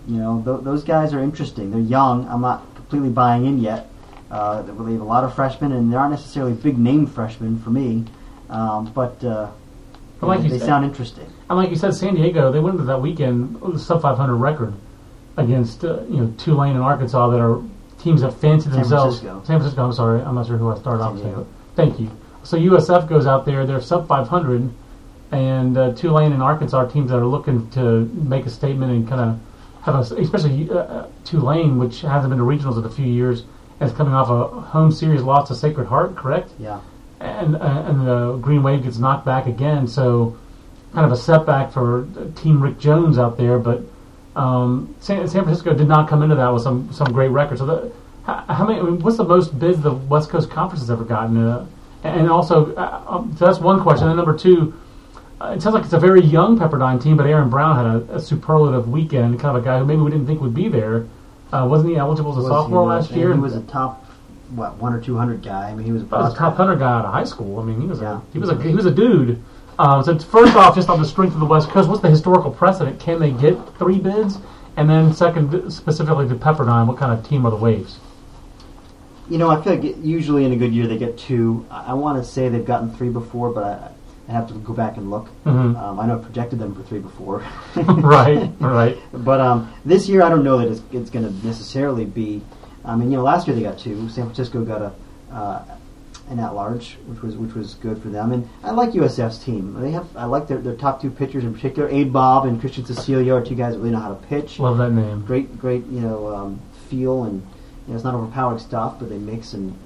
you 0.06 0.16
know, 0.18 0.42
th- 0.44 0.64
those 0.64 0.84
guys 0.84 1.12
are 1.14 1.20
interesting. 1.20 1.70
They're 1.70 1.80
young. 1.80 2.28
I'm 2.28 2.40
not 2.42 2.62
completely 2.74 3.08
buying 3.10 3.46
in 3.46 3.58
yet. 3.58 3.88
Uh, 4.30 4.62
they 4.62 4.68
have 4.68 5.00
a 5.00 5.04
lot 5.04 5.24
of 5.24 5.34
freshmen, 5.34 5.72
and 5.72 5.92
they 5.92 5.96
aren't 5.96 6.10
necessarily 6.12 6.52
big 6.52 6.78
name 6.78 7.06
freshmen 7.06 7.58
for 7.60 7.70
me. 7.70 8.04
Um, 8.50 8.92
but 8.92 9.22
uh, 9.24 9.50
like 10.20 10.42
they, 10.42 10.48
they 10.48 10.58
said- 10.58 10.66
sound 10.66 10.84
interesting. 10.84 11.26
and 11.48 11.58
like 11.58 11.70
you 11.70 11.76
said, 11.76 11.94
San 11.94 12.14
Diego, 12.14 12.52
they 12.52 12.60
went 12.60 12.74
into 12.74 12.86
that 12.86 13.00
weekend 13.00 13.60
with 13.60 13.76
a 13.76 13.78
sub 13.78 14.02
500 14.02 14.34
record 14.36 14.74
against 15.36 15.84
uh, 15.84 16.02
you 16.04 16.18
know 16.18 16.34
Tulane 16.38 16.74
and 16.74 16.82
Arkansas 16.84 17.28
that 17.28 17.40
are 17.40 17.62
teams 17.98 18.20
that 18.22 18.32
fancy 18.32 18.64
San 18.68 18.80
themselves. 18.80 19.20
Francisco. 19.20 19.46
San 19.46 19.58
Francisco. 19.58 19.84
I'm 19.84 19.92
sorry, 19.92 20.20
I'm 20.22 20.34
not 20.34 20.46
sure 20.46 20.56
who 20.56 20.70
I 20.70 20.78
started 20.78 21.02
off. 21.02 21.16
Diego. 21.16 21.46
Thank 21.74 21.98
you. 22.00 22.10
So 22.42 22.56
USF 22.56 23.08
goes 23.08 23.26
out 23.26 23.44
there, 23.44 23.66
they're 23.66 23.80
sub 23.80 24.06
500, 24.06 24.70
and 25.32 25.76
uh, 25.76 25.92
Tulane 25.94 26.32
and 26.32 26.42
Arkansas 26.42 26.76
are 26.78 26.88
teams 26.88 27.10
that 27.10 27.18
are 27.18 27.26
looking 27.26 27.68
to 27.70 28.04
make 28.14 28.46
a 28.46 28.50
statement 28.50 28.92
and 28.92 29.08
kind 29.08 29.20
of 29.20 29.40
have 29.82 29.94
a, 29.96 30.14
especially 30.16 30.70
uh, 30.70 30.74
uh, 30.74 31.08
Tulane, 31.24 31.78
which 31.78 32.02
hasn't 32.02 32.30
been 32.30 32.38
to 32.38 32.44
regionals 32.44 32.78
in 32.78 32.84
a 32.84 32.90
few 32.90 33.06
years, 33.06 33.44
is 33.80 33.92
coming 33.92 34.14
off 34.14 34.30
a 34.30 34.60
home 34.60 34.92
series 34.92 35.22
loss 35.22 35.48
to 35.48 35.54
Sacred 35.54 35.86
Heart, 35.88 36.16
correct? 36.16 36.50
Yeah. 36.58 36.80
and 37.20 37.56
uh, 37.56 37.84
and 37.86 38.06
the 38.06 38.36
Green 38.40 38.62
Wave 38.62 38.84
gets 38.84 38.98
knocked 38.98 39.24
back 39.26 39.46
again. 39.46 39.86
So 39.88 40.36
kind 40.92 41.04
of 41.04 41.12
a 41.12 41.16
setback 41.16 41.72
for 41.72 42.02
uh, 42.04 42.40
Team 42.40 42.62
Rick 42.62 42.78
Jones 42.78 43.18
out 43.18 43.36
there. 43.36 43.58
But 43.58 43.82
um, 44.36 44.94
San, 45.00 45.26
San 45.26 45.42
Francisco 45.44 45.74
did 45.74 45.88
not 45.88 46.08
come 46.08 46.22
into 46.22 46.36
that 46.36 46.48
with 46.48 46.62
some 46.62 46.92
some 46.92 47.12
great 47.12 47.30
records. 47.30 47.60
So 47.60 47.66
the, 47.66 47.92
how, 48.24 48.44
how 48.48 48.66
many? 48.66 48.78
I 48.78 48.82
mean, 48.82 49.00
what's 49.00 49.16
the 49.16 49.24
most 49.24 49.58
bids 49.58 49.80
the 49.80 49.92
West 49.92 50.30
Coast 50.30 50.50
Conference 50.50 50.80
has 50.82 50.90
ever 50.90 51.04
gotten? 51.04 51.36
Uh, 51.38 51.66
and 52.04 52.30
also, 52.30 52.74
uh, 52.76 53.02
um, 53.08 53.34
so 53.38 53.46
that's 53.46 53.58
one 53.58 53.80
question. 53.82 54.06
And 54.08 54.16
number 54.16 54.36
two. 54.36 54.74
Uh, 55.38 55.52
it 55.54 55.60
sounds 55.60 55.74
like 55.74 55.84
it's 55.84 55.92
a 55.92 56.00
very 56.00 56.22
young 56.22 56.58
Pepperdine 56.58 56.98
team, 57.02 57.14
but 57.14 57.26
Aaron 57.26 57.50
Brown 57.50 57.76
had 57.76 57.84
a, 57.84 58.16
a 58.16 58.20
superlative 58.20 58.88
weekend. 58.88 59.38
Kind 59.38 59.54
of 59.54 59.62
a 59.62 59.64
guy 59.66 59.78
who 59.78 59.84
maybe 59.84 60.00
we 60.00 60.10
didn't 60.10 60.26
think 60.26 60.40
would 60.40 60.54
be 60.54 60.68
there. 60.68 61.06
Uh, 61.52 61.66
wasn't 61.68 61.90
he 61.90 61.96
eligible 61.96 62.30
as 62.30 62.38
a 62.38 62.40
Was 62.40 62.48
sophomore 62.48 62.84
he, 62.84 62.88
last 62.88 63.10
year? 63.10 63.34
He 63.34 63.38
was 63.38 63.54
a 63.54 63.60
top, 63.64 64.02
what, 64.54 64.78
one 64.78 64.94
or 64.94 65.00
two 65.00 65.14
hundred 65.14 65.42
guy. 65.42 65.68
I 65.68 65.74
mean, 65.74 65.84
he 65.84 65.92
was 65.92 66.04
a 66.04 66.06
He 66.06 66.10
was 66.10 66.32
a 66.32 66.36
top 66.38 66.56
hundred 66.56 66.78
guy 66.78 66.90
out 66.90 67.04
of 67.04 67.12
high 67.12 67.24
school. 67.24 67.60
I 67.60 67.64
mean, 67.64 67.78
he 67.82 67.86
was 67.86 68.00
Yeah. 68.00 68.16
a 68.16 68.32
he 68.32 68.38
was 68.38 68.48
a 68.48 68.62
he 68.62 68.74
was 68.74 68.86
a 68.86 68.90
dude. 68.90 69.42
Um, 69.78 70.02
so 70.02 70.18
first 70.18 70.56
off, 70.56 70.74
just 70.74 70.88
on 70.88 71.00
the 71.00 71.06
strength 71.06 71.34
of 71.34 71.40
the 71.40 71.46
West 71.46 71.68
Coast, 71.68 71.88
what's 71.88 72.00
the 72.00 72.10
historical 72.10 72.50
precedent? 72.50 72.98
Can 72.98 73.20
they 73.20 73.30
get 73.30 73.56
three 73.78 73.98
bids? 73.98 74.38
And 74.76 74.88
then 74.88 75.12
second, 75.12 75.70
specifically 75.70 76.28
to 76.28 76.34
Pepperdine, 76.34 76.86
what 76.86 76.98
kind 76.98 77.18
of 77.18 77.26
team 77.26 77.46
are 77.46 77.50
the 77.50 77.56
Waves? 77.56 77.98
You 79.28 79.38
know, 79.38 79.50
I 79.50 79.60
feel 79.62 79.74
like 79.76 79.96
usually 80.02 80.44
in 80.44 80.52
a 80.52 80.56
good 80.56 80.72
year 80.72 80.86
they 80.86 80.98
get 80.98 81.18
two. 81.18 81.66
I, 81.70 81.86
I 81.88 81.92
want 81.94 82.22
to 82.22 82.28
say 82.28 82.48
they've 82.48 82.64
gotten 82.64 82.94
three 82.94 83.08
before, 83.08 83.50
but 83.52 83.64
I, 83.64 83.90
I 84.28 84.32
have 84.32 84.48
to 84.48 84.54
go 84.54 84.72
back 84.72 84.96
and 84.96 85.10
look. 85.10 85.28
Mhm. 85.44 85.76
Um, 85.80 85.98
I 85.98 86.06
know 86.06 86.18
I 86.18 86.22
projected 86.22 86.58
them 86.58 86.74
for 86.74 86.82
three 86.82 87.00
before. 87.00 87.44
right, 87.76 88.50
right. 88.60 88.96
But 89.12 89.40
um, 89.40 89.72
this 89.84 90.08
year, 90.08 90.22
I 90.22 90.28
don't 90.28 90.44
know 90.44 90.58
that 90.58 90.68
it's, 90.68 90.82
it's 90.92 91.10
going 91.10 91.24
to 91.26 91.46
necessarily 91.46 92.04
be. 92.04 92.42
I 92.84 92.94
mean, 92.94 93.10
you 93.10 93.16
know, 93.16 93.24
last 93.24 93.46
year 93.48 93.56
they 93.56 93.62
got 93.62 93.78
two. 93.78 94.08
San 94.08 94.24
Francisco 94.24 94.64
got 94.64 94.82
a 94.82 94.92
uh, 95.34 95.64
an 96.28 96.40
at 96.40 96.54
large, 96.54 96.96
which 97.06 97.22
was 97.22 97.36
which 97.36 97.54
was 97.54 97.74
good 97.74 98.00
for 98.02 98.08
them. 98.08 98.32
And 98.32 98.48
I 98.62 98.72
like 98.72 98.90
USF's 98.90 99.38
team. 99.38 99.80
They 99.80 99.92
have 99.92 100.08
I 100.16 100.24
like 100.24 100.48
their, 100.48 100.58
their 100.58 100.74
top 100.74 101.00
two 101.00 101.10
pitchers 101.10 101.44
in 101.44 101.54
particular. 101.54 101.88
Abe 101.88 102.12
Bob 102.12 102.46
and 102.46 102.60
Christian 102.60 102.84
Cecilio 102.84 103.40
are 103.40 103.44
two 103.44 103.54
guys 103.54 103.74
that 103.74 103.78
really 103.78 103.92
know 103.92 104.00
how 104.00 104.08
to 104.08 104.26
pitch. 104.26 104.58
Love 104.58 104.78
that 104.78 104.90
name. 104.90 105.24
Great, 105.24 105.58
great, 105.58 105.86
you 105.86 106.00
know, 106.00 106.34
um, 106.34 106.60
feel 106.88 107.24
and 107.24 107.40
you 107.86 107.92
know, 107.92 107.94
it's 107.94 108.04
not 108.04 108.14
overpowering 108.14 108.58
stuff, 108.58 108.96
but 108.98 109.08
they 109.08 109.18
mix 109.18 109.52
and 109.52 109.76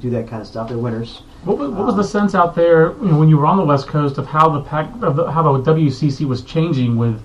do 0.00 0.10
that 0.10 0.28
kind 0.28 0.40
of 0.40 0.48
stuff. 0.48 0.68
They're 0.68 0.78
winners. 0.78 1.22
What 1.44 1.58
was, 1.58 1.70
what 1.70 1.86
was 1.86 1.96
the 1.96 2.04
sense 2.04 2.34
out 2.34 2.54
there 2.54 2.92
you 2.92 3.08
know, 3.08 3.18
when 3.18 3.28
you 3.28 3.36
were 3.36 3.46
on 3.46 3.56
the 3.56 3.64
West 3.64 3.88
Coast 3.88 4.16
of 4.16 4.26
how 4.26 4.48
the 4.48 4.62
pack, 4.62 4.88
of 5.02 5.16
the, 5.16 5.30
how 5.30 5.42
the 5.42 5.72
WCC 5.72 6.26
was 6.26 6.42
changing 6.42 6.96
with 6.96 7.20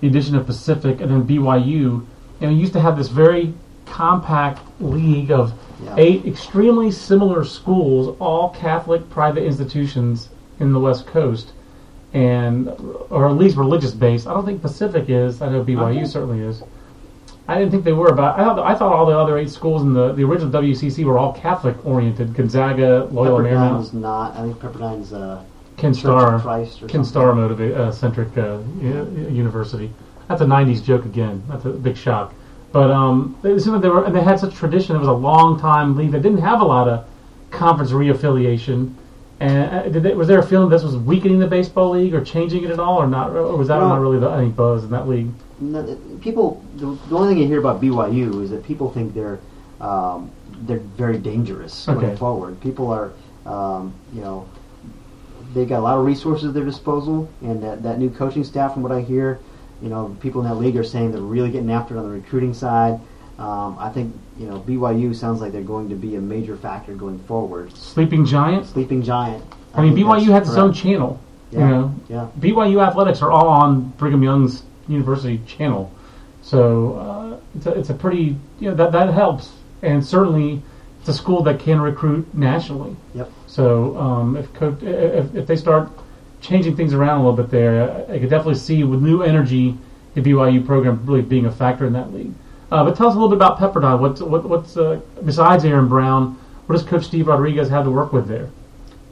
the 0.00 0.08
addition 0.08 0.34
of 0.34 0.44
Pacific 0.44 1.00
and 1.00 1.10
then 1.10 1.26
BYU? 1.26 2.04
And 2.40 2.52
you 2.52 2.58
used 2.58 2.72
to 2.72 2.80
have 2.80 2.98
this 2.98 3.08
very 3.08 3.54
compact 3.86 4.60
league 4.80 5.30
of 5.30 5.52
Yeah. 5.84 5.94
eight 5.98 6.26
extremely 6.26 6.90
similar 6.90 7.44
schools, 7.44 8.16
all 8.20 8.50
Catholic 8.50 9.08
private 9.10 9.44
institutions 9.44 10.28
in 10.58 10.72
the 10.72 10.80
West 10.80 11.06
Coast, 11.06 11.52
and 12.12 12.68
or 13.10 13.28
at 13.28 13.36
least 13.36 13.56
religious 13.56 13.92
based. 13.92 14.26
I 14.26 14.34
don't 14.34 14.44
think 14.44 14.62
Pacific 14.62 15.08
is. 15.08 15.40
I 15.42 15.48
know 15.48 15.62
BYU 15.64 15.96
Okay. 15.98 16.04
certainly 16.04 16.40
is. 16.40 16.62
I 17.48 17.58
didn't 17.58 17.72
think 17.72 17.84
they 17.84 17.92
were, 17.92 18.12
but 18.12 18.38
I 18.38 18.44
thought 18.44 18.58
I 18.60 18.74
thought 18.74 18.92
all 18.92 19.06
the 19.06 19.16
other 19.18 19.38
eight 19.38 19.50
schools 19.50 19.82
in 19.82 19.92
the, 19.92 20.12
the 20.12 20.22
original 20.24 20.52
WCC 20.52 21.04
were 21.04 21.18
all 21.18 21.32
Catholic 21.32 21.84
oriented. 21.84 22.34
Gonzaga, 22.34 23.08
Loyola 23.10 23.42
Pepperdine 23.42 23.52
Marymount, 23.52 23.80
is 23.82 23.92
not. 23.92 24.36
I 24.36 24.42
think 24.42 24.60
Pepperdine's 24.60 25.12
uh, 25.12 25.42
Ken 25.76 25.94
Starr, 25.94 26.38
Christ 26.40 26.82
or 26.82 26.86
Ken. 26.88 27.04
Starr 27.04 27.32
motiva- 27.32 27.74
uh, 27.76 27.90
centric 27.92 28.36
uh, 28.38 28.58
u- 28.80 29.28
university. 29.30 29.90
That's 30.28 30.42
a 30.42 30.44
'90s 30.46 30.84
joke 30.84 31.04
again. 31.06 31.42
That's 31.48 31.64
a 31.64 31.70
big 31.70 31.96
shock. 31.96 32.34
But 32.72 32.90
um, 32.90 33.36
like 33.42 33.56
they 33.82 33.88
were, 33.88 34.04
and 34.04 34.14
they 34.14 34.22
had 34.22 34.38
such 34.38 34.54
tradition. 34.54 34.94
It 34.94 35.00
was 35.00 35.08
a 35.08 35.12
long 35.12 35.58
time 35.58 35.96
league 35.96 36.12
that 36.12 36.22
didn't 36.22 36.42
have 36.42 36.60
a 36.60 36.64
lot 36.64 36.88
of 36.88 37.04
conference 37.50 37.90
reaffiliation. 37.90 38.94
And 39.40 39.74
uh, 39.74 39.82
did 39.88 40.02
they, 40.02 40.14
was 40.14 40.28
there 40.28 40.38
a 40.38 40.42
feeling 40.46 40.68
this 40.68 40.82
was 40.82 40.96
weakening 40.96 41.38
the 41.38 41.46
baseball 41.46 41.90
league 41.90 42.14
or 42.14 42.22
changing 42.22 42.62
it 42.64 42.70
at 42.70 42.78
all, 42.78 42.98
or 42.98 43.06
not? 43.06 43.30
Or 43.30 43.56
was 43.56 43.68
that 43.68 43.78
No. 43.80 43.88
not 43.88 44.00
really 44.00 44.20
the 44.20 44.28
any 44.30 44.50
buzz 44.50 44.84
in 44.84 44.90
that 44.90 45.08
league? 45.08 45.30
No, 45.58 45.82
people. 46.20 46.62
The, 46.76 46.96
the 47.08 47.16
only 47.16 47.28
thing 47.34 47.38
you 47.42 47.46
hear 47.48 47.58
about 47.58 47.80
BYU 47.80 48.42
is 48.42 48.50
that 48.50 48.62
people 48.64 48.90
think 48.90 49.14
they're 49.14 49.40
um, 49.80 50.30
they're 50.62 50.78
very 50.78 51.18
dangerous 51.18 51.88
Okay. 51.88 52.00
going 52.00 52.16
forward. 52.18 52.60
People 52.60 52.90
are, 52.92 53.12
um, 53.46 53.94
you 54.12 54.20
know, 54.20 54.46
they 55.54 55.64
got 55.64 55.78
a 55.78 55.80
lot 55.80 55.98
of 55.98 56.04
resources 56.04 56.48
at 56.48 56.54
their 56.54 56.66
disposal, 56.66 57.30
and 57.40 57.62
that, 57.62 57.82
that 57.82 57.98
new 57.98 58.10
coaching 58.10 58.44
staff, 58.44 58.74
from 58.74 58.82
what 58.82 58.92
I 58.92 59.00
hear, 59.00 59.40
you 59.82 59.88
know, 59.88 60.16
people 60.20 60.42
in 60.42 60.48
that 60.48 60.56
league 60.56 60.76
are 60.76 60.84
saying 60.84 61.12
they're 61.12 61.20
really 61.20 61.50
getting 61.50 61.70
after 61.70 61.94
it 61.94 61.98
on 61.98 62.04
the 62.04 62.10
recruiting 62.10 62.54
side. 62.54 63.00
Um, 63.38 63.76
I 63.78 63.88
think 63.88 64.14
you 64.38 64.46
know 64.46 64.60
BYU 64.60 65.14
sounds 65.14 65.40
like 65.40 65.52
they're 65.52 65.62
going 65.62 65.88
to 65.88 65.94
be 65.94 66.16
a 66.16 66.20
major 66.20 66.56
factor 66.56 66.94
going 66.94 67.18
forward. 67.20 67.74
Sleeping 67.74 68.26
Giant. 68.26 68.66
Sleeping 68.66 69.02
giant. 69.02 69.42
I 69.74 69.82
mean, 69.82 69.94
BYU 69.94 70.28
has 70.32 70.48
its 70.48 70.56
own 70.58 70.74
channel. 70.74 71.18
Yeah. 71.50 71.60
You 71.60 71.66
know, 71.68 71.94
Yeah. 72.08 72.28
BYU 72.38 72.86
athletics 72.86 73.22
are 73.22 73.30
all 73.30 73.48
on 73.48 73.88
Brigham 73.96 74.22
Young's 74.22 74.62
University 74.88 75.40
channel. 75.46 75.90
So 76.42 76.94
uh, 76.94 77.36
it's, 77.56 77.66
a, 77.66 77.70
it's 77.78 77.90
a 77.90 77.94
pretty 77.94 78.36
you 78.58 78.70
know 78.70 78.74
that 78.74 78.92
that 78.92 79.12
helps, 79.14 79.52
and 79.82 80.04
certainly 80.04 80.62
it's 81.00 81.08
a 81.08 81.14
school 81.14 81.42
that 81.44 81.60
can 81.60 81.80
recruit 81.80 82.32
nationally. 82.34 82.94
Yep. 83.14 83.30
So 83.46 83.96
um, 83.96 84.36
if, 84.36 84.48
if 84.82 85.34
if 85.34 85.46
they 85.46 85.56
start 85.56 85.90
changing 86.40 86.76
things 86.76 86.94
around 86.94 87.20
a 87.20 87.28
little 87.28 87.36
bit 87.36 87.50
there, 87.50 88.06
I 88.10 88.18
could 88.18 88.30
definitely 88.30 88.56
see 88.56 88.84
with 88.84 89.02
new 89.02 89.22
energy 89.22 89.76
the 90.14 90.20
BYU 90.20 90.64
program 90.64 91.04
really 91.04 91.22
being 91.22 91.46
a 91.46 91.52
factor 91.52 91.86
in 91.86 91.92
that 91.92 92.12
league. 92.12 92.32
Uh, 92.70 92.84
but 92.84 92.96
tell 92.96 93.08
us 93.08 93.14
a 93.14 93.18
little 93.18 93.28
bit 93.28 93.36
about 93.36 93.58
Pepperdine. 93.58 93.98
What's 93.98 94.20
what, 94.20 94.44
what's 94.48 94.76
uh, 94.76 95.00
besides 95.24 95.64
Aaron 95.64 95.88
Brown? 95.88 96.38
What 96.66 96.76
does 96.76 96.84
Coach 96.84 97.04
Steve 97.04 97.26
Rodriguez 97.26 97.68
have 97.68 97.84
to 97.84 97.90
work 97.90 98.12
with 98.12 98.28
there? 98.28 98.48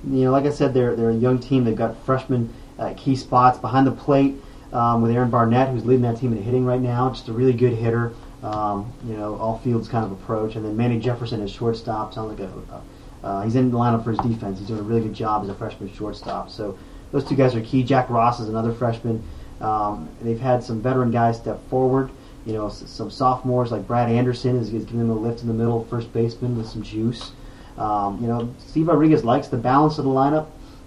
You 0.05 0.25
know, 0.25 0.31
like 0.31 0.45
I 0.45 0.51
said, 0.51 0.75
they're 0.75 0.95
they're 0.95 1.11
a 1.11 1.15
young 1.15 1.39
team. 1.39 1.65
They've 1.65 1.77
got 1.77 1.97
freshmen 2.05 2.53
at 2.79 2.97
key 2.97 3.17
spots 3.17 3.59
behind 3.59 3.87
the 3.87 3.93
plate 3.93 4.37
um, 4.73 5.03
with 5.03 5.11
Aaron 5.11 5.31
Barnett, 5.31 5.71
who's 5.71 5.85
leading 5.85 6.03
that 6.03 6.19
team 6.19 6.33
in 6.33 6.43
hitting 6.43 6.65
right 6.65 6.81
now. 6.81 7.11
Just 7.11 7.29
a 7.29 7.33
really 7.33 7.53
good 7.53 7.73
hitter. 7.73 8.13
Um, 8.45 8.93
you 9.05 9.15
know, 9.17 9.35
all 9.37 9.59
fields 9.59 9.89
kind 9.89 10.05
of 10.05 10.13
approach, 10.13 10.55
and 10.55 10.65
then 10.65 10.77
Manny 10.77 11.01
Jefferson 11.01 11.41
is 11.43 11.51
shortstop. 11.51 12.15
Sounds 12.15 12.39
like 12.39 12.49
a, 12.49 12.53
a 12.73 12.83
uh, 13.25 13.43
he's 13.43 13.57
in 13.57 13.71
the 13.71 13.77
lineup 13.77 14.05
for 14.05 14.11
his 14.11 14.21
defense. 14.21 14.61
He's 14.61 14.69
doing 14.69 14.81
a 14.81 14.85
really 14.85 15.01
good 15.01 15.15
job 15.15 15.43
as 15.43 15.49
a 15.49 15.55
freshman 15.55 15.93
shortstop. 15.93 16.51
So 16.51 16.79
those 17.13 17.25
two 17.25 17.35
guys 17.37 17.55
are 17.55 17.61
key. 17.61 17.83
Jack 17.83 18.11
Ross 18.11 18.41
is 18.41 18.49
another 18.49 18.73
freshman. 18.73 19.23
Um, 19.61 20.09
they've 20.23 20.41
had 20.41 20.63
some 20.63 20.81
veteran 20.81 21.11
guys 21.11 21.37
step 21.37 21.61
forward. 21.69 22.11
You 22.47 22.55
know, 22.55 22.69
some 22.69 23.11
sophomores 23.11 23.71
like 23.71 23.87
Brad 23.87 24.11
Anderson 24.11 24.57
is, 24.57 24.71
giving 24.71 24.99
them 24.99 25.11
a 25.11 25.15
lift 25.15 25.43
in 25.43 25.49
the 25.49 25.55
middle, 25.55 25.85
first 25.85 26.13
baseman 26.13 26.57
with 26.57 26.67
some 26.67 26.83
juice. 26.83 27.33
Um, 27.77 28.19
you 28.21 28.27
know, 28.27 28.55
Steve 28.59 28.89
Rodriguez 28.89 29.25
likes 29.25 29.49
the 29.49 29.57
balance 29.57 29.99
of 29.99 30.05
the 30.05 30.11
lineup. 30.11 30.47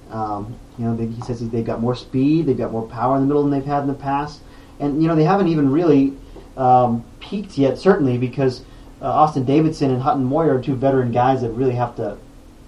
Um, 0.10 0.58
you 0.78 0.86
know, 0.86 0.96
they, 0.96 1.06
he 1.06 1.22
says 1.22 1.48
they've 1.50 1.66
got 1.66 1.80
more 1.80 1.96
speed, 1.96 2.46
they've 2.46 2.58
got 2.58 2.72
more 2.72 2.88
power 2.88 3.16
in 3.16 3.22
the 3.22 3.28
middle 3.28 3.44
than 3.44 3.52
they've 3.52 3.66
had 3.66 3.82
in 3.82 3.88
the 3.88 3.94
past, 3.94 4.42
and 4.80 5.02
you 5.02 5.08
know 5.08 5.16
they 5.16 5.24
haven't 5.24 5.48
even 5.48 5.72
really 5.72 6.14
um, 6.58 7.06
peaked 7.20 7.58
yet. 7.58 7.78
Certainly 7.78 8.18
because 8.18 8.62
uh, 9.02 9.06
Austin 9.06 9.46
Davidson 9.46 9.92
and 9.92 10.02
Hutton 10.02 10.26
Moyer 10.26 10.58
are 10.58 10.62
two 10.62 10.76
veteran 10.76 11.12
guys 11.12 11.42
that 11.42 11.52
really 11.52 11.76
have 11.76 11.96
to 11.96 12.18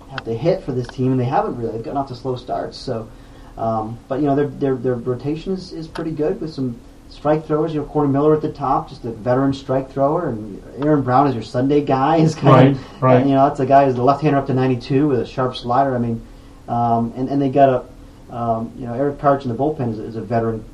have 0.10 0.24
to 0.24 0.38
hit 0.38 0.64
for 0.64 0.72
this 0.72 0.88
team, 0.88 1.12
and 1.12 1.20
they 1.20 1.26
haven't 1.26 1.58
really. 1.58 1.74
They've 1.74 1.84
gotten 1.84 1.98
off 1.98 2.08
to 2.10 2.16
slow 2.16 2.36
starts. 2.36 2.78
So, 2.78 3.10
um, 3.58 3.98
but 4.08 4.20
you 4.20 4.26
know 4.26 4.36
their 4.36 4.48
their 4.48 4.76
their 4.76 4.96
rotation 4.96 5.54
is, 5.54 5.72
is 5.74 5.88
pretty 5.88 6.12
good 6.12 6.42
with 6.42 6.54
some 6.54 6.80
strike 7.10 7.46
throwers. 7.46 7.74
You 7.74 7.82
know, 7.82 7.88
Corey 7.88 8.08
Miller 8.08 8.36
at 8.36 8.42
the 8.42 8.52
top, 8.52 8.90
just 8.90 9.06
a 9.06 9.12
veteran 9.12 9.54
strike 9.54 9.92
thrower, 9.92 10.30
and 10.30 10.62
Aaron 10.84 11.02
Brown 11.02 11.28
is 11.28 11.36
your 11.36 11.44
Sunday 11.44 11.82
guy. 11.82 12.18
Is 12.24 12.36
kind 12.36 12.78
right, 12.78 12.86
of 12.86 13.02
right. 13.02 13.26
you 13.26 13.34
know 13.34 13.48
that's 13.48 13.60
a 13.60 13.66
guy 13.66 13.86
who's 13.86 13.96
the 13.96 14.04
left-hander 14.04 14.40
up 14.40 14.48
to 14.48 14.54
92 14.54 15.08
with 15.08 15.20
a 15.20 15.26
sharp 15.26 15.56
slider. 15.56 15.96
I 15.96 16.00
mean, 16.00 16.26
um, 16.68 17.14
and 17.16 17.30
and 17.30 17.42
they 17.42 17.50
got 17.50 17.70
a 17.70 18.36
um, 18.36 18.72
you 18.76 18.88
know 18.88 18.94
Eric 18.94 19.20
Karch 19.20 19.44
in 19.44 19.50
the 19.50 19.56
bullpen 19.56 19.92
is, 19.92 20.00
is, 20.00 20.16
a 20.16 20.22
veteran 20.22 20.66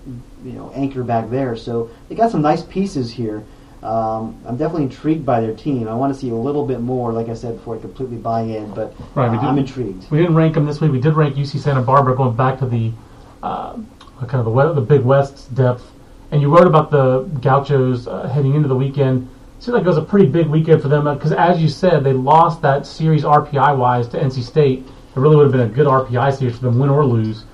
you 0.44 0.54
know 0.54 0.72
anchor 0.74 1.04
back 1.04 1.30
there. 1.30 1.56
So 1.58 1.89
they 2.08 2.15
got 2.15 2.32
some 2.32 2.42
nice 2.42 2.63
pieces 2.63 3.12
here. 3.12 3.44
Um, 3.82 4.42
I'm 4.46 4.58
definitely 4.58 4.84
intrigued 4.84 5.26
by 5.26 5.39
their 5.42 5.56
team. 5.56 5.88
I 5.88 5.94
want 5.94 6.13
to 6.13 6.20
see 6.20 6.30
a 6.30 6.36
little 6.36 6.65
bit 6.65 6.82
more, 6.82 7.13
like 7.13 7.30
I 7.30 7.34
said 7.34 7.56
before, 7.56 7.78
I 7.78 7.80
completely 7.80 8.18
buy 8.18 8.42
in. 8.42 8.74
But 8.74 8.94
right, 9.15 9.30
uh, 9.30 9.39
I'm 9.39 9.58
intrigued. 9.58 10.10
We 10.12 10.20
didn't 10.20 10.36
rank 10.36 10.56
them 10.56 10.65
this 10.65 10.82
week. 10.82 10.92
We 10.92 11.00
did 11.00 11.13
rank 11.13 11.36
UC 11.36 11.60
Santa 11.60 11.82
Barbara 11.82 12.15
going 12.15 12.36
back 12.36 12.60
to 12.60 12.65
the 12.65 12.92
uh, 13.42 13.74
kind 14.28 14.46
of 14.46 14.46
the, 14.46 14.74
the 14.74 14.82
Big 14.82 15.02
West 15.02 15.54
depth 15.56 15.89
and 16.32 16.42
you 16.42 16.56
wrote 16.56 16.68
about 16.68 16.92
the 16.92 17.24
Gauchos 17.42 18.08
uh, 18.08 18.28
heading 18.28 18.56
into 18.56 18.68
the 18.68 18.76
weekend. 18.76 19.28
It 19.58 19.63
seems 19.63 19.74
like 19.74 19.84
it 19.84 19.88
was 19.88 19.98
a 19.98 20.04
pretty 20.04 20.28
big 20.28 20.48
weekend 20.48 20.82
for 20.82 20.88
them 20.88 21.06
because, 21.06 21.32
as 21.32 21.62
you 21.62 21.68
said, 21.68 22.04
they 22.04 22.13
lost 22.13 22.62
that 22.62 22.86
series 22.86 23.24
RPI 23.24 23.78
wise 23.78 24.08
to 24.10 24.20
NC 24.20 24.44
State. 24.44 24.80
It 24.80 25.20
really 25.20 25.36
would 25.36 25.44
have 25.44 25.52
been 25.52 25.62
a 25.62 25.68
good 25.68 25.88
RPI 25.88 26.38
series 26.38 26.56
for 26.56 26.65
them, 26.65 26.80
win 26.80 26.89
or 26.89 27.06
lose. 27.06 27.46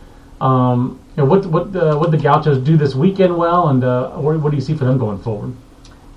Um, 0.41 0.99
you 1.15 1.23
know, 1.23 1.29
what 1.29 1.45
what 1.45 1.75
uh, 1.75 1.97
what 1.97 2.11
the 2.11 2.17
Gauchos 2.17 2.63
do 2.63 2.75
this 2.75 2.93
weekend 2.93 3.35
well, 3.35 3.69
and 3.69 3.83
uh, 3.83 4.11
what, 4.11 4.39
what, 4.41 4.49
do 4.49 4.57
you 4.57 4.61
see 4.61 4.75
for 4.75 4.83
them 4.83 4.97
going 4.97 5.19
forward? 5.19 5.55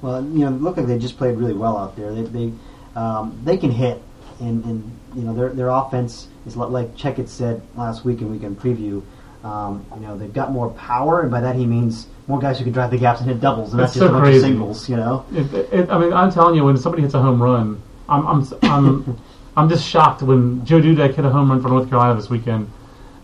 Well, 0.03 0.23
you 0.25 0.45
know, 0.45 0.51
look 0.51 0.77
like 0.77 0.87
they 0.87 0.99
just 0.99 1.17
played 1.17 1.37
really 1.37 1.55
well 1.55 1.77
out 1.77 1.97
there. 1.97 2.15
They 2.15 2.23
they, 2.23 2.53
um, 2.95 3.41
they 3.45 3.57
can 3.57 3.71
hit, 3.71 4.01
and, 4.41 4.65
and 4.65 4.99
you 5.15 5.23
know 5.23 5.35
their 5.35 5.49
their 5.51 5.71
offense 5.71 6.29
is 6.47 6.57
like 6.57 6.97
Checketts 6.97 7.29
said 7.29 7.63
last 7.77 8.05
week 8.05 8.21
in 8.21 8.27
the 8.27 8.33
weekend 8.33 8.61
preview. 8.61 9.03
Um, 9.45 9.87
you 9.95 10.01
know, 10.01 10.19
they've 10.19 10.33
got 10.33 10.51
more 10.51 10.71
power, 10.71 11.23
and 11.23 11.31
by 11.31 11.41
that 11.41 11.55
he 11.55 11.65
means 11.65 12.09
more 12.27 12.41
guys 12.41 12.59
who 12.59 12.65
can 12.65 12.73
drive 12.73 12.91
the 12.91 12.99
gaps 12.99 13.21
and 13.21 13.29
hit 13.29 13.41
doubles, 13.41 13.71
and 13.71 13.81
that's, 13.81 13.95
just 13.95 14.05
so 14.05 14.09
a 14.09 14.21
bunch 14.21 14.35
of 14.35 14.43
singles. 14.43 14.89
You 14.89 14.97
know. 14.97 15.25
It, 15.33 15.55
it, 15.73 15.91
I 15.91 15.99
mean, 15.99 16.13
I'm 16.13 16.33
telling 16.33 16.55
you, 16.55 16.65
when 16.65 16.77
somebody 16.77 17.03
hits 17.03 17.15
a 17.15 17.23
home 17.23 17.43
run, 17.43 17.81
I'm 18.09 18.27
I'm 18.27 18.47
I'm, 18.63 19.21
I'm 19.57 19.69
just 19.69 19.89
shocked 19.89 20.23
when 20.23 20.65
Joe 20.65 20.81
Dudek 20.81 21.15
hit 21.15 21.25
a 21.25 21.31
home 21.31 21.51
run 21.51 21.63
for 21.63 21.69
North 21.69 21.89
Carolina 21.89 22.17
this 22.17 22.31
weekend. 22.31 22.71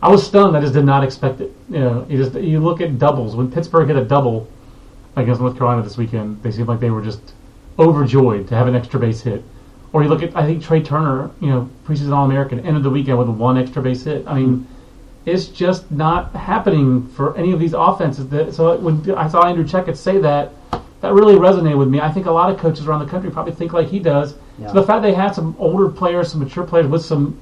I 0.03 0.09
was 0.09 0.25
stunned. 0.25 0.57
I 0.57 0.61
just 0.61 0.75
did 0.75 0.85
not 0.85 1.03
expect 1.03 1.41
it. 1.41 1.53
You 1.69 1.81
know, 1.81 2.07
you 2.09 2.19
just 2.19 2.35
you 2.35 2.61
look 2.61 2.81
at 2.81 2.99
doubles 2.99 3.35
when 3.35 3.51
Pittsburgh 3.51 3.89
hit 3.89 3.97
a 3.97 4.05
double 4.05 4.49
against 5.17 5.41
North 5.41 5.57
Carolina 5.57 5.83
this 5.83 5.97
weekend. 5.97 6.43
They 6.43 6.51
seemed 6.51 6.69
like 6.69 6.81
they 6.81 6.91
were 6.91 7.03
just 7.03 7.35
overjoyed 7.79 8.49
to 8.49 8.55
have 8.55 8.67
an 8.67 8.75
extra 8.75 9.01
base 9.01 9.21
hit. 9.21 9.43
Or 9.93 10.03
you 10.03 10.09
look 10.09 10.23
at 10.23 10.37
I 10.37 10.45
think 10.45 10.63
Trea 10.63 10.83
Turner, 10.83 11.31
you 11.41 11.49
know, 11.49 11.69
preseason 11.85 12.13
All 12.13 12.25
American, 12.25 12.61
ended 12.61 12.83
the 12.83 12.91
weekend 12.91 13.19
with 13.19 13.29
one 13.29 13.57
extra 13.57 13.83
base 13.83 14.05
hit. 14.05 14.27
I 14.27 14.35
mean 14.35 14.59
hmm. 14.59 15.29
it's 15.29 15.47
just 15.47 15.91
not 15.91 16.33
happening 16.33 17.07
for 17.09 17.37
any 17.37 17.53
of 17.53 17.61
these 17.61 17.75
offenses. 17.75 18.29
That, 18.29 18.55
so 18.55 18.77
when 18.77 19.09
I 19.17 19.29
saw 19.29 19.47
Andrew 19.47 19.65
Checketts 19.65 19.99
say 19.99 20.19
that, 20.19 20.53
that 21.01 21.13
really 21.13 21.35
resonated 21.35 21.79
with 21.79 21.89
me. 21.89 22.01
I 22.01 22.11
think 22.11 22.27
a 22.27 22.31
lot 22.31 22.51
of 22.51 22.59
coaches 22.59 22.87
around 22.87 23.01
the 23.01 23.11
country 23.11 23.31
probably 23.31 23.53
think 23.53 23.73
like 23.73 23.89
he 23.89 23.99
does. 23.99 24.37
Yeah. 24.59 24.69
So 24.69 24.75
the 24.75 24.83
fact 24.85 25.03
they 25.03 25.13
had 25.13 25.35
some 25.35 25.55
older 25.59 25.89
players, 25.89 26.31
some 26.33 26.41
mature 26.41 26.65
players 26.65 26.87
with 26.87 27.05
some 27.05 27.39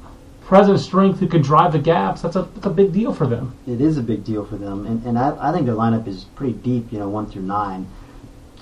present 0.52 0.78
strength 0.78 1.18
who 1.18 1.26
can 1.26 1.42
drive 1.42 1.72
the 1.72 1.78
gaps, 1.78 2.22
that's 2.22 2.36
a, 2.36 2.42
that's 2.42 2.66
a 2.66 2.70
big 2.70 2.92
deal 2.92 3.14
for 3.14 3.26
them. 3.26 3.56
It 3.66 3.80
is 3.80 3.96
a 3.96 4.02
big 4.02 4.24
deal 4.24 4.44
for 4.44 4.56
them. 4.56 4.86
And, 4.86 5.04
and 5.06 5.18
I, 5.18 5.36
I 5.48 5.52
think 5.52 5.66
their 5.66 5.74
lineup 5.74 6.06
is 6.06 6.24
pretty 6.34 6.52
deep, 6.52 6.92
you 6.92 6.98
know, 6.98 7.08
one 7.08 7.26
through 7.26 7.42
nine. 7.42 7.88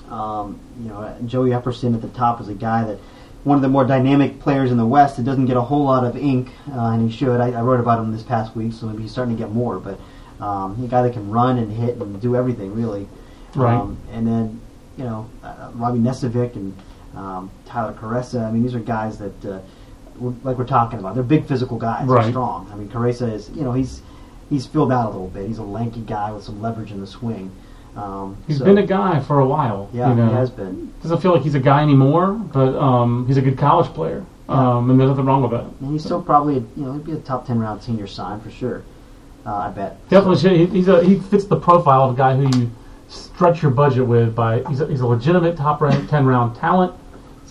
Um, 0.09 0.59
you 0.79 0.89
know, 0.89 1.17
Joey 1.25 1.49
Epperson 1.49 1.93
at 1.93 2.01
the 2.01 2.09
top 2.09 2.39
is 2.41 2.47
a 2.47 2.53
guy 2.53 2.83
that– 2.85 2.97
one 3.43 3.55
of 3.55 3.61
the 3.61 3.67
more 3.67 3.85
dynamic 3.85 4.39
players 4.39 4.71
in 4.71 4.77
the 4.77 4.85
West. 4.85 5.17
It 5.17 5.23
doesn't 5.23 5.45
get 5.45 5.57
a 5.57 5.61
whole 5.61 5.85
lot 5.85 6.03
of 6.03 6.15
ink, 6.15 6.49
uh, 6.71 6.91
and 6.91 7.09
he 7.09 7.15
should. 7.15 7.41
I, 7.41 7.51
I, 7.51 7.61
wrote 7.61 7.79
about 7.79 7.99
him 7.99 8.11
this 8.11 8.23
past 8.23 8.55
week, 8.55 8.73
so 8.73 8.85
maybe 8.85 9.03
he's 9.03 9.11
starting 9.11 9.35
to 9.35 9.41
get 9.41 9.51
more. 9.51 9.79
But 9.79 9.99
um, 10.43 10.83
a 10.83 10.87
guy 10.87 11.01
that 11.01 11.13
can 11.13 11.29
run 11.29 11.57
and 11.57 11.71
hit 11.71 11.97
and 11.97 12.21
do 12.21 12.35
everything, 12.35 12.73
really. 12.75 13.07
Right. 13.55 13.73
Um, 13.73 13.97
and 14.11 14.27
then, 14.27 14.61
you 14.97 15.05
know, 15.05 15.29
uh, 15.43 15.71
Robbie 15.73 15.99
Nesovic 15.99 16.55
and 16.55 16.77
um, 17.15 17.51
Tyler 17.65 17.93
Kuresa. 17.93 18.47
I 18.47 18.51
mean, 18.51 18.63
these 18.63 18.75
are 18.75 18.79
guys 18.79 19.17
that, 19.17 19.45
uh, 19.45 19.59
we're, 20.21 20.33
like 20.43 20.57
we're 20.57 20.65
talking 20.65 20.99
about, 20.99 21.15
they're 21.15 21.23
big 21.23 21.47
physical 21.47 21.77
guys. 21.77 22.05
Right. 22.05 22.23
They're 22.23 22.31
strong. 22.31 22.69
I 22.71 22.75
mean, 22.75 22.89
Kuresa 22.89 23.33
is, 23.33 23.49
you 23.49 23.63
know, 23.63 23.73
he's 23.73 24.01
he's 24.49 24.67
filled 24.67 24.91
out 24.91 25.07
a 25.07 25.09
little 25.09 25.27
bit. 25.27 25.47
He's 25.47 25.57
a 25.57 25.63
lanky 25.63 26.01
guy 26.01 26.31
with 26.31 26.43
some 26.43 26.61
leverage 26.61 26.91
in 26.91 27.01
the 27.01 27.07
swing. 27.07 27.51
Um, 27.95 28.37
he's 28.47 28.59
so, 28.59 28.65
been 28.65 28.77
a 28.77 28.85
guy 28.85 29.19
for 29.19 29.39
a 29.39 29.45
while. 29.45 29.89
Yeah, 29.91 30.09
you 30.09 30.15
know. 30.15 30.29
he 30.29 30.33
has 30.35 30.49
been. 30.49 30.93
Doesn't 31.01 31.21
feel 31.21 31.33
like 31.33 31.41
he's 31.41 31.55
a 31.55 31.59
guy 31.59 31.81
anymore, 31.81 32.33
but 32.33 32.77
um, 32.77 33.27
he's 33.27 33.37
a 33.37 33.41
good 33.41 33.57
college 33.57 33.91
player, 33.93 34.23
yeah. 34.47 34.77
um, 34.77 34.89
and 34.89 34.99
there's 34.99 35.09
nothing 35.09 35.25
wrong 35.25 35.41
with 35.41 35.51
that. 35.51 35.65
And 35.81 35.91
he's 35.91 36.03
still 36.03 36.21
probably, 36.21 36.57
a, 36.57 36.59
you 36.59 36.85
know, 36.85 36.93
he'd 36.93 37.05
be 37.05 37.11
a 37.13 37.17
top 37.17 37.47
ten 37.47 37.59
round 37.59 37.81
senior 37.81 38.07
sign 38.07 38.39
for 38.39 38.51
sure. 38.51 38.83
Uh, 39.45 39.55
I 39.55 39.69
bet. 39.71 39.97
Definitely, 40.09 40.37
so. 40.37 40.73
he's 40.73 40.87
a, 40.87 41.03
he 41.03 41.19
fits 41.19 41.45
the 41.45 41.59
profile 41.59 42.03
of 42.03 42.13
a 42.13 42.17
guy 42.17 42.35
who 42.35 42.59
you 42.59 42.71
stretch 43.09 43.61
your 43.61 43.71
budget 43.71 44.05
with. 44.05 44.35
By 44.35 44.63
he's 44.69 44.79
a, 44.79 44.87
he's 44.87 45.01
a 45.01 45.07
legitimate 45.07 45.57
top 45.57 45.79
ten 45.79 46.25
round 46.25 46.55
talent. 46.55 46.93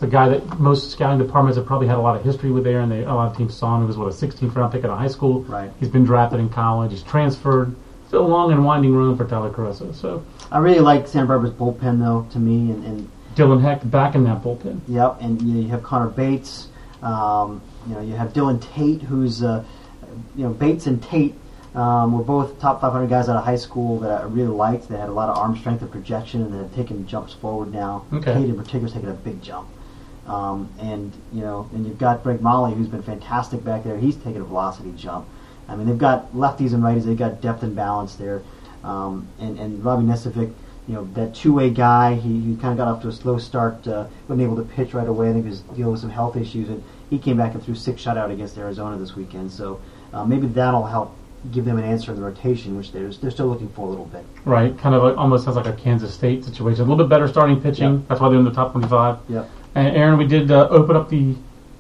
It's 0.01 0.07
a 0.07 0.11
guy 0.11 0.31
that 0.31 0.59
most 0.59 0.93
scouting 0.93 1.19
departments 1.19 1.59
have 1.59 1.67
probably 1.67 1.87
had 1.87 1.99
a 1.99 2.01
lot 2.01 2.17
of 2.17 2.25
history 2.25 2.51
with 2.51 2.65
there, 2.65 2.81
and 2.81 2.91
they, 2.91 3.05
a 3.05 3.13
lot 3.13 3.31
of 3.31 3.37
teams 3.37 3.55
saw 3.55 3.77
him. 3.77 3.83
He 3.83 3.87
was 3.87 3.99
what 3.99 4.07
a 4.07 4.11
16th 4.11 4.57
round 4.57 4.73
pick 4.73 4.83
out 4.83 4.91
of 4.91 4.99
high 4.99 5.09
school. 5.09 5.43
Right. 5.43 5.71
He's 5.79 5.91
been 5.91 6.05
drafted 6.05 6.41
in 6.41 6.49
college. 6.49 6.93
He's 6.93 7.03
transferred. 7.03 7.77
It's 8.05 8.15
a 8.15 8.19
long 8.19 8.51
and 8.51 8.65
winding 8.65 8.97
road 8.97 9.19
for 9.19 9.27
Tyler 9.29 9.51
Kuresa. 9.51 9.95
So 9.95 10.25
I 10.51 10.57
really 10.61 10.81
like 10.81 11.07
Santa 11.07 11.27
Barbara's 11.27 11.53
bullpen, 11.53 11.99
though. 11.99 12.27
To 12.33 12.39
me, 12.39 12.73
and, 12.73 12.83
and 12.87 13.11
Dylan 13.35 13.61
Heck 13.61 13.91
back 13.91 14.15
in 14.15 14.25
that 14.25 14.43
bullpen. 14.43 14.81
Yep, 14.89 15.19
and 15.21 15.43
you, 15.43 15.53
know, 15.53 15.61
you 15.61 15.69
have 15.69 15.83
Connor 15.83 16.09
Bates. 16.09 16.69
Um, 17.03 17.61
you 17.87 17.95
know, 17.95 18.01
you 18.01 18.15
have 18.15 18.33
Dylan 18.33 18.59
Tate, 18.75 19.03
who's 19.03 19.43
uh, 19.43 19.63
you 20.35 20.45
know 20.45 20.51
Bates 20.55 20.87
and 20.87 21.03
Tate 21.03 21.35
um, 21.75 22.15
were 22.15 22.25
both 22.25 22.59
top 22.59 22.81
500 22.81 23.11
guys 23.11 23.29
out 23.29 23.37
of 23.37 23.45
high 23.45 23.57
school 23.57 23.99
that 24.01 24.23
I 24.23 24.25
really 24.25 24.49
liked. 24.49 24.89
They 24.89 24.97
had 24.97 25.11
a 25.11 25.13
lot 25.13 25.29
of 25.29 25.37
arm 25.37 25.59
strength 25.59 25.83
and 25.83 25.93
projection, 25.93 26.41
and 26.41 26.55
they've 26.55 26.75
taken 26.75 27.07
jumps 27.07 27.35
forward 27.35 27.71
now. 27.71 28.07
Okay. 28.15 28.33
Tate 28.33 28.49
in 28.49 28.57
particular 28.57 28.87
is 28.87 28.95
taking 28.95 29.11
a 29.11 29.13
big 29.13 29.43
jump. 29.43 29.69
Um, 30.27 30.69
and 30.79 31.13
you 31.33 31.41
know, 31.41 31.69
and 31.73 31.87
you've 31.87 31.99
got 31.99 32.23
Greg 32.23 32.41
Mahle, 32.41 32.75
who's 32.75 32.89
been 32.89 33.03
fantastic 33.03 33.65
back 33.65 33.85
there. 33.85 33.97
He's 33.97 34.17
taken 34.17 34.41
a 34.41 34.45
velocity 34.45 34.93
jump. 34.97 35.27
I 35.69 35.77
mean, 35.77 35.87
they've 35.87 35.99
got 35.99 36.33
lefties 36.33 36.73
and 36.73 36.83
righties. 36.83 37.05
They've 37.05 37.17
got 37.17 37.41
depth 37.41 37.63
and 37.63 37.75
balance 37.75 38.17
there. 38.17 38.43
Um, 38.83 39.29
and, 39.39 39.59
and 39.59 39.85
Robbie 39.85 40.05
Nesovic, 40.05 40.53
you 40.89 40.95
know, 40.95 41.05
that 41.15 41.35
two-way 41.35 41.71
guy, 41.71 42.15
he, 42.15 42.41
he 42.41 42.57
kind 42.57 42.73
of 42.73 42.77
got 42.77 42.89
off 42.89 43.03
to 43.03 43.09
a 43.09 43.13
slow 43.13 43.39
start, 43.39 43.87
uh, 43.87 44.07
wasn't 44.27 44.43
able 44.43 44.57
to 44.57 44.63
pitch 44.63 44.95
right 44.95 45.07
away. 45.07 45.31
I 45.31 45.33
think 45.33 45.45
he 45.45 45.51
was 45.51 45.61
dealing 45.61 45.93
with 45.93 46.01
some 46.01 46.11
health 46.11 46.37
issues, 46.37 46.69
and 46.69 46.83
he 47.09 47.19
came 47.19 47.37
back 47.37 47.55
and 47.55 47.63
threw 47.63 47.75
six 47.75 48.03
shutout 48.03 48.33
against 48.33 48.59
Arizona 48.59 48.97
this 48.99 49.15
weekend. 49.15 49.53
So 49.53 49.81
uh, 50.13 50.25
maybe 50.25 50.49
that'll 50.49 50.87
help 50.87 51.15
give 51.53 51.65
them 51.65 51.79
an 51.79 51.85
answer 51.85 52.11
in 52.11 52.17
the 52.17 52.23
rotation, 52.23 52.77
which 52.77 52.93
they're, 52.93 53.09
they're 53.09 53.31
still 53.31 53.47
looking 53.47 53.69
for 53.71 53.87
a 53.87 53.91
little 53.91 54.07
bit. 54.07 54.25
Right, 54.45 54.77
kind 54.79 54.95
of 54.95 55.03
like, 55.03 55.17
almost 55.17 55.45
sounds 55.45 55.57
like 55.57 55.67
a 55.67 55.73
Kansas 55.73 56.13
State 56.13 56.45
situation. 56.45 56.81
A 56.81 56.85
little 56.85 56.97
bit 56.97 57.09
better 57.09 57.29
starting 57.29 57.61
pitching. 57.61 57.95
Yep. 57.95 58.09
That's 58.09 58.21
why 58.21 58.29
they're 58.29 58.39
in 58.39 58.45
the 58.45 58.51
top 58.53 58.73
25. 58.73 59.19
Yep. 59.29 59.51
And 59.75 59.97
Aaron, 59.97 60.19
we 60.19 60.27
did 60.27 60.51
uh, 60.51 60.69
open 60.71 60.97
up 60.97 61.09
the 61.09 61.35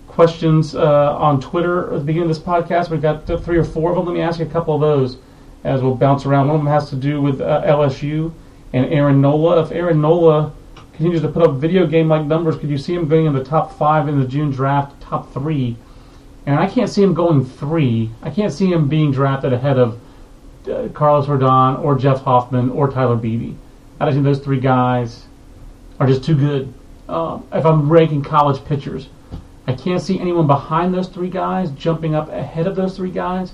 questions 0.07 0.75
uh, 0.75 1.17
on 1.17 1.41
Twitter 1.41 1.93
at 1.93 2.01
the 2.01 2.05
beginning 2.05 2.31
of 2.31 2.37
this 2.37 2.45
podcast. 2.45 2.91
We've 2.91 3.03
got 3.03 3.27
three 3.27 3.59
or 3.59 3.65
four 3.65 3.91
of 3.91 3.97
them. 3.97 4.07
Let 4.07 4.15
me 4.15 4.21
ask 4.21 4.39
you 4.39 4.47
a 4.47 4.49
couple 4.49 4.75
of 4.75 4.81
those 4.81 5.19
as 5.65 5.83
we'll 5.83 5.95
bounce 5.95 6.27
around. 6.27 6.49
One 6.49 6.57
of 6.57 6.63
them 6.63 6.73
has 6.73 6.91
to 6.91 6.97
do 6.97 7.21
with 7.21 7.41
uh, 7.41 7.63
LSU 7.65 8.33
and 8.73 8.87
Aaron 8.87 9.21
Nola. 9.21 9.63
If 9.63 9.73
Aaron 9.73 10.01
Nola 10.01 10.53
continues 10.93 11.23
to 11.23 11.29
put 11.29 11.43
up 11.43 11.55
video 11.57 11.87
game 11.87 12.09
like 12.09 12.27
numbers, 12.27 12.57
could 12.57 12.71
you 12.71 12.79
see 12.79 12.95
him 12.95 13.09
going 13.09 13.27
in 13.27 13.33
the 13.33 13.45
top 13.45 13.77
five 13.77 14.09
in 14.09 14.21
the 14.21 14.27
June 14.27 14.51
draft, 14.51 15.01
top 15.01 15.33
three? 15.33 15.77
And 16.47 16.59
I 16.59 16.67
can't 16.67 16.89
see 16.89 17.03
him 17.03 17.15
going 17.15 17.45
three. 17.45 18.11
I 18.23 18.31
can't 18.31 18.53
see 18.53 18.73
him 18.73 18.89
being 18.89 19.13
drafted 19.13 19.53
ahead 19.53 19.79
of 19.79 20.01
uh, 20.69 20.89
Carlos 20.93 21.27
Rodon 21.27 21.83
or 21.83 21.97
Jeff 21.97 22.23
Hoffman 22.23 22.71
or 22.71 22.91
Tyler 22.91 23.17
Beede. 23.17 23.57
I 23.99 24.07
just 24.07 24.15
think 24.15 24.25
those 24.25 24.41
three 24.41 24.61
guys 24.61 25.27
are 25.99 26.07
just 26.07 26.25
too 26.25 26.37
good. 26.37 26.73
Uh, 27.11 27.41
if 27.53 27.67
I'm 27.67 27.91
ranking 27.91 28.23
college 28.23 28.65
pitchers, 28.65 29.09
I 29.67 29.75
can't 29.75 30.01
see 30.01 30.19
anyone 30.19 30.47
behind 30.47 30.95
those 30.95 31.09
three 31.09 31.29
guys 31.29 31.71
jumping 31.73 32.15
up 32.15 32.29
ahead 32.29 32.67
of 32.67 32.77
those 32.77 32.97
three 32.97 33.11
guys. 33.11 33.53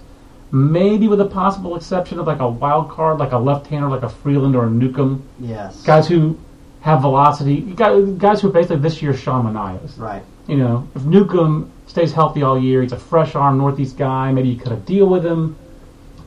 Maybe 0.52 1.08
with 1.08 1.20
a 1.20 1.26
possible 1.26 1.74
exception 1.74 2.18
of 2.18 2.26
like 2.26 2.40
a 2.40 2.48
wild 2.48 2.90
card, 2.90 3.18
like 3.18 3.32
a 3.32 3.38
left-hander, 3.38 3.88
like 3.88 4.02
a 4.02 4.08
Freeland 4.08 4.54
or 4.54 4.66
a 4.66 4.70
Newcomb. 4.70 5.22
Yes. 5.40 5.82
Guys 5.82 6.06
who 6.06 6.38
have 6.82 7.00
velocity. 7.00 7.62
Guys, 7.62 8.08
guys 8.12 8.40
who 8.40 8.48
are 8.48 8.52
basically 8.52 8.76
this 8.76 9.02
year's 9.02 9.18
Sean 9.18 9.44
Manaeas. 9.44 9.98
Right. 9.98 10.22
You 10.46 10.56
know, 10.56 10.88
if 10.94 11.02
Newcomb 11.02 11.72
stays 11.86 12.12
healthy 12.12 12.42
all 12.42 12.60
year, 12.60 12.82
he's 12.82 12.92
a 12.92 12.98
fresh 12.98 13.34
arm 13.34 13.58
Northeast 13.58 13.96
guy. 13.96 14.30
Maybe 14.30 14.50
you 14.50 14.60
cut 14.60 14.72
a 14.72 14.76
deal 14.76 15.06
with 15.06 15.24
him. 15.24 15.56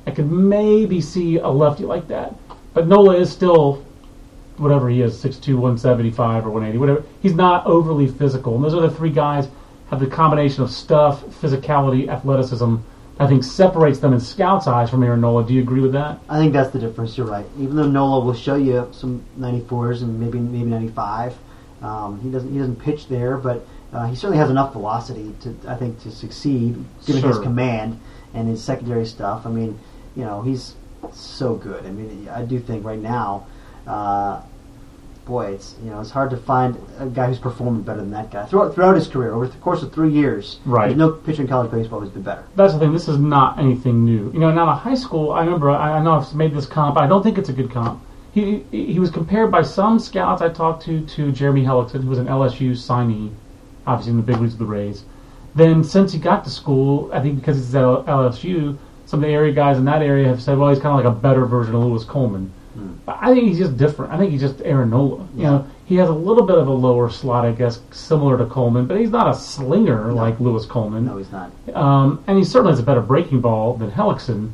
I 0.05 0.11
could 0.11 0.29
maybe 0.31 0.99
see 0.99 1.37
a 1.37 1.47
lefty 1.47 1.85
like 1.85 2.07
that. 2.09 2.35
But 2.73 2.87
Nola 2.87 3.15
is 3.15 3.31
still 3.31 3.85
whatever 4.59 4.89
he 4.89 5.01
is, 5.01 5.15
6'2", 5.23 5.53
175 5.53 6.45
or 6.45 6.49
180, 6.49 6.77
whatever. 6.77 7.03
He's 7.21 7.33
not 7.33 7.65
overly 7.65 8.07
physical. 8.07 8.55
And 8.55 8.63
those 8.63 8.73
are 8.73 8.81
the 8.81 8.91
three 8.91 9.11
guys 9.11 9.47
have 9.89 9.99
the 9.99 10.07
combination 10.07 10.63
of 10.63 10.71
stuff, 10.71 11.23
physicality, 11.41 12.07
athleticism. 12.07 12.75
I 13.19 13.27
think 13.27 13.43
separates 13.43 13.99
them 13.99 14.13
in 14.13 14.19
scouts' 14.19 14.67
eyes 14.67 14.89
from 14.89 15.03
Aaron 15.03 15.21
Nola. 15.21 15.45
Do 15.45 15.53
you 15.53 15.61
agree 15.61 15.81
with 15.81 15.91
that? 15.91 16.19
I 16.29 16.37
think 16.37 16.53
that's 16.53 16.71
the 16.71 16.79
difference. 16.79 17.17
You're 17.17 17.27
right. 17.27 17.45
Even 17.57 17.75
though 17.75 17.87
Nola 17.87 18.23
will 18.23 18.33
show 18.33 18.55
you 18.55 18.87
some 18.93 19.23
94s 19.37 20.01
and 20.01 20.19
maybe 20.19 20.39
maybe 20.39 20.69
95, 20.69 21.35
um, 21.81 22.21
he 22.21 22.29
doesn't 22.29 22.51
he 22.51 22.59
doesn't 22.59 22.77
pitch 22.77 23.07
there, 23.09 23.35
but 23.35 23.67
uh, 23.91 24.07
he 24.07 24.15
certainly 24.15 24.37
has 24.37 24.49
enough 24.49 24.71
velocity 24.71 25.35
to 25.41 25.55
I 25.67 25.75
think 25.75 26.01
to 26.03 26.11
succeed 26.11 26.81
given 27.05 27.23
his 27.23 27.39
command 27.39 27.99
and 28.33 28.47
his 28.47 28.63
secondary 28.63 29.05
stuff. 29.05 29.45
I 29.45 29.49
mean, 29.49 29.77
you 30.15 30.23
know, 30.23 30.41
he's 30.41 30.75
so 31.11 31.55
good. 31.55 31.85
I 31.85 31.91
mean, 31.91 32.29
I 32.29 32.43
do 32.43 32.59
think 32.59 32.85
right 32.85 32.99
now, 32.99 33.47
uh, 33.87 34.41
boy, 35.29 35.51
it's 35.51 35.75
you 35.83 35.89
know 35.91 36.01
it's 36.01 36.09
hard 36.09 36.29
to 36.31 36.37
find 36.37 36.75
a 36.97 37.05
guy 37.05 37.27
who's 37.27 37.39
performing 37.39 37.83
better 37.83 37.99
than 37.99 38.11
that 38.11 38.31
guy 38.31 38.45
throughout 38.45 38.73
throughout 38.73 38.95
his 38.95 39.07
career 39.07 39.33
over 39.33 39.47
the 39.47 39.57
course 39.59 39.81
of 39.83 39.93
three 39.93 40.11
years. 40.11 40.59
Right. 40.65 40.87
There's 40.87 40.97
no 40.97 41.11
pitcher 41.11 41.43
in 41.43 41.47
college 41.47 41.71
baseball 41.71 41.99
who's 42.01 42.09
been 42.09 42.23
better. 42.23 42.43
That's 42.55 42.73
the 42.73 42.79
thing. 42.79 42.91
This 42.91 43.07
is 43.07 43.19
not 43.19 43.59
anything 43.59 44.03
new. 44.03 44.31
You 44.33 44.39
know, 44.39 44.51
now 44.51 44.69
in 44.71 44.77
high 44.77 44.95
school, 44.95 45.31
I 45.31 45.43
remember. 45.43 45.69
I, 45.69 45.99
I 45.99 46.03
know 46.03 46.13
I've 46.13 46.33
made 46.35 46.53
this 46.53 46.65
comp. 46.65 46.97
I 46.97 47.07
don't 47.07 47.23
think 47.23 47.37
it's 47.37 47.49
a 47.49 47.53
good 47.53 47.71
comp. 47.71 48.03
He 48.33 48.65
he 48.71 48.99
was 48.99 49.11
compared 49.11 49.51
by 49.51 49.61
some 49.61 49.99
scouts 49.99 50.41
I 50.41 50.49
talked 50.49 50.83
to 50.85 51.05
to 51.05 51.31
Jeremy 51.31 51.63
Hellickson, 51.63 52.03
who 52.03 52.09
was 52.09 52.19
an 52.19 52.27
LSU 52.27 52.71
signee, 52.71 53.31
obviously 53.85 54.11
in 54.11 54.17
the 54.17 54.23
big 54.23 54.37
leagues 54.37 54.53
of 54.53 54.59
the 54.59 54.65
Rays. 54.65 55.05
Then 55.55 55.83
since 55.83 56.13
he 56.13 56.19
got 56.19 56.43
to 56.43 56.49
school, 56.49 57.09
I 57.13 57.21
think 57.21 57.39
because 57.39 57.57
he's 57.57 57.73
at 57.75 57.83
LSU, 57.83 58.77
some 59.05 59.23
of 59.23 59.27
the 59.27 59.33
area 59.33 59.51
guys 59.51 59.77
in 59.77 59.85
that 59.85 60.01
area 60.01 60.27
have 60.27 60.41
said, 60.41 60.57
well, 60.57 60.69
he's 60.69 60.79
kind 60.79 60.97
of 60.97 61.03
like 61.03 61.11
a 61.11 61.19
better 61.19 61.45
version 61.45 61.75
of 61.75 61.83
Louis 61.83 62.03
Coleman. 62.03 62.53
But 63.05 63.17
I 63.21 63.33
think 63.33 63.47
he's 63.47 63.57
just 63.57 63.77
different. 63.77 64.13
I 64.13 64.17
think 64.17 64.31
he's 64.31 64.41
just 64.41 64.61
Aaron 64.63 64.91
Nola. 64.91 65.27
You 65.35 65.43
know, 65.43 65.67
he 65.85 65.95
has 65.95 66.09
a 66.09 66.13
little 66.13 66.45
bit 66.45 66.57
of 66.57 66.67
a 66.67 66.71
lower 66.71 67.09
slot, 67.09 67.45
I 67.45 67.51
guess, 67.51 67.79
similar 67.91 68.37
to 68.37 68.45
Coleman, 68.45 68.85
but 68.85 68.99
he's 68.99 69.09
not 69.09 69.27
a 69.27 69.37
slinger 69.37 70.13
like 70.13 70.39
Louis 70.39 70.65
Coleman. 70.65 71.05
No, 71.05 71.17
he's 71.17 71.31
not. 71.31 71.51
Um, 71.73 72.23
and 72.27 72.37
he 72.37 72.43
certainly 72.43 72.71
has 72.71 72.79
a 72.79 72.83
better 72.83 73.01
breaking 73.01 73.41
ball 73.41 73.75
than 73.75 73.91
Hellickson, 73.91 74.51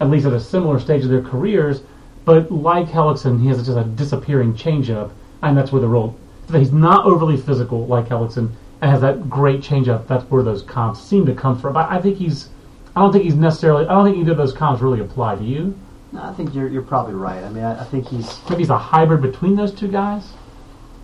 at 0.00 0.10
least 0.10 0.26
at 0.26 0.32
a 0.32 0.40
similar 0.40 0.78
stage 0.78 1.02
of 1.02 1.10
their 1.10 1.22
careers. 1.22 1.82
But 2.24 2.50
like 2.50 2.88
Hellickson, 2.88 3.40
he 3.40 3.48
has 3.48 3.64
just 3.64 3.78
a 3.78 3.84
disappearing 3.84 4.54
changeup, 4.54 5.12
and 5.42 5.56
that's 5.56 5.72
where 5.72 5.80
the 5.80 5.88
role. 5.88 6.16
He's 6.52 6.72
not 6.72 7.06
overly 7.06 7.36
physical 7.36 7.86
like 7.86 8.08
Hellickson, 8.08 8.50
and 8.80 8.90
has 8.90 9.00
that 9.00 9.30
great 9.30 9.60
changeup. 9.60 10.06
That's 10.06 10.24
where 10.30 10.42
those 10.42 10.62
comps 10.62 11.00
seem 11.02 11.24
to 11.26 11.34
come 11.34 11.58
from. 11.58 11.72
But 11.72 11.90
I 11.90 12.00
think 12.00 12.18
he's. 12.18 12.48
I 12.94 13.00
don't 13.00 13.12
think 13.12 13.24
he's 13.24 13.34
necessarily. 13.34 13.86
I 13.86 13.94
don't 13.94 14.04
think 14.04 14.18
either 14.18 14.32
of 14.32 14.38
those 14.38 14.52
comps 14.52 14.82
really 14.82 15.00
apply 15.00 15.36
to 15.36 15.44
you. 15.44 15.78
I 16.18 16.32
think 16.32 16.54
you're 16.54 16.68
you're 16.68 16.82
probably 16.82 17.14
right. 17.14 17.42
I 17.42 17.48
mean, 17.48 17.64
I, 17.64 17.80
I 17.80 17.84
think 17.84 18.08
he's 18.08 18.38
Maybe 18.48 18.62
he's 18.62 18.70
a 18.70 18.78
hybrid 18.78 19.22
between 19.22 19.56
those 19.56 19.72
two 19.72 19.88
guys. 19.88 20.24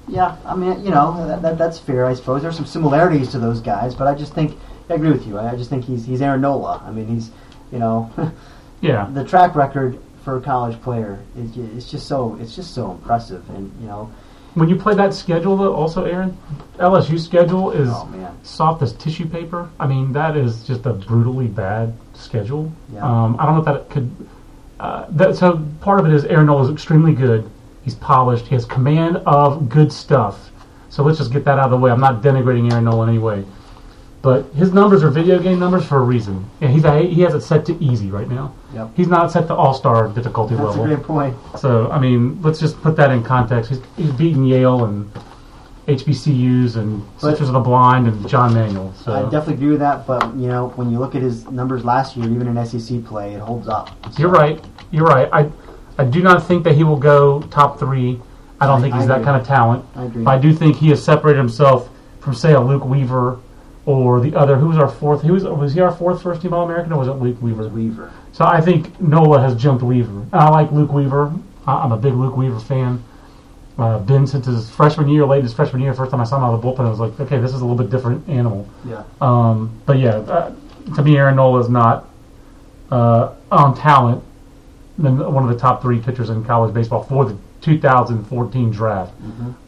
Yeah, 0.08 0.36
I 0.44 0.56
mean, 0.56 0.84
you 0.84 0.90
know, 0.90 1.26
that, 1.28 1.42
that, 1.42 1.58
that's 1.58 1.78
fair, 1.78 2.06
I 2.06 2.14
suppose. 2.14 2.42
There's 2.42 2.56
some 2.56 2.66
similarities 2.66 3.30
to 3.30 3.38
those 3.38 3.60
guys, 3.60 3.94
but 3.94 4.08
I 4.08 4.14
just 4.14 4.34
think 4.34 4.58
I 4.90 4.94
agree 4.94 5.12
with 5.12 5.26
you. 5.26 5.38
I, 5.38 5.52
I 5.52 5.56
just 5.56 5.70
think 5.70 5.84
he's 5.84 6.04
he's 6.04 6.20
Aaron 6.22 6.40
Nola. 6.40 6.82
I 6.84 6.90
mean, 6.90 7.06
he's 7.06 7.30
you 7.70 7.78
know, 7.78 8.10
Yeah. 8.80 9.08
the 9.12 9.24
track 9.24 9.54
record 9.54 9.98
for 10.24 10.36
a 10.36 10.40
college 10.40 10.80
player 10.82 11.20
is 11.36 11.56
it's 11.56 11.90
just 11.90 12.06
so 12.06 12.36
it's 12.40 12.54
just 12.54 12.74
so 12.74 12.90
impressive, 12.90 13.48
and 13.50 13.72
you 13.80 13.86
know, 13.86 14.10
When 14.54 14.68
you 14.68 14.76
play 14.76 14.94
that 14.96 15.14
schedule, 15.14 15.56
though, 15.56 15.72
also 15.74 16.04
Aaron, 16.04 16.36
LSU 16.78 17.18
schedule 17.18 17.70
is 17.70 17.88
oh 17.90 18.36
soft 18.42 18.82
as 18.82 18.92
tissue 18.94 19.26
paper. 19.26 19.70
I 19.78 19.86
mean, 19.86 20.12
that 20.12 20.36
is 20.36 20.64
just 20.64 20.84
a 20.84 20.92
brutally 20.92 21.46
bad 21.46 21.94
schedule. 22.14 22.72
Yeah. 22.92 23.04
Um, 23.06 23.36
I 23.38 23.46
don't 23.46 23.54
know 23.54 23.60
if 23.60 23.66
that 23.66 23.88
could. 23.90 24.10
Uh, 24.82 25.06
that, 25.10 25.36
so 25.36 25.64
part 25.80 26.00
of 26.00 26.06
it 26.06 26.12
is 26.12 26.24
Aaron 26.24 26.46
Nola 26.46 26.64
is 26.64 26.70
extremely 26.70 27.12
good. 27.12 27.48
He's 27.84 27.94
polished. 27.94 28.46
He 28.46 28.54
has 28.56 28.64
command 28.64 29.18
of 29.18 29.68
good 29.68 29.92
stuff. 29.92 30.50
So 30.88 31.04
let's 31.04 31.18
just 31.18 31.32
get 31.32 31.44
that 31.44 31.56
out 31.56 31.66
of 31.66 31.70
the 31.70 31.76
way. 31.76 31.92
I'm 31.92 32.00
not 32.00 32.20
denigrating 32.20 32.70
Aaron 32.72 32.84
Nola 32.84 33.04
in 33.04 33.10
any 33.10 33.18
way, 33.20 33.44
but 34.22 34.44
his 34.54 34.72
numbers 34.72 35.04
are 35.04 35.10
video 35.10 35.38
game 35.38 35.60
numbers 35.60 35.86
for 35.86 35.98
a 35.98 36.02
reason. 36.02 36.44
And 36.60 36.72
he's 36.72 36.84
a, 36.84 37.00
he 37.00 37.20
has 37.20 37.32
it 37.32 37.42
set 37.42 37.64
to 37.66 37.80
easy 37.80 38.10
right 38.10 38.28
now. 38.28 38.54
Yep. 38.74 38.90
He's 38.96 39.06
not 39.06 39.30
set 39.30 39.46
to 39.46 39.54
all 39.54 39.72
star 39.72 40.08
difficulty 40.08 40.56
that's 40.56 40.76
level. 40.76 40.84
a 40.84 40.88
great 40.88 41.06
point. 41.06 41.36
So 41.60 41.88
I 41.92 42.00
mean, 42.00 42.42
let's 42.42 42.58
just 42.58 42.80
put 42.82 42.96
that 42.96 43.12
in 43.12 43.22
context. 43.22 43.70
He's, 43.70 43.80
he's 43.96 44.10
beaten 44.10 44.44
Yale 44.44 44.84
and 44.84 45.08
HBCUs 45.88 46.76
and 46.76 47.02
But- 47.20 47.30
Sisters 47.30 47.48
of 47.48 47.54
the 47.54 47.60
Blind 47.60 48.06
and 48.06 48.28
John 48.28 48.54
Manuel. 48.54 48.92
So 48.94 49.12
I 49.12 49.22
definitely 49.22 49.54
agree 49.54 49.70
with 49.70 49.80
that, 49.80 50.06
but 50.06 50.34
you 50.36 50.48
know, 50.48 50.72
when 50.76 50.90
you 50.90 50.98
look 50.98 51.14
at 51.14 51.22
his 51.22 51.50
numbers 51.50 51.84
last 51.84 52.16
year, 52.16 52.28
even 52.28 52.46
in 52.46 52.56
SEC 52.66 53.04
play, 53.04 53.34
it 53.34 53.40
holds 53.40 53.68
up. 53.68 53.90
you're 54.18 54.28
right. 54.30 54.62
You're 54.90 55.06
right. 55.06 55.28
I 55.32 55.50
I 55.98 56.04
do 56.04 56.22
not 56.22 56.42
think 56.46 56.64
that 56.64 56.74
he 56.74 56.84
will 56.84 56.96
go 56.98 57.40
top 57.50 57.78
three. 57.78 58.20
I 58.60 58.66
don't 58.66 58.78
I- 58.78 58.82
think 58.82 58.94
he's 58.94 59.06
that 59.08 59.22
kind 59.24 59.40
of 59.40 59.46
talent. 59.46 59.84
I 59.96 60.04
agree. 60.04 60.22
But 60.24 60.30
I 60.30 60.38
do 60.38 60.52
think 60.52 60.76
he 60.76 60.90
has 60.90 61.02
separated 61.02 61.38
himself 61.38 61.88
from 62.20 62.34
say 62.34 62.52
a 62.54 62.60
Luke 62.60 62.84
Weaver 62.84 63.38
or 63.84 64.20
the 64.20 64.34
other. 64.36 64.56
Who 64.56 64.68
was 64.68 64.78
our 64.78 64.88
fourth? 64.88 65.22
Who 65.22 65.32
was 65.32 65.44
was 65.44 65.74
he 65.74 65.80
our 65.80 65.90
fourth 65.92 66.22
first 66.22 66.42
team 66.42 66.54
All 66.54 66.64
American 66.64 66.92
or 66.92 66.98
was 66.98 67.08
it 67.08 67.14
Luke 67.14 67.36
Weaver? 67.42 67.66
Weaver. 67.68 68.10
So 68.32 68.44
I 68.44 68.60
think 68.60 69.00
Nola 69.00 69.40
has 69.40 69.56
jumped 69.56 69.82
Weaver. 69.82 70.22
I 70.32 70.48
like 70.48 70.70
Luke 70.70 70.92
Weaver. 70.92 71.32
I'm 71.66 71.92
a 71.92 71.96
big 71.96 72.14
Luke 72.14 72.36
Weaver 72.36 72.58
fan. 72.60 73.02
Uh, 73.78 73.98
been 74.00 74.26
since 74.26 74.44
his 74.44 74.68
freshman 74.68 75.08
year, 75.08 75.24
late 75.24 75.42
his 75.42 75.54
freshman 75.54 75.80
year. 75.80 75.94
First 75.94 76.10
time 76.10 76.20
I 76.20 76.24
saw 76.24 76.36
him 76.36 76.44
out 76.44 76.54
of 76.54 76.60
the 76.60 76.68
bullpen, 76.68 76.80
I 76.80 76.90
was 76.90 77.00
like, 77.00 77.18
okay, 77.18 77.38
this 77.38 77.54
is 77.54 77.62
a 77.62 77.64
little 77.64 77.82
bit 77.82 77.90
different 77.90 78.28
animal. 78.28 78.68
Yeah. 78.86 79.02
Um, 79.20 79.80
but 79.86 79.98
yeah, 79.98 80.16
uh, 80.16 80.54
to 80.94 81.02
me, 81.02 81.16
Aaron 81.16 81.36
Nola 81.36 81.60
is 81.60 81.70
not 81.70 82.08
uh, 82.90 83.32
on 83.50 83.74
talent 83.74 84.22
than 84.98 85.18
one 85.32 85.42
of 85.42 85.48
the 85.48 85.58
top 85.58 85.80
three 85.80 86.00
pitchers 86.00 86.28
in 86.28 86.44
college 86.44 86.74
baseball 86.74 87.04
for 87.04 87.24
the 87.24 87.36
2014 87.62 88.70
draft. 88.70 89.14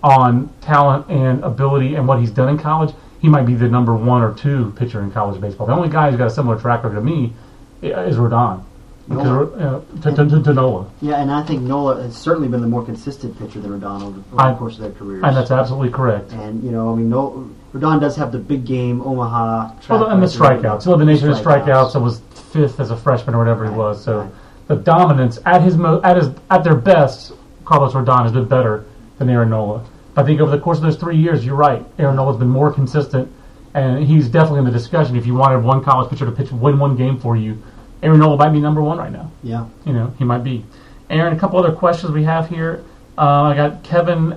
On 0.02 0.48
talent 0.60 1.08
and 1.08 1.42
ability 1.42 1.94
and 1.94 2.06
what 2.06 2.20
he's 2.20 2.30
done 2.30 2.50
in 2.50 2.58
college, 2.58 2.94
he 3.20 3.28
might 3.28 3.46
be 3.46 3.54
the 3.54 3.68
number 3.68 3.94
one 3.94 4.22
or 4.22 4.34
two 4.34 4.72
pitcher 4.76 5.00
in 5.02 5.10
college 5.10 5.40
baseball. 5.40 5.66
The 5.66 5.72
only 5.72 5.88
guy 5.88 6.10
who's 6.10 6.18
got 6.18 6.26
a 6.26 6.30
similar 6.30 6.60
track 6.60 6.84
record 6.84 6.96
to 6.96 7.00
me 7.00 7.32
is 7.80 8.16
Rodon. 8.16 8.64
Nola. 9.06 9.44
uh, 9.44 9.80
to, 10.02 10.14
to, 10.14 10.28
to, 10.28 10.42
to 10.42 10.54
Nola. 10.54 10.90
Yeah, 11.00 11.20
and 11.20 11.30
I 11.30 11.42
think 11.42 11.62
Nola 11.62 12.02
has 12.02 12.16
certainly 12.16 12.48
been 12.48 12.60
the 12.60 12.66
more 12.68 12.84
consistent 12.84 13.38
pitcher 13.38 13.60
than 13.60 13.78
Rodon 13.78 14.02
over, 14.02 14.22
I- 14.38 14.52
the 14.52 14.58
course 14.58 14.74
of 14.74 14.80
their 14.80 14.92
careers. 14.92 15.22
And 15.24 15.36
that's 15.36 15.50
absolutely 15.50 15.90
correct. 15.90 16.32
And 16.32 16.62
you 16.62 16.70
know, 16.70 16.92
I 16.92 16.96
mean, 16.96 17.10
no, 17.10 17.50
Rodon 17.74 18.00
does 18.00 18.16
have 18.16 18.32
the 18.32 18.38
big 18.38 18.64
game 18.64 19.02
Omaha. 19.02 19.74
Well, 19.90 20.06
and 20.06 20.22
the 20.22 20.26
strikeouts. 20.26 20.86
Well, 20.86 20.96
the 20.96 21.04
nation 21.04 21.28
of 21.30 21.38
strikeouts. 21.38 21.92
So 21.92 22.00
was 22.00 22.20
fifth 22.52 22.80
as 22.80 22.90
a 22.90 22.96
freshman 22.96 23.34
or 23.34 23.38
whatever 23.38 23.64
he 23.64 23.70
was. 23.70 24.02
So 24.02 24.20
right. 24.20 24.32
the 24.68 24.76
dominance 24.76 25.38
at 25.44 25.60
his 25.60 25.76
mo- 25.76 26.00
at 26.02 26.16
his 26.16 26.30
at 26.50 26.64
their 26.64 26.76
best, 26.76 27.32
Carlos 27.64 27.92
Rodon 27.92 28.22
has 28.22 28.32
been 28.32 28.46
better 28.46 28.86
than 29.18 29.28
Aaron 29.28 29.50
Nola. 29.50 29.84
I 30.16 30.22
think 30.22 30.40
over 30.40 30.50
the 30.50 30.62
course 30.62 30.78
of 30.78 30.84
those 30.84 30.96
three 30.96 31.16
years, 31.16 31.44
you're 31.44 31.56
right. 31.56 31.84
Aaron 31.98 32.16
Nola's 32.16 32.36
been 32.36 32.48
more 32.48 32.72
consistent, 32.72 33.30
and 33.74 34.04
he's 34.04 34.28
definitely 34.28 34.60
in 34.60 34.64
the 34.64 34.70
discussion. 34.70 35.16
If 35.16 35.26
you 35.26 35.34
wanted 35.34 35.58
one 35.64 35.82
college 35.82 36.08
pitcher 36.08 36.24
to 36.24 36.32
pitch 36.32 36.52
win 36.52 36.78
one 36.78 36.96
game 36.96 37.18
for 37.18 37.36
you, 37.36 37.60
Aaron 38.04 38.20
Nola 38.20 38.36
might 38.36 38.50
be 38.50 38.60
number 38.60 38.82
one 38.82 38.98
right 38.98 39.10
now. 39.10 39.32
Yeah. 39.42 39.66
You 39.86 39.94
know, 39.94 40.14
he 40.18 40.24
might 40.24 40.44
be. 40.44 40.64
Aaron, 41.08 41.34
a 41.34 41.38
couple 41.38 41.58
other 41.58 41.72
questions 41.72 42.12
we 42.12 42.24
have 42.24 42.48
here. 42.50 42.84
Uh, 43.16 43.44
I 43.44 43.56
got 43.56 43.82
Kevin. 43.82 44.34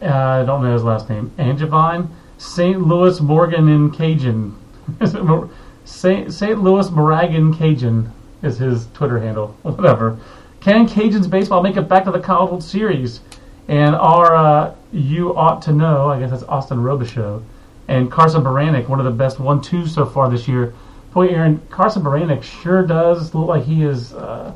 Uh, 0.00 0.06
I 0.06 0.44
don't 0.44 0.62
know 0.62 0.72
his 0.72 0.84
last 0.84 1.10
name. 1.10 1.32
Angevine, 1.38 2.08
St. 2.38 2.80
Louis 2.80 3.20
Morgan 3.20 3.68
in 3.68 3.90
Cajun. 3.90 4.56
Is 5.00 5.14
it 5.14 5.24
Mor- 5.24 5.50
St. 5.84 6.32
St. 6.32 6.62
Louis 6.62 6.90
Moragan 6.90 7.52
Cajun 7.52 8.12
is 8.42 8.58
his 8.58 8.86
Twitter 8.94 9.18
handle. 9.18 9.48
Whatever. 9.62 10.18
Can 10.60 10.88
Cajuns 10.88 11.28
baseball 11.28 11.62
make 11.62 11.76
it 11.76 11.88
back 11.88 12.04
to 12.04 12.10
the 12.10 12.20
College 12.20 12.50
World 12.50 12.64
Series? 12.64 13.20
And 13.68 13.94
are 13.94 14.34
uh, 14.34 14.74
you 14.92 15.36
ought 15.36 15.60
to 15.62 15.72
know? 15.72 16.10
I 16.10 16.18
guess 16.18 16.30
that's 16.30 16.42
Austin 16.44 16.78
Robichaux 16.78 17.42
and 17.88 18.10
Carson 18.10 18.42
Baranik, 18.42 18.88
one 18.88 18.98
of 18.98 19.04
the 19.04 19.10
best 19.10 19.40
one-two 19.40 19.86
so 19.86 20.06
far 20.06 20.30
this 20.30 20.48
year. 20.48 20.74
Boy, 21.14 21.28
Aaron, 21.28 21.60
Carson 21.70 22.02
Baranik 22.02 22.42
sure 22.42 22.84
does 22.84 23.34
look 23.34 23.46
like 23.48 23.62
he 23.64 23.82
has 23.82 24.12
uh, 24.14 24.52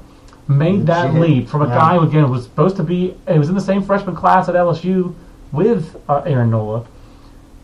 made 0.48 0.86
that 0.86 1.14
Legit. 1.14 1.20
leap 1.20 1.48
from 1.48 1.62
a 1.62 1.68
Yeah. 1.68 1.74
guy 1.76 1.98
who 1.98 2.04
again 2.06 2.28
was 2.30 2.42
supposed 2.44 2.76
to 2.76 2.82
be. 2.82 3.14
He 3.30 3.38
was 3.38 3.48
in 3.48 3.54
the 3.54 3.60
same 3.60 3.82
freshman 3.82 4.16
class 4.16 4.48
at 4.48 4.56
LSU 4.56 5.14
with 5.52 5.96
uh, 6.08 6.22
Aaron 6.26 6.50
Nola. 6.50 6.84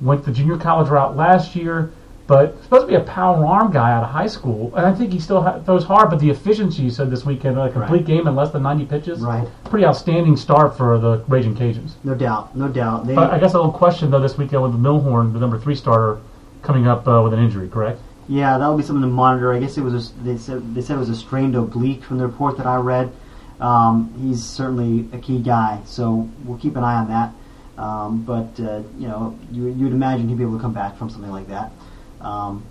Went 0.00 0.24
the 0.24 0.30
junior 0.32 0.56
college 0.56 0.88
route 0.88 1.16
last 1.16 1.56
year, 1.56 1.90
but 2.26 2.62
supposed 2.62 2.82
to 2.82 2.86
be 2.88 2.94
a 2.94 3.00
power 3.00 3.44
arm 3.44 3.72
guy 3.72 3.92
out 3.92 4.04
of 4.04 4.10
high 4.10 4.26
school, 4.28 4.72
and 4.76 4.86
I 4.86 4.92
think 4.94 5.12
he 5.12 5.18
still 5.18 5.42
ha- 5.42 5.58
throws 5.60 5.84
hard. 5.84 6.08
But 6.10 6.20
the 6.20 6.30
efficiency 6.30 6.82
you 6.84 6.90
said 6.90 7.10
this 7.10 7.24
weekend, 7.26 7.58
a 7.58 7.70
complete 7.70 7.98
Right. 7.98 8.06
game 8.06 8.28
in 8.28 8.36
less 8.36 8.50
than 8.50 8.62
90 8.62 8.84
pitches, 8.86 9.20
Right. 9.20 9.46
pretty 9.64 9.86
outstanding 9.86 10.36
start 10.36 10.76
for 10.76 10.98
the 10.98 11.20
Raging 11.28 11.54
Cajuns. 11.56 11.92
No 12.04 12.14
doubt, 12.14 12.54
no 12.56 12.68
doubt. 12.68 13.06
They, 13.06 13.14
But 13.14 13.32
I 13.32 13.38
guess 13.38 13.54
a 13.54 13.56
little 13.56 13.72
question 13.72 14.10
though 14.10 14.20
this 14.20 14.38
weekend 14.38 14.62
with 14.62 14.72
the 14.72 14.78
Milhorn, 14.78 15.32
the 15.32 15.40
number 15.40 15.58
three 15.58 15.74
starter, 15.74 16.18
coming 16.62 16.86
up 16.86 17.06
uh, 17.08 17.20
with 17.22 17.32
an 17.34 17.40
injury, 17.40 17.68
correct? 17.68 18.00
Yeah, 18.28 18.56
that'll 18.58 18.76
be 18.76 18.82
something 18.82 19.02
to 19.02 19.08
monitor. 19.08 19.52
I 19.52 19.60
guess 19.60 19.76
it 19.76 19.82
was 19.82 20.10
a, 20.10 20.14
they 20.22 20.38
said 20.38 20.74
they 20.74 20.80
said 20.80 20.96
it 20.96 21.00
was 21.00 21.10
a 21.10 21.16
strained 21.16 21.54
oblique 21.54 22.02
from 22.02 22.18
the 22.18 22.26
report 22.26 22.56
that 22.56 22.66
I 22.66 22.76
read. 22.76 23.12
Um, 23.60 24.12
he's 24.20 24.42
certainly 24.42 25.08
a 25.16 25.20
key 25.20 25.40
guy, 25.40 25.80
so 25.84 26.28
we'll 26.44 26.58
keep 26.58 26.76
an 26.76 26.84
eye 26.84 26.96
on 26.96 27.08
that. 27.08 27.32
Um, 27.80 28.22
but 28.22 28.58
uh, 28.60 28.82
you 28.98 29.08
know, 29.08 29.38
you, 29.50 29.68
you'd 29.68 29.92
imagine 29.92 30.28
he'd 30.28 30.38
be 30.38 30.44
able 30.44 30.56
to 30.56 30.62
come 30.62 30.72
back 30.72 30.96
from 30.96 31.10
something 31.10 31.30
like 31.30 31.48
that. 31.48 31.72
Um, 32.20 32.64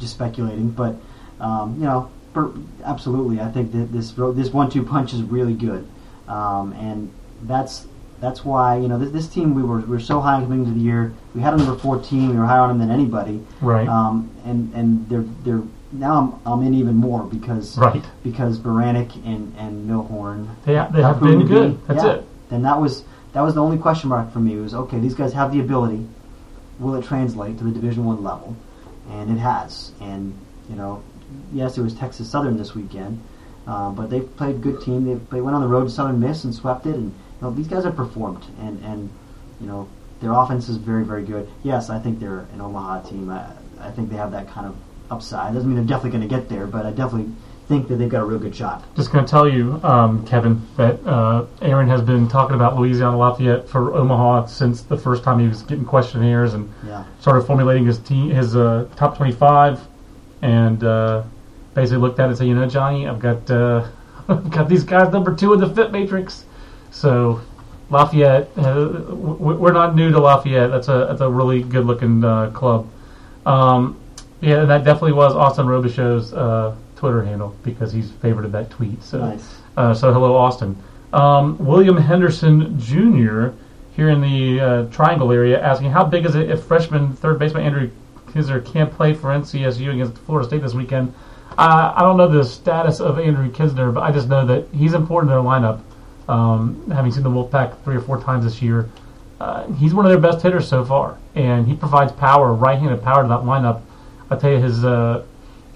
just 0.00 0.14
speculating, 0.14 0.70
but 0.70 0.96
um, 1.38 1.76
you 1.78 1.84
know, 1.84 2.10
absolutely, 2.84 3.40
I 3.40 3.50
think 3.50 3.72
that 3.72 3.92
this 3.92 4.12
this 4.12 4.50
one-two 4.50 4.84
punch 4.84 5.12
is 5.12 5.22
really 5.22 5.54
good, 5.54 5.86
um, 6.26 6.72
and 6.72 7.12
that's 7.42 7.86
that's 8.20 8.44
why 8.44 8.76
you 8.78 8.88
know 8.88 8.98
this, 8.98 9.10
this 9.10 9.28
team 9.28 9.54
we 9.54 9.62
were 9.62 9.78
we 9.80 9.86
were 9.86 10.00
so 10.00 10.20
high 10.20 10.34
on 10.34 10.42
coming 10.44 10.60
into 10.60 10.72
the 10.72 10.80
year. 10.80 11.12
We 11.34 11.40
had 11.40 11.54
a 11.54 11.56
number 11.56 11.76
14. 11.76 12.30
We 12.30 12.36
were 12.36 12.46
higher 12.46 12.60
on 12.60 12.68
them 12.70 12.78
than 12.78 12.90
anybody. 12.90 13.44
Right. 13.60 13.88
Um, 13.88 14.30
and 14.44 14.72
and 14.74 15.08
they're 15.08 15.24
they're 15.44 15.62
now 15.92 16.40
I'm, 16.44 16.52
I'm 16.52 16.66
in 16.66 16.74
even 16.74 16.96
more 16.96 17.24
because 17.24 17.78
Right. 17.78 18.04
because 18.22 18.58
Baranik 18.58 19.14
and 19.26 19.54
and 19.56 19.88
Milhorn 19.88 20.48
They, 20.64 20.72
they 20.72 20.78
have 20.78 20.92
have 20.92 21.20
been 21.20 21.46
good. 21.46 21.78
be- 21.86 21.94
That's 21.94 22.04
yeah. 22.04 22.12
it. 22.14 22.24
And 22.50 22.64
that 22.64 22.80
was 22.80 23.04
that 23.32 23.40
was 23.42 23.54
the 23.54 23.62
only 23.62 23.78
question 23.78 24.08
mark 24.10 24.32
for 24.32 24.38
me 24.40 24.56
was 24.56 24.74
okay 24.74 24.98
these 24.98 25.14
guys 25.14 25.32
have 25.34 25.52
the 25.52 25.60
ability 25.60 26.04
will 26.78 26.94
it 26.94 27.04
translate 27.04 27.58
to 27.58 27.64
the 27.64 27.70
Division 27.70 28.04
One 28.04 28.22
level 28.24 28.56
and 29.10 29.30
it 29.30 29.38
has 29.38 29.92
and 30.00 30.34
you 30.68 30.76
know 30.76 31.02
yes 31.52 31.76
it 31.78 31.82
was 31.82 31.94
Texas 31.94 32.28
Southern 32.30 32.56
this 32.56 32.74
weekend 32.74 33.22
uh, 33.66 33.90
but 33.90 34.08
they 34.10 34.20
played 34.20 34.62
good 34.62 34.80
team 34.80 35.04
they, 35.04 35.14
they 35.36 35.40
went 35.42 35.54
on 35.54 35.60
the 35.62 35.68
road 35.68 35.84
to 35.84 35.90
Southern 35.90 36.18
Miss 36.20 36.44
and 36.44 36.54
swept 36.54 36.86
it 36.86 36.94
and 36.96 37.14
know 37.42 37.50
these 37.50 37.68
guys 37.68 37.84
have 37.84 37.96
performed 37.96 38.44
and 38.60 38.82
and 38.84 39.10
you 39.60 39.66
know 39.66 39.88
their 40.20 40.32
offense 40.32 40.68
is 40.68 40.76
very 40.76 41.04
very 41.04 41.24
good. 41.24 41.48
Yes 41.62 41.90
I 41.90 41.98
think 41.98 42.20
they're 42.20 42.46
an 42.52 42.60
Omaha 42.60 43.02
team. 43.02 43.30
I, 43.30 43.50
I 43.80 43.90
think 43.90 44.10
they 44.10 44.16
have 44.16 44.32
that 44.32 44.48
kind 44.48 44.66
of 44.66 44.76
upside. 45.10 45.54
Doesn't 45.54 45.68
mean 45.68 45.76
they're 45.76 45.86
definitely 45.96 46.18
going 46.18 46.28
to 46.28 46.34
get 46.34 46.48
there 46.48 46.66
but 46.66 46.86
I 46.86 46.90
definitely 46.90 47.32
think 47.68 47.86
that 47.88 47.96
they've 47.96 48.08
got 48.08 48.22
a 48.22 48.24
real 48.24 48.38
good 48.38 48.56
shot. 48.56 48.82
Just 48.96 49.12
going 49.12 49.24
to 49.24 49.30
tell 49.30 49.46
you, 49.46 49.78
um, 49.84 50.26
Kevin, 50.26 50.66
that 50.76 51.04
uh, 51.06 51.44
Aaron 51.60 51.86
has 51.88 52.00
been 52.00 52.26
talking 52.26 52.56
about 52.56 52.76
Louisiana 52.78 53.16
Lafayette 53.16 53.68
for 53.68 53.94
Omaha 53.94 54.46
since 54.46 54.82
the 54.82 54.96
first 54.96 55.22
time 55.22 55.38
he 55.38 55.46
was 55.46 55.62
getting 55.62 55.84
questionnaires 55.84 56.54
and 56.54 56.72
yeah. 56.84 57.04
started 57.20 57.42
formulating 57.42 57.84
his 57.84 57.98
team, 57.98 58.30
his 58.30 58.56
uh, 58.56 58.88
top 58.96 59.18
25, 59.18 59.80
and 60.40 60.82
uh, 60.82 61.22
basically 61.74 61.98
looked 61.98 62.18
at 62.18 62.24
it 62.24 62.28
and 62.28 62.38
said, 62.38 62.46
"You 62.48 62.54
know, 62.54 62.66
Johnny, 62.66 63.06
I've 63.06 63.20
got 63.20 63.50
uh, 63.50 63.86
I've 64.28 64.50
got 64.50 64.68
these 64.68 64.84
guys 64.84 65.12
number 65.12 65.34
two 65.34 65.52
in 65.52 65.60
the 65.60 65.68
fit 65.68 65.92
matrix." 65.92 66.44
So 66.90 67.40
Lafayette, 67.90 68.50
uh, 68.56 68.88
we're 69.14 69.72
not 69.72 69.94
new 69.94 70.10
to 70.10 70.18
Lafayette. 70.20 70.70
That's 70.70 70.88
a 70.88 71.06
that's 71.08 71.20
a 71.20 71.28
really 71.30 71.62
good 71.62 71.84
looking 71.86 72.24
uh, 72.24 72.50
club. 72.50 72.88
Um, 73.46 73.98
yeah, 74.40 74.64
that 74.64 74.84
definitely 74.84 75.12
was 75.12 75.34
Austin 75.34 75.66
Robichaux's 75.66 76.32
uh, 76.32 76.74
Twitter 76.96 77.24
handle 77.24 77.56
because 77.62 77.92
he's 77.92 78.10
favorited 78.10 78.52
that 78.52 78.70
tweet. 78.70 79.02
So, 79.02 79.18
Nice. 79.18 79.56
uh, 79.76 79.94
so 79.94 80.12
hello, 80.12 80.36
Austin. 80.36 80.76
Um, 81.12 81.56
William 81.64 81.96
Henderson 81.96 82.78
Jr. 82.78 83.48
here 83.96 84.10
in 84.10 84.20
the 84.20 84.60
uh, 84.60 84.84
Triangle 84.90 85.32
area 85.32 85.60
asking 85.60 85.90
how 85.90 86.04
big 86.04 86.26
is 86.26 86.34
it 86.34 86.50
if 86.50 86.62
freshman 86.64 87.14
third 87.14 87.38
baseman 87.38 87.64
Andrew 87.64 87.90
Knizner 88.28 88.64
can't 88.64 88.92
play 88.92 89.14
for 89.14 89.30
NCSU 89.30 89.94
against 89.94 90.18
Florida 90.18 90.46
State 90.46 90.60
this 90.62 90.74
weekend? 90.74 91.14
Uh, 91.56 91.92
I 91.96 92.02
don't 92.02 92.16
know 92.18 92.28
the 92.28 92.44
status 92.44 93.00
of 93.00 93.18
Andrew 93.18 93.50
Knizner, 93.50 93.92
but 93.92 94.02
I 94.02 94.12
just 94.12 94.28
know 94.28 94.46
that 94.46 94.68
he's 94.72 94.92
important 94.92 95.32
in 95.32 95.36
their 95.36 95.44
lineup. 95.44 95.80
Um, 96.28 96.90
having 96.90 97.10
seen 97.10 97.22
the 97.22 97.30
Wolfpack 97.30 97.82
three 97.84 97.96
or 97.96 98.00
four 98.00 98.20
times 98.20 98.44
this 98.44 98.60
year, 98.60 98.88
uh, 99.40 99.66
he's 99.72 99.94
one 99.94 100.04
of 100.04 100.10
their 100.10 100.20
best 100.20 100.42
hitters 100.42 100.68
so 100.68 100.84
far, 100.84 101.16
and 101.34 101.66
he 101.66 101.74
provides 101.74 102.12
power, 102.12 102.52
right-handed 102.52 103.02
power 103.02 103.22
to 103.22 103.28
that 103.28 103.40
lineup. 103.40 103.82
I 104.30 104.36
tell 104.36 104.50
you, 104.50 104.58
his 104.58 104.84
uh, 104.84 105.24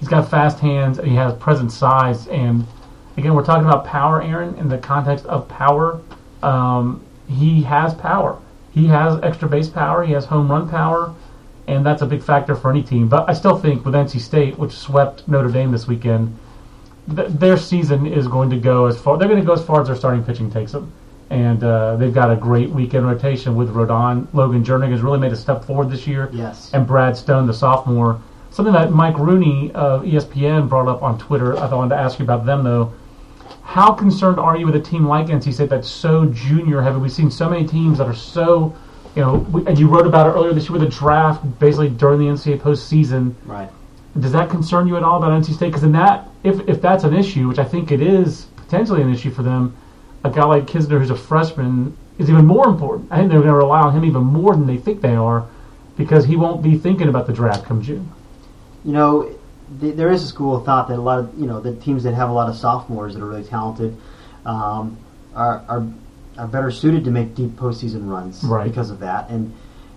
he's 0.03 0.09
got 0.09 0.28
fast 0.28 0.59
hands 0.59 0.98
and 0.98 1.07
he 1.07 1.14
has 1.14 1.32
present 1.34 1.70
size. 1.70 2.26
And 2.26 2.66
again, 3.16 3.34
we're 3.34 3.44
talking 3.44 3.64
about 3.64 3.86
power, 3.86 4.20
Aaron, 4.20 4.57
in 4.57 4.68
the 4.68 4.78
context 4.78 5.24
of 5.26 5.48
power. 5.48 6.00
Um, 6.42 7.05
he 7.28 7.62
has 7.62 7.94
power. 7.94 8.38
He 8.72 8.88
has 8.88 9.22
extra 9.22 9.48
base 9.48 9.68
power. 9.68 10.05
He 10.05 10.12
has 10.12 10.24
home 10.24 10.50
run 10.50 10.68
power, 10.68 11.14
and 11.68 11.86
that's 11.86 12.03
a 12.03 12.07
big 12.07 12.20
factor 12.20 12.57
for 12.57 12.70
any 12.70 12.82
team. 12.82 13.09
But 13.09 13.28
I 13.30 13.32
still 13.32 13.57
think 13.57 13.84
with 13.84 13.94
NC 13.94 14.20
State, 14.20 14.59
which 14.59 14.72
swept 14.72 15.28
Notre 15.28 15.50
Dame 15.50 15.70
this 15.70 15.86
weekend, 15.86 16.36
th- 17.14 17.28
their 17.28 17.57
season 17.57 18.07
is 18.07 18.28
going 18.28 18.50
to 18.50 18.57
go 18.57 18.86
as 18.86 18.98
far. 19.00 19.18
They're 19.18 19.28
going 19.28 19.40
to 19.40 19.46
go 19.46 19.53
as 19.53 19.64
far 19.64 19.80
as 19.80 19.88
their 19.88 19.96
starting 19.96 20.24
pitching 20.24 20.50
takes 20.50 20.72
them. 20.72 20.92
And 21.30 21.64
uh, 21.64 21.96
they've 21.96 22.12
got 22.12 22.30
a 22.30 22.36
great 22.36 22.68
weekend 22.68 23.07
rotation 23.07 23.57
with 23.57 23.70
Rodon. 23.70 24.26
Logan 24.34 24.62
Jernigan 24.64 24.90
has 24.90 25.00
really 25.00 25.18
made 25.18 25.32
a 25.32 25.36
step 25.36 25.64
forward 25.64 25.90
this 25.90 26.07
year 26.07 26.28
yes 26.32 26.70
and 26.74 26.86
Brad 26.86 27.16
Stone, 27.16 27.46
the 27.46 27.55
sophomore. 27.55 28.20
Something 28.50 28.74
that 28.74 28.90
Mike 28.92 29.16
Rooney 29.16 29.72
of 29.72 30.03
ESPN 30.03 30.68
brought 30.68 30.88
up 30.88 31.03
on 31.03 31.18
Twitter. 31.18 31.57
I 31.57 31.72
wanted 31.72 31.94
to 31.94 32.00
ask 32.00 32.18
you 32.18 32.24
about 32.24 32.44
them 32.44 32.64
though. 32.64 32.92
How 33.62 33.92
concerned 33.92 34.38
are 34.38 34.59
you 34.59 34.66
with 34.66 34.76
a 34.76 34.80
team 34.80 35.07
like 35.07 35.28
NC 35.28 35.55
State 35.55 35.70
that's 35.70 35.88
so 35.88 36.26
junior 36.26 36.82
heavy? 36.82 36.98
We've 36.98 37.11
seen 37.11 37.30
so 37.30 37.48
many 37.48 37.66
teams 37.66 37.96
that 37.96 38.07
are 38.07 38.14
so, 38.14 38.76
you 39.16 39.22
know, 39.22 39.36
we, 39.36 39.66
and 39.66 39.78
you 39.78 39.88
wrote 39.88 40.07
about 40.07 40.26
it 40.26 40.30
earlier 40.30 40.53
this 40.53 40.64
year 40.64 40.72
with 40.72 40.82
the 40.82 40.88
draft, 40.88 41.59
basically 41.59 41.88
during 41.88 42.18
the 42.18 42.26
NCAA 42.26 42.61
postseason. 42.61 43.34
right 43.46 43.70
Does 44.19 44.33
that 44.33 44.51
concern 44.51 44.87
you 44.87 44.97
at 44.97 45.03
all 45.03 45.17
about 45.23 45.31
NC 45.43 45.55
State? 45.55 45.69
Because 45.69 45.85
in 45.85 45.93
that, 45.93 46.29
if 46.45 46.61
if 46.69 46.83
that's 46.83 47.05
an 47.05 47.15
issue, 47.15 47.49
which 47.49 47.59
I 47.59 47.65
think 47.65 47.91
it 47.91 48.01
is 48.03 48.47
potentially 48.57 49.01
an 49.03 49.13
issue 49.13 49.31
for 49.31 49.43
them, 49.43 49.75
a 50.25 50.31
guy 50.31 50.45
like 50.45 50.67
Knizner 50.67 50.99
who's 50.99 51.11
a 51.11 51.17
freshman 51.17 51.97
is 52.19 52.29
even 52.29 52.45
more 52.47 52.69
important. 52.69 53.11
I 53.11 53.17
think 53.17 53.31
they're 53.31 53.41
going 53.41 53.51
to 53.53 53.57
rely 53.57 53.81
on 53.81 53.97
him 53.97 54.05
even 54.05 54.23
more 54.23 54.55
than 54.55 54.67
they 54.67 54.77
think 54.77 55.01
they 55.01 55.15
are, 55.17 55.47
because 55.97 56.27
he 56.27 56.37
won't 56.37 56.63
be 56.63 56.77
thinking 56.77 57.09
about 57.09 57.27
the 57.27 57.33
draft 57.33 57.65
come 57.65 57.81
June. 57.83 58.11
you 58.85 58.93
know, 58.93 59.31
th- 59.81 59.97
there 59.97 60.11
is 60.11 60.23
a 60.23 60.27
school 60.27 60.57
of 60.57 60.65
thought 60.67 60.89
that 60.89 60.99
a 60.99 61.01
lot 61.01 61.19
of 61.21 61.33
you 61.39 61.47
know 61.47 61.61
the 61.61 61.75
teams 61.77 62.03
that 62.05 62.13
have 62.15 62.29
a 62.29 62.33
lot 62.33 62.49
of 62.51 62.57
sophomores 62.57 63.15
that 63.15 63.23
are 63.23 63.27
really 63.27 63.45
talented 63.45 63.97
um, 64.45 64.99
are, 65.35 65.65
are 65.69 65.87
are 66.37 66.47
better 66.47 66.71
suited 66.71 67.05
to 67.05 67.11
make 67.11 67.35
deep 67.35 67.51
postseason 67.53 68.09
runs 68.11 68.43
Right. 68.45 68.69
because 68.69 68.91
of 68.91 69.01
that. 69.01 69.29
And 69.31 69.53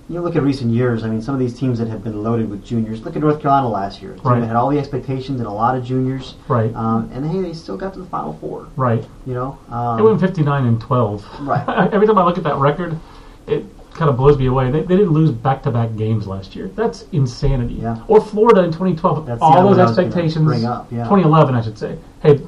you 0.08 0.22
look 0.22 0.36
at 0.36 0.44
recent 0.44 0.72
years. 0.72 1.04
I 1.04 1.10
mean, 1.10 1.22
some 1.22 1.34
of 1.34 1.40
these 1.40 1.58
teams 1.58 1.80
that 1.80 1.88
have 1.88 2.04
been 2.04 2.24
loaded 2.24 2.50
with 2.50 2.64
juniors. 2.64 3.04
Look 3.04 3.16
at 3.16 3.22
North 3.22 3.42
Carolina 3.42 3.68
last 3.70 4.02
year. 4.02 4.14
Right. 4.24 4.40
that 4.40 4.48
had 4.48 4.56
all 4.56 4.70
the 4.70 4.78
expectations 4.78 5.40
and 5.40 5.48
a 5.48 5.52
lot 5.52 5.76
of 5.76 5.84
juniors. 5.84 6.36
Right. 6.48 6.74
Um, 6.76 7.10
and 7.12 7.26
hey, 7.26 7.42
they 7.42 7.54
still 7.54 7.76
got 7.78 7.94
to 7.94 8.00
the 8.00 8.06
Final 8.06 8.34
Four. 8.34 8.68
Right. 8.76 9.04
You 9.26 9.34
know. 9.34 9.58
Um, 9.70 9.98
They 9.98 10.04
went 10.04 10.20
59 10.20 10.66
and 10.66 10.80
12. 10.80 11.40
Right. 11.42 11.90
Every 11.94 12.06
time 12.06 12.18
I 12.20 12.24
look 12.24 12.38
at 12.38 12.44
that 12.44 12.58
record, 12.58 13.00
it 13.48 13.66
kind 13.96 14.10
of 14.10 14.18
blows 14.18 14.38
me 14.38 14.46
away. 14.48 14.70
They, 14.70 14.82
they 14.82 14.96
didn't 14.98 15.12
lose 15.14 15.32
back-to-back 15.32 15.96
games 15.96 16.28
last 16.28 16.56
year. 16.56 16.68
That's 16.68 17.06
insanity. 17.14 17.76
Yeah. 17.76 18.04
Or 18.08 18.22
Florida 18.22 18.62
in 18.64 18.72
2012. 18.72 19.26
That's 19.26 19.42
all 19.42 19.54
those 19.64 19.78
one 19.78 19.80
I 19.80 19.90
was 19.90 19.98
expectations. 19.98 20.46
bring 20.46 20.66
up, 20.66 20.92
yeah. 20.92 21.04
2011, 21.06 21.56
I 21.56 21.62
should 21.62 21.78
say. 21.78 21.98
Hey, 22.22 22.40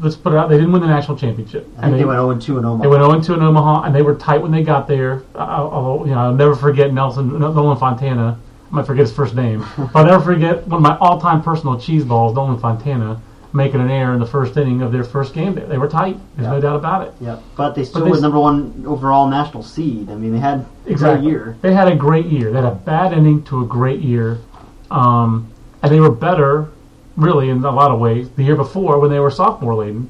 let's 0.00 0.16
put 0.16 0.32
it 0.32 0.36
out. 0.36 0.48
They 0.48 0.56
didn't 0.56 0.72
win 0.72 0.82
the 0.82 0.88
national 0.88 1.16
championship. 1.18 1.68
I 1.78 1.82
think 1.86 1.98
they, 1.98 2.04
went 2.04 2.18
0 2.18 2.38
2 2.38 2.58
in 2.58 2.64
Omaha. 2.64 2.82
They 2.82 2.88
went 2.88 3.24
0 3.24 3.36
2 3.36 3.40
in 3.40 3.42
Omaha, 3.46 3.82
and 3.84 3.94
they 3.94 4.02
were 4.02 4.14
tight 4.14 4.40
when 4.40 4.50
they 4.50 4.62
got 4.62 4.88
there. 4.88 5.22
I'll, 5.34 6.02
you 6.06 6.12
know, 6.14 6.20
I'll 6.20 6.34
never 6.34 6.54
forget 6.54 6.92
Nelson 6.92 7.38
Nolan 7.38 7.78
Fontana. 7.78 8.38
I 8.70 8.74
might 8.74 8.86
forget 8.86 9.06
his 9.06 9.14
first 9.14 9.34
name, 9.34 9.64
but 9.76 9.90
I'll 9.96 10.04
never 10.04 10.22
forget 10.22 10.66
one 10.66 10.78
of 10.78 10.82
my 10.82 10.96
all-time 10.98 11.42
personal 11.42 11.80
cheese 11.80 12.04
balls, 12.04 12.34
Nolan 12.34 12.58
Fontana, 12.58 13.20
making 13.54 13.80
an 13.80 13.90
error 13.90 14.12
in 14.12 14.20
the 14.20 14.26
first 14.26 14.56
inning 14.58 14.82
of 14.82 14.92
their 14.92 15.04
first 15.04 15.32
game. 15.32 15.54
They, 15.54 15.62
they 15.62 15.78
were 15.78 15.88
tight. 15.88 16.18
There's 16.36 16.46
Yeah. 16.46 16.52
no 16.52 16.60
doubt 16.60 16.76
about 16.76 17.06
it. 17.06 17.14
Yeah, 17.20 17.38
but 17.56 17.74
they 17.74 17.84
still 17.84 18.04
they 18.04 18.10
were 18.10 18.20
number 18.20 18.38
one 18.38 18.84
overall 18.86 19.26
national 19.26 19.62
seed. 19.62 20.10
I 20.10 20.14
mean, 20.16 20.32
they 20.32 20.38
had 20.38 20.66
a 20.86 20.90
Exactly. 20.90 21.22
great 21.22 21.30
year. 21.32 21.56
They 21.62 21.72
had 21.74 21.88
a 21.88 21.96
great 21.96 22.26
year. 22.26 22.50
They 22.52 22.60
had 22.60 22.70
a 22.70 22.74
bad 22.74 23.12
ending 23.14 23.42
to 23.44 23.62
a 23.62 23.66
great 23.66 24.00
year, 24.00 24.38
um, 24.90 25.48
and 25.82 25.90
they 25.90 26.00
were 26.00 26.10
better, 26.10 26.68
really, 27.18 27.50
in 27.50 27.64
a 27.64 27.70
lot 27.70 27.90
of 27.90 27.98
ways, 27.98 28.30
the 28.30 28.44
year 28.44 28.56
before 28.56 28.98
when 29.00 29.10
they 29.10 29.18
were 29.18 29.30
sophomore 29.30 29.74
laden. 29.74 30.08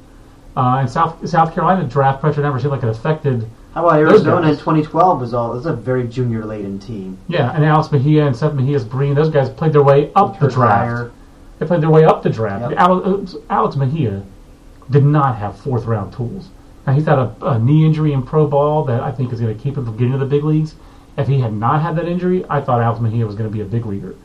Uh, 0.55 0.77
and 0.79 0.89
South 0.89 1.27
South 1.27 1.53
Carolina 1.53 1.87
draft 1.87 2.21
pressure 2.21 2.41
never 2.41 2.59
seemed 2.59 2.71
like 2.71 2.83
it 2.83 2.89
affected 2.89 3.47
How 3.73 3.85
about 3.85 3.99
Arizona 3.99 4.49
in 4.49 4.55
2012 4.55 5.21
was 5.21 5.33
all? 5.33 5.53
It 5.53 5.57
was 5.57 5.65
a 5.65 5.73
very 5.73 6.07
junior 6.07 6.45
laden 6.45 6.79
team. 6.79 7.17
Yeah, 7.27 7.53
and 7.53 7.63
Alex 7.63 7.91
Mejia 7.91 8.25
and 8.25 8.35
Seth 8.35 8.53
Mejias-Brean, 8.53 9.15
those 9.15 9.29
guys 9.29 9.49
played 9.49 9.73
their 9.73 9.83
way 9.83 10.11
up 10.15 10.39
the 10.39 10.47
draft. 10.47 10.87
Meyer. 10.87 11.11
They 11.59 11.65
played 11.65 11.81
their 11.81 11.89
way 11.89 12.05
up 12.05 12.23
the 12.23 12.29
draft. 12.29 12.71
Yep. 12.71 12.79
Alex, 12.79 13.35
Alex 13.49 13.75
Mejia 13.75 14.23
did 14.89 15.03
not 15.03 15.35
have 15.37 15.57
fourth 15.59 15.85
round 15.85 16.13
tools. 16.13 16.49
Now 16.87 16.93
he's 16.93 17.05
had 17.05 17.19
a, 17.19 17.35
a 17.41 17.59
knee 17.59 17.85
injury 17.85 18.13
in 18.13 18.23
pro 18.23 18.47
ball 18.47 18.83
that 18.85 19.01
I 19.01 19.11
think 19.11 19.31
is 19.31 19.39
going 19.39 19.55
to 19.55 19.63
keep 19.63 19.77
him 19.77 19.85
from 19.85 19.97
getting 19.97 20.13
to 20.13 20.17
the 20.17 20.25
big 20.25 20.43
leagues. 20.43 20.75
If 21.17 21.27
he 21.27 21.39
had 21.39 21.53
not 21.53 21.81
had 21.81 21.95
that 21.97 22.07
injury, 22.07 22.45
I 22.49 22.61
thought 22.61 22.81
Alex 22.81 23.01
Mejia 23.01 23.25
was 23.25 23.35
going 23.35 23.49
to 23.49 23.53
be 23.53 23.61
a 23.61 23.65
big 23.65 23.85
leaguer, 23.85 24.15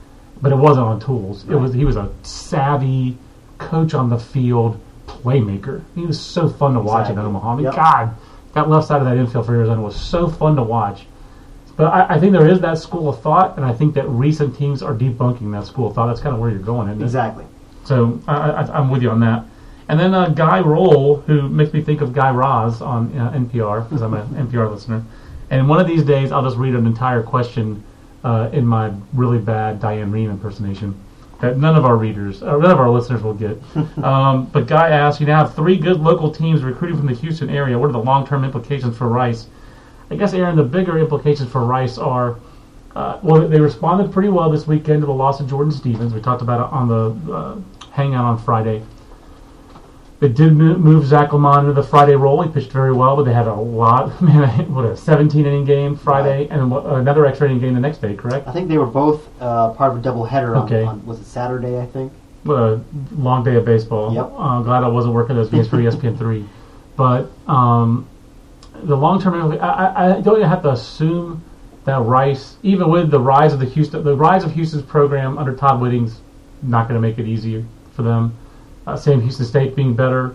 but 0.42 0.52
it 0.52 0.56
wasn't 0.56 0.86
on 0.86 1.00
tools. 1.00 1.44
It 1.48 1.54
was 1.54 1.72
he 1.74 1.84
was 1.84 1.96
a 1.96 2.10
savvy 2.22 3.16
coach 3.58 3.94
on 3.94 4.08
the 4.10 4.18
field 4.18 4.80
playmaker. 5.06 5.82
He 5.94 6.02
was 6.06 6.20
so 6.20 6.48
fun 6.48 6.74
to 6.74 6.80
watch 6.80 7.06
in 7.06 7.12
Exactly. 7.12 7.24
Omaha. 7.28 7.52
I 7.52 7.56
mean, 7.56 7.64
Yep. 7.64 7.74
God, 7.74 8.14
that 8.54 8.68
left 8.68 8.88
side 8.88 9.00
of 9.00 9.06
that 9.06 9.16
infield 9.16 9.46
for 9.46 9.54
Arizona 9.54 9.80
was 9.80 9.96
so 9.96 10.28
fun 10.28 10.56
to 10.56 10.62
watch. 10.62 11.06
But 11.76 11.86
I, 11.92 12.14
I 12.14 12.20
think 12.20 12.32
there 12.32 12.46
is 12.46 12.60
that 12.60 12.78
school 12.78 13.08
of 13.08 13.20
thought, 13.20 13.56
and 13.56 13.66
I 13.66 13.72
think 13.72 13.94
that 13.94 14.08
recent 14.08 14.56
teams 14.56 14.82
are 14.82 14.94
debunking 14.94 15.50
that 15.52 15.66
school 15.66 15.88
of 15.88 15.94
thought. 15.94 16.06
That's 16.06 16.20
kind 16.20 16.34
of 16.34 16.40
where 16.40 16.50
you're 16.50 16.60
going, 16.60 16.88
isn't 16.88 17.00
it? 17.00 17.04
Exactly. 17.04 17.44
So 17.84 18.20
I, 18.28 18.34
I, 18.50 18.78
I'm 18.78 18.90
with 18.90 19.02
you 19.02 19.10
on 19.10 19.20
that. 19.20 19.44
And 19.88 19.98
then 20.00 20.14
uh, 20.14 20.28
Guy 20.28 20.60
Roll, 20.60 21.16
who 21.16 21.48
makes 21.48 21.72
me 21.72 21.82
think 21.82 22.00
of 22.00 22.12
Guy 22.14 22.30
Raz 22.30 22.80
on 22.80 23.16
uh, 23.18 23.32
NPR, 23.32 23.84
because 23.88 24.02
I'm 24.02 24.14
an 24.14 24.26
NPR 24.46 24.70
listener. 24.70 25.02
And 25.50 25.68
one 25.68 25.80
of 25.80 25.86
these 25.86 26.02
days, 26.04 26.32
I'll 26.32 26.42
just 26.44 26.56
read 26.56 26.74
an 26.74 26.86
entire 26.86 27.22
question 27.22 27.82
uh, 28.24 28.48
in 28.52 28.66
my 28.66 28.92
really 29.12 29.38
bad 29.38 29.80
Diane 29.80 30.10
Rehm 30.10 30.30
impersonation 30.30 30.98
that 31.40 31.58
none 31.58 31.76
of 31.76 31.84
our 31.84 31.96
readers, 31.96 32.42
or 32.42 32.58
none 32.58 32.70
of 32.70 32.80
our 32.80 32.88
listeners 32.88 33.22
will 33.22 33.34
get. 33.34 33.58
um, 34.02 34.46
but 34.46 34.66
Guy 34.66 34.90
asks, 34.90 35.20
you 35.20 35.26
now 35.26 35.44
have 35.44 35.54
three 35.54 35.76
good 35.76 36.00
local 36.00 36.30
teams 36.30 36.62
recruiting 36.62 36.96
from 36.96 37.06
the 37.06 37.14
Houston 37.14 37.50
area. 37.50 37.78
What 37.78 37.90
are 37.90 37.92
the 37.92 37.98
long-term 37.98 38.44
implications 38.44 38.96
for 38.96 39.08
Rice? 39.08 39.46
I 40.10 40.16
guess, 40.16 40.32
Aaron, 40.32 40.56
the 40.56 40.62
bigger 40.62 40.98
implications 40.98 41.50
for 41.50 41.64
Rice 41.64 41.98
are, 41.98 42.38
uh, 42.94 43.18
well, 43.22 43.46
they 43.46 43.60
responded 43.60 44.12
pretty 44.12 44.28
well 44.28 44.50
this 44.50 44.66
weekend 44.66 45.02
to 45.02 45.06
the 45.06 45.12
loss 45.12 45.40
of 45.40 45.48
Jordan 45.48 45.72
Stevens. 45.72 46.14
We 46.14 46.20
talked 46.20 46.42
about 46.42 46.66
it 46.66 46.72
on 46.72 46.88
the 46.88 47.32
uh, 47.32 47.56
hangout 47.90 48.24
on 48.24 48.38
Friday. 48.38 48.82
They 50.24 50.30
did 50.30 50.54
move 50.54 51.04
Zech 51.04 51.32
Lemond 51.32 51.68
into 51.68 51.74
the 51.74 51.82
Friday 51.82 52.14
role. 52.14 52.40
He 52.40 52.50
pitched 52.50 52.72
very 52.72 52.94
well, 52.94 53.14
but 53.14 53.24
they 53.24 53.34
had 53.34 53.46
a 53.46 53.52
lot. 53.52 54.22
Man, 54.22 54.72
what 54.74 54.86
a 54.86 54.96
17 54.96 55.44
inning 55.44 55.66
game 55.66 55.96
Friday, 55.96 56.48
and 56.48 56.72
another 56.72 57.26
extra 57.26 57.46
inning 57.46 57.60
game 57.60 57.74
the 57.74 57.80
next 57.80 57.98
day. 57.98 58.14
Correct? 58.14 58.48
I 58.48 58.52
think 58.52 58.68
they 58.68 58.78
were 58.78 58.86
both 58.86 59.28
uh, 59.38 59.74
part 59.74 59.92
of 59.92 59.98
a 59.98 60.00
doubleheader 60.00 60.56
on, 60.56 60.64
Okay. 60.64 60.82
on 60.82 61.04
was 61.04 61.20
it 61.20 61.26
Saturday? 61.26 61.78
I 61.78 61.84
think. 61.84 62.10
What 62.44 62.54
a 62.54 62.80
long 63.14 63.44
day 63.44 63.56
of 63.56 63.66
baseball. 63.66 64.14
Yep. 64.14 64.32
Uh, 64.34 64.62
glad 64.62 64.82
I 64.82 64.88
wasn't 64.88 65.12
working 65.12 65.36
those 65.36 65.50
games 65.50 65.68
for 65.68 65.76
ESPN 65.76 66.16
three, 66.16 66.46
but 66.96 67.30
um, 67.46 68.08
the 68.82 68.96
long 68.96 69.20
term. 69.20 69.52
I, 69.52 69.56
I, 69.58 70.16
I 70.16 70.20
don't 70.22 70.40
have 70.40 70.62
to 70.62 70.70
assume 70.70 71.44
that 71.84 72.00
Rice, 72.00 72.56
even 72.62 72.88
with 72.88 73.10
the 73.10 73.20
rise 73.20 73.52
of 73.52 73.58
the 73.58 73.66
Houston, 73.66 74.02
the 74.02 74.16
rise 74.16 74.42
of 74.42 74.52
Houston's 74.52 74.84
program 74.84 75.36
under 75.36 75.54
Todd 75.54 75.82
Whitting's, 75.82 76.18
not 76.62 76.88
going 76.88 76.94
to 76.98 77.06
make 77.06 77.18
it 77.18 77.28
easier 77.28 77.62
for 77.92 78.02
them. 78.02 78.38
Uh, 78.86 78.96
same 78.96 79.20
Houston 79.20 79.46
State 79.46 79.74
being 79.74 79.94
better. 79.94 80.34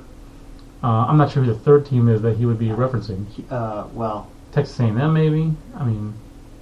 Uh, 0.82 1.06
I'm 1.08 1.18
not 1.18 1.32
sure 1.32 1.44
who 1.44 1.54
the 1.54 1.60
third 1.60 1.86
team 1.86 2.08
is 2.08 2.22
that 2.22 2.38
he 2.38 2.46
would 2.46 2.58
be 2.58 2.68
referencing. 2.68 3.26
Uh, 3.52 3.88
well, 3.94 4.30
Texas 4.52 4.80
A&M, 4.80 5.14
maybe. 5.14 5.54
I 5.76 5.84
mean, 5.84 6.14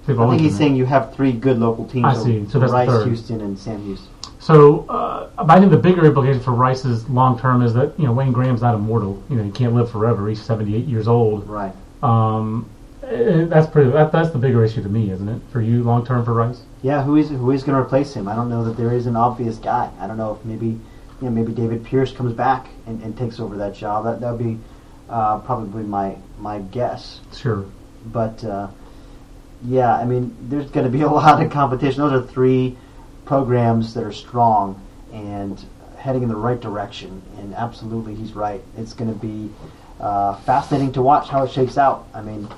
they've 0.06 0.18
I 0.18 0.28
think 0.30 0.42
he's 0.42 0.56
saying 0.56 0.74
you 0.74 0.86
have 0.86 1.14
three 1.14 1.32
good 1.32 1.58
local 1.58 1.86
teams. 1.86 2.04
I 2.04 2.14
see. 2.14 2.48
So 2.48 2.58
that's 2.58 2.72
Rice. 2.72 3.04
Houston, 3.04 3.40
and 3.40 3.58
Sam 3.58 3.82
Houston. 3.84 4.08
So, 4.40 4.86
uh, 4.88 5.30
I 5.38 5.58
think 5.58 5.70
the 5.70 5.78
bigger 5.78 6.04
implication 6.04 6.40
for 6.40 6.52
Rice's 6.52 7.08
long 7.08 7.38
term 7.38 7.62
is 7.62 7.74
that 7.74 7.98
you 7.98 8.06
know 8.06 8.12
Wayne 8.12 8.32
Graham's 8.32 8.62
not 8.62 8.74
immortal. 8.74 9.22
You 9.30 9.36
know, 9.36 9.44
he 9.44 9.50
can't 9.50 9.74
live 9.74 9.90
forever. 9.90 10.28
He's 10.28 10.42
78 10.42 10.86
years 10.86 11.08
old. 11.08 11.48
Right. 11.48 11.72
Um, 12.02 12.68
eh, 13.04 13.44
that's 13.44 13.68
pretty. 13.70 13.90
That, 13.90 14.12
that's 14.12 14.30
the 14.30 14.38
bigger 14.38 14.64
issue 14.64 14.82
to 14.82 14.88
me, 14.88 15.10
isn't 15.10 15.28
it? 15.28 15.40
For 15.52 15.60
you, 15.60 15.82
long 15.82 16.04
term 16.04 16.24
for 16.24 16.34
Rice. 16.34 16.62
Yeah, 16.82 17.02
who 17.02 17.16
is 17.16 17.28
who 17.28 17.50
is 17.50 17.62
going 17.62 17.76
to 17.76 17.82
replace 17.82 18.14
him? 18.14 18.28
I 18.28 18.34
don't 18.34 18.48
know 18.48 18.64
that 18.64 18.76
there 18.76 18.92
is 18.92 19.06
an 19.06 19.16
obvious 19.16 19.58
guy. 19.58 19.90
I 20.00 20.06
don't 20.06 20.16
know 20.16 20.34
if 20.34 20.44
maybe 20.44 20.80
you 21.20 21.28
know 21.28 21.30
maybe 21.30 21.52
David 21.52 21.84
Pierce 21.84 22.12
comes 22.12 22.32
back 22.32 22.68
and, 22.86 23.02
and 23.02 23.16
takes 23.16 23.40
over 23.40 23.56
that 23.56 23.74
job. 23.74 24.04
That 24.04 24.20
that 24.20 24.30
would 24.32 24.44
be 24.44 24.58
uh, 25.08 25.38
probably 25.40 25.82
my 25.82 26.16
my 26.38 26.58
guess. 26.60 27.20
Sure. 27.36 27.64
But 28.06 28.42
uh, 28.44 28.68
yeah, 29.64 29.94
I 29.96 30.04
mean, 30.04 30.36
there's 30.42 30.70
going 30.70 30.86
to 30.86 30.92
be 30.92 31.02
a 31.04 31.08
lot 31.10 31.42
of 31.42 31.50
competition. 31.50 32.00
Those 32.00 32.12
are 32.12 32.26
three 32.26 32.76
programs 33.24 33.94
that 33.94 34.04
are 34.04 34.12
strong 34.12 34.80
and 35.12 35.62
heading 35.98 36.22
in 36.22 36.28
the 36.28 36.36
right 36.36 36.60
direction. 36.60 37.20
And 37.38 37.54
absolutely, 37.54 38.14
he's 38.14 38.32
right. 38.32 38.62
It's 38.76 38.92
going 38.92 39.12
to 39.12 39.18
be 39.18 39.50
uh, 40.00 40.36
fascinating 40.42 40.92
to 40.92 41.02
watch 41.02 41.28
how 41.28 41.42
it 41.44 41.50
shakes 41.50 41.76
out. 41.76 42.06
I 42.14 42.22
mean, 42.22 42.48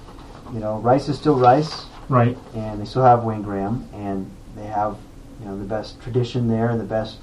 you 0.52 0.60
know, 0.60 0.78
Rice 0.78 1.08
is 1.08 1.16
still 1.16 1.38
Rice 1.38 1.86
Right. 2.08 2.36
and 2.54 2.80
they 2.80 2.84
still 2.84 3.04
have 3.04 3.22
Wayne 3.22 3.42
Graham, 3.42 3.88
and 3.94 4.28
they 4.56 4.66
have 4.66 4.98
you 5.40 5.46
know 5.46 5.56
the 5.56 5.64
best 5.64 6.00
tradition 6.02 6.48
there 6.48 6.70
and 6.70 6.80
the 6.80 6.84
best 6.84 7.18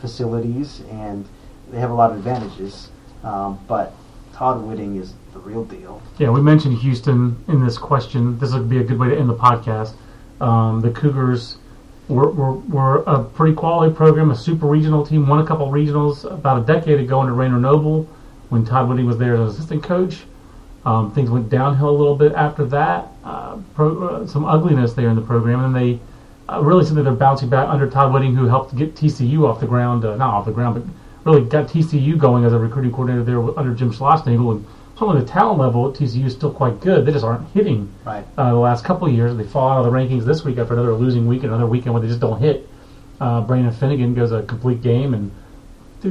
facilities, 0.00 0.82
and 0.90 1.26
they 1.70 1.78
have 1.78 1.90
a 1.90 1.94
lot 1.94 2.10
of 2.10 2.18
advantages. 2.18 2.90
Um, 3.22 3.58
but 3.66 3.94
Todd 4.32 4.62
Whitting 4.62 5.00
is 5.00 5.14
the 5.32 5.38
real 5.38 5.64
deal. 5.64 6.02
Yeah, 6.18 6.30
we 6.30 6.40
mentioned 6.40 6.78
Houston 6.78 7.36
in 7.48 7.64
this 7.64 7.78
question. 7.78 8.38
This 8.38 8.52
would 8.52 8.68
be 8.68 8.78
a 8.78 8.84
good 8.84 8.98
way 8.98 9.08
to 9.08 9.18
end 9.18 9.28
the 9.28 9.34
podcast. 9.34 9.94
Um, 10.40 10.80
the 10.80 10.90
Cougars 10.90 11.56
were, 12.08 12.30
were, 12.30 12.52
were 12.52 13.02
a 13.04 13.24
pretty 13.24 13.54
quality 13.54 13.94
program, 13.94 14.30
a 14.30 14.36
super 14.36 14.66
regional 14.66 15.04
team, 15.04 15.26
won 15.26 15.40
a 15.40 15.46
couple 15.46 15.66
regionals 15.68 16.30
about 16.30 16.62
a 16.62 16.66
decade 16.66 17.00
ago 17.00 17.20
under 17.20 17.32
Rayner 17.32 17.58
Noble 17.58 18.04
when 18.48 18.64
Todd 18.64 18.88
Whitting 18.88 19.06
was 19.06 19.18
there 19.18 19.34
as 19.34 19.40
an 19.40 19.46
assistant 19.48 19.82
coach. 19.82 20.24
Um, 20.84 21.12
things 21.12 21.30
went 21.30 21.48
downhill 21.48 21.90
a 21.90 21.96
little 21.96 22.14
bit 22.14 22.32
after 22.34 22.64
that. 22.66 23.08
Uh, 23.24 23.58
pro, 23.74 24.06
uh, 24.06 24.26
some 24.26 24.44
ugliness 24.44 24.92
there 24.92 25.08
in 25.08 25.16
the 25.16 25.22
program, 25.22 25.64
and 25.64 25.74
they 25.74 25.98
uh, 26.48 26.62
really 26.62 26.84
something 26.84 27.04
they're 27.04 27.12
bouncing 27.12 27.48
back 27.48 27.68
under 27.68 27.88
Todd 27.88 28.12
Whitting, 28.12 28.34
who 28.34 28.46
helped 28.46 28.74
get 28.76 28.94
TCU 28.94 29.48
off 29.48 29.60
the 29.60 29.66
ground, 29.66 30.04
uh, 30.04 30.16
not 30.16 30.32
off 30.34 30.44
the 30.46 30.52
ground, 30.52 30.74
but 31.24 31.30
really 31.30 31.46
got 31.48 31.66
TCU 31.68 32.16
going 32.18 32.44
as 32.44 32.52
a 32.52 32.58
recruiting 32.58 32.92
coordinator 32.92 33.24
there 33.24 33.58
under 33.58 33.74
Jim 33.74 33.92
Schlossnagle. 33.92 34.52
And 34.52 34.66
some 34.98 35.08
of 35.08 35.18
the 35.20 35.26
talent 35.30 35.58
level 35.58 35.88
at 35.88 35.94
TCU 35.94 36.24
is 36.26 36.32
still 36.34 36.52
quite 36.52 36.80
good. 36.80 37.04
They 37.04 37.12
just 37.12 37.24
aren't 37.24 37.48
hitting 37.48 37.88
Right. 38.04 38.24
uh, 38.38 38.50
the 38.50 38.58
last 38.58 38.84
couple 38.84 39.08
of 39.08 39.12
years. 39.12 39.36
They 39.36 39.44
fall 39.44 39.68
out 39.70 39.84
of 39.84 39.92
the 39.92 39.98
rankings 39.98 40.24
this 40.24 40.44
week 40.44 40.58
after 40.58 40.74
another 40.74 40.94
losing 40.94 41.26
week, 41.26 41.42
and 41.42 41.52
another 41.52 41.66
weekend 41.66 41.94
where 41.94 42.00
they 42.02 42.08
just 42.08 42.20
don't 42.20 42.40
hit. 42.40 42.68
Uh, 43.20 43.40
Brandon 43.40 43.72
Finnegan 43.72 44.14
goes 44.14 44.30
a 44.32 44.42
complete 44.42 44.82
game 44.82 45.14
and 45.14 45.30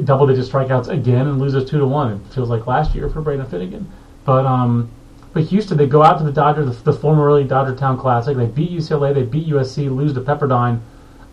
double 0.03 0.27
digit 0.27 0.45
strikeouts 0.51 0.89
again 0.89 1.27
and 1.27 1.39
loses 1.39 1.69
two 1.69 1.79
to 1.79 1.85
one. 1.87 2.11
It 2.13 2.33
feels 2.33 2.49
like 2.49 2.67
last 2.67 2.93
year 2.95 3.07
for 3.09 3.21
Brandon 3.21 3.47
Finnegan. 3.47 3.87
But 4.25 4.45
um, 4.45 4.89
but 5.35 5.43
Houston, 5.43 5.77
they 5.77 5.85
go 5.85 6.01
out 6.01 6.17
to 6.17 6.23
the 6.23 6.31
Dodger, 6.31 6.63
the, 6.63 6.71
the 6.71 6.93
former 6.93 7.27
early 7.27 7.43
Dodger 7.43 7.75
Town 7.75 7.97
Classic. 7.99 8.37
They 8.37 8.45
beat 8.45 8.71
UCLA, 8.71 9.13
they 9.13 9.23
beat 9.23 9.47
USC, 9.49 9.93
lose 9.93 10.13
to 10.13 10.21
Pepperdine. 10.21 10.79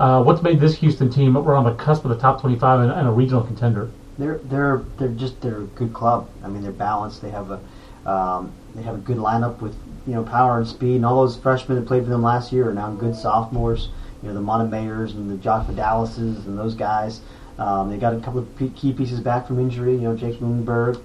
Uh, 0.01 0.25
what's 0.25 0.43
made 0.43 0.59
this 0.59 0.75
Houston 0.79 1.09
team? 1.09 1.35
We're 1.35 1.55
on 1.55 1.63
the 1.63 1.75
cusp 1.75 2.05
of 2.05 2.11
the 2.11 2.19
top 2.19 2.41
twenty-five 2.41 2.81
and, 2.81 2.91
and 2.91 3.07
a 3.07 3.13
regional 3.13 3.45
contender. 3.45 3.89
They're 4.19 4.39
they're 4.39 4.83
they're 4.99 5.07
just 5.11 5.41
they're 5.41 5.61
a 5.61 5.67
good 5.67 5.95
club. 5.95 6.29
I 6.43 6.49
mean, 6.49 6.65
they're 6.65 6.73
balanced. 6.73 7.23
They 7.23 7.31
have 7.31 7.53
a 7.53 8.11
um, 8.11 8.53
they 8.75 8.83
have 8.83 8.97
a 8.97 8.99
good 8.99 9.19
lineup 9.19 9.61
with 9.61 9.77
you 10.09 10.15
know 10.15 10.25
power 10.25 10.59
and 10.59 10.67
speed. 10.67 10.97
And 10.97 11.07
all 11.07 11.25
those 11.25 11.37
freshmen 11.37 11.79
that 11.79 11.87
played 11.87 12.03
for 12.03 12.11
them 12.11 12.25
last 12.25 12.53
year 12.53 12.71
are 12.71 12.75
now 12.75 12.91
good 12.91 13.15
sophomores. 13.15 13.89
You 14.21 14.31
know 14.31 14.35
the 14.35 14.41
Montemayor's 14.41 15.13
and 15.15 15.31
the 15.31 15.37
Josh 15.37 15.65
Vidalises 15.69 16.45
and 16.45 16.59
those 16.59 16.75
guys. 16.75 17.21
Um, 17.57 17.89
they 17.89 17.99
got 17.99 18.15
a 18.15 18.19
couple 18.19 18.41
of 18.41 18.75
key 18.75 18.93
pieces 18.93 19.21
back 19.21 19.47
from 19.47 19.61
injury. 19.61 19.93
You 19.93 20.01
know 20.01 20.17
Jake 20.17 20.41
Moonberg. 20.41 21.01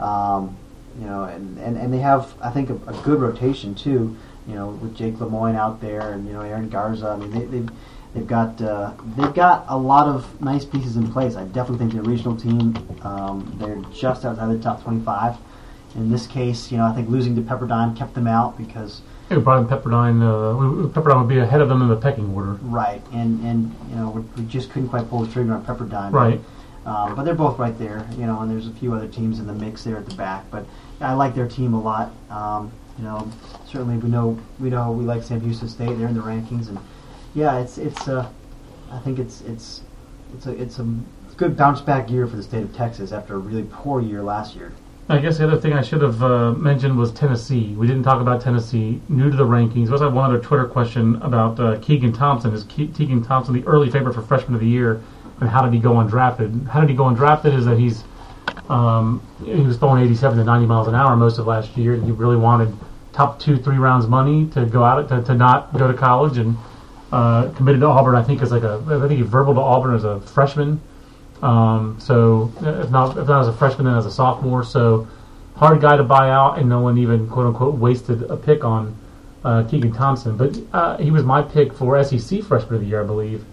Um, 0.00 0.56
you 0.98 1.06
know, 1.06 1.24
and, 1.24 1.58
and, 1.58 1.76
and 1.76 1.92
they 1.92 1.98
have 1.98 2.34
I 2.42 2.50
think 2.50 2.70
a, 2.70 2.74
a 2.86 3.02
good 3.02 3.20
rotation 3.20 3.74
too. 3.74 4.16
You 4.46 4.54
know, 4.54 4.68
with 4.70 4.96
Jake 4.96 5.14
Lemoine 5.14 5.54
out 5.54 5.80
there 5.80 6.12
and 6.12 6.26
you 6.26 6.32
know 6.32 6.40
Aaron 6.40 6.68
Garza. 6.68 7.08
I 7.08 7.16
mean, 7.16 7.30
they, 7.30 7.44
they've 7.44 7.70
they've 8.14 8.26
got 8.26 8.60
uh, 8.60 8.92
they've 9.16 9.34
got 9.34 9.64
a 9.68 9.76
lot 9.76 10.08
of 10.08 10.40
nice 10.40 10.64
pieces 10.64 10.96
in 10.96 11.12
place. 11.12 11.36
I 11.36 11.44
definitely 11.44 11.78
think 11.78 11.92
their 11.92 12.02
regional 12.02 12.36
team 12.36 12.76
um, 13.02 13.56
they're 13.58 13.76
just 13.92 14.24
outside 14.24 14.50
the 14.50 14.62
top 14.62 14.82
25. 14.82 15.36
In 15.96 16.10
this 16.10 16.26
case, 16.26 16.70
you 16.70 16.78
know, 16.78 16.84
I 16.84 16.92
think 16.94 17.08
losing 17.08 17.34
to 17.34 17.42
Pepperdine 17.42 17.96
kept 17.96 18.14
them 18.14 18.26
out 18.26 18.56
because 18.56 19.02
Hey, 19.28 19.36
Brian 19.38 19.66
Pepperdine, 19.66 20.20
uh, 20.22 20.88
Pepperdine 20.88 21.20
would 21.20 21.28
be 21.28 21.38
ahead 21.38 21.60
of 21.60 21.68
them 21.68 21.82
in 21.82 21.88
the 21.88 21.96
pecking 21.96 22.34
order. 22.34 22.54
right 22.62 23.00
and 23.12 23.40
and 23.44 23.74
you 23.88 23.94
know 23.94 24.10
we, 24.10 24.42
we 24.42 24.48
just 24.48 24.70
couldn't 24.70 24.88
quite 24.88 25.08
pull 25.08 25.20
the 25.20 25.32
trigger 25.32 25.52
on 25.54 25.64
Pepperdine. 25.64 26.12
Right. 26.12 26.40
Um, 26.86 27.14
but 27.14 27.24
they're 27.24 27.34
both 27.34 27.58
right 27.58 27.78
there, 27.78 28.08
you 28.16 28.26
know, 28.26 28.40
and 28.40 28.50
there's 28.50 28.66
a 28.66 28.72
few 28.72 28.94
other 28.94 29.06
teams 29.06 29.38
in 29.38 29.46
the 29.46 29.52
mix 29.52 29.84
there 29.84 29.96
at 29.98 30.06
the 30.06 30.14
back. 30.14 30.44
But 30.50 30.64
I 31.00 31.12
like 31.12 31.34
their 31.34 31.48
team 31.48 31.74
a 31.74 31.80
lot. 31.80 32.12
Um, 32.30 32.72
you 32.98 33.04
know, 33.04 33.30
certainly 33.66 33.96
we 33.98 34.08
know 34.08 34.38
we 34.58 34.70
know 34.70 34.90
we 34.92 35.04
like 35.04 35.22
Sam 35.22 35.40
Houston 35.40 35.68
State. 35.68 35.98
They're 35.98 36.08
in 36.08 36.14
the 36.14 36.22
rankings, 36.22 36.68
and 36.68 36.78
yeah, 37.34 37.58
it's 37.58 37.78
it's 37.78 38.08
uh, 38.08 38.28
I 38.90 38.98
think 38.98 39.18
it's 39.18 39.42
it's 39.42 39.82
it's 40.34 40.46
a 40.46 40.52
it's 40.52 40.78
a 40.78 40.94
good 41.36 41.56
bounce 41.56 41.80
back 41.80 42.10
year 42.10 42.26
for 42.26 42.36
the 42.36 42.42
state 42.42 42.62
of 42.62 42.74
Texas 42.74 43.12
after 43.12 43.34
a 43.34 43.38
really 43.38 43.66
poor 43.70 44.00
year 44.00 44.22
last 44.22 44.54
year. 44.56 44.72
I 45.08 45.18
guess 45.18 45.38
the 45.38 45.44
other 45.44 45.58
thing 45.58 45.72
I 45.72 45.82
should 45.82 46.02
have 46.02 46.22
uh, 46.22 46.52
mentioned 46.52 46.96
was 46.96 47.10
Tennessee. 47.10 47.74
We 47.74 47.88
didn't 47.88 48.04
talk 48.04 48.20
about 48.20 48.40
Tennessee. 48.42 49.00
New 49.08 49.28
to 49.28 49.36
the 49.36 49.44
rankings. 49.44 49.86
We 49.86 49.92
also 49.92 50.04
have 50.04 50.14
one 50.14 50.30
other 50.30 50.38
Twitter 50.38 50.66
question 50.66 51.16
about 51.16 51.58
uh, 51.58 51.78
Keegan 51.80 52.12
Thompson. 52.12 52.52
Is 52.54 52.62
Ke- 52.62 52.94
Keegan 52.94 53.24
Thompson 53.24 53.52
the 53.52 53.66
early 53.66 53.90
favorite 53.90 54.14
for 54.14 54.22
freshman 54.22 54.54
of 54.54 54.60
the 54.60 54.68
year? 54.68 55.02
And 55.40 55.48
how 55.48 55.62
did 55.62 55.72
he 55.72 55.80
go 55.80 55.92
undrafted? 55.94 56.68
How 56.68 56.80
did 56.80 56.90
he 56.90 56.96
go 56.96 57.04
undrafted? 57.04 57.56
Is 57.56 57.64
that 57.64 57.78
he's 57.78 58.04
um, 58.68 59.22
he 59.44 59.60
was 59.60 59.78
throwing 59.78 60.02
87 60.04 60.38
to 60.38 60.44
90 60.44 60.66
miles 60.66 60.86
an 60.86 60.94
hour 60.94 61.16
most 61.16 61.38
of 61.38 61.46
last 61.46 61.76
year, 61.76 61.94
and 61.94 62.04
he 62.04 62.12
really 62.12 62.36
wanted 62.36 62.72
top 63.12 63.40
two, 63.40 63.56
three 63.56 63.78
rounds 63.78 64.06
money 64.06 64.46
to 64.50 64.64
go 64.66 64.84
out 64.84 65.08
to, 65.08 65.22
to 65.22 65.34
not 65.34 65.76
go 65.76 65.90
to 65.90 65.94
college, 65.94 66.38
and 66.38 66.56
uh, 67.12 67.50
committed 67.56 67.80
to 67.80 67.86
Auburn. 67.86 68.14
I 68.14 68.22
think 68.22 68.42
as 68.42 68.52
like 68.52 68.62
a 68.62 68.82
I 68.86 69.06
think 69.08 69.18
he 69.18 69.22
verbal 69.22 69.54
to 69.54 69.60
Auburn 69.60 69.94
as 69.94 70.04
a 70.04 70.20
freshman. 70.20 70.80
Um, 71.42 71.98
so 71.98 72.52
if 72.60 72.90
not 72.90 73.18
if 73.18 73.26
not 73.26 73.40
as 73.40 73.48
a 73.48 73.52
freshman, 73.52 73.86
then 73.86 73.96
as 73.96 74.06
a 74.06 74.10
sophomore. 74.10 74.62
So 74.62 75.08
hard 75.56 75.80
guy 75.80 75.96
to 75.96 76.04
buy 76.04 76.30
out, 76.30 76.58
and 76.58 76.68
no 76.68 76.80
one 76.80 76.98
even 76.98 77.28
quote 77.28 77.46
unquote 77.46 77.74
wasted 77.74 78.22
a 78.30 78.36
pick 78.36 78.64
on 78.64 78.96
uh, 79.44 79.64
Keegan 79.64 79.92
Thompson. 79.92 80.36
But 80.36 80.58
uh, 80.72 80.96
he 80.98 81.10
was 81.10 81.24
my 81.24 81.42
pick 81.42 81.72
for 81.72 82.02
SEC 82.04 82.42
freshman 82.42 82.74
of 82.74 82.80
the 82.82 82.86
year, 82.86 83.02
I 83.02 83.06
believe. 83.06 83.44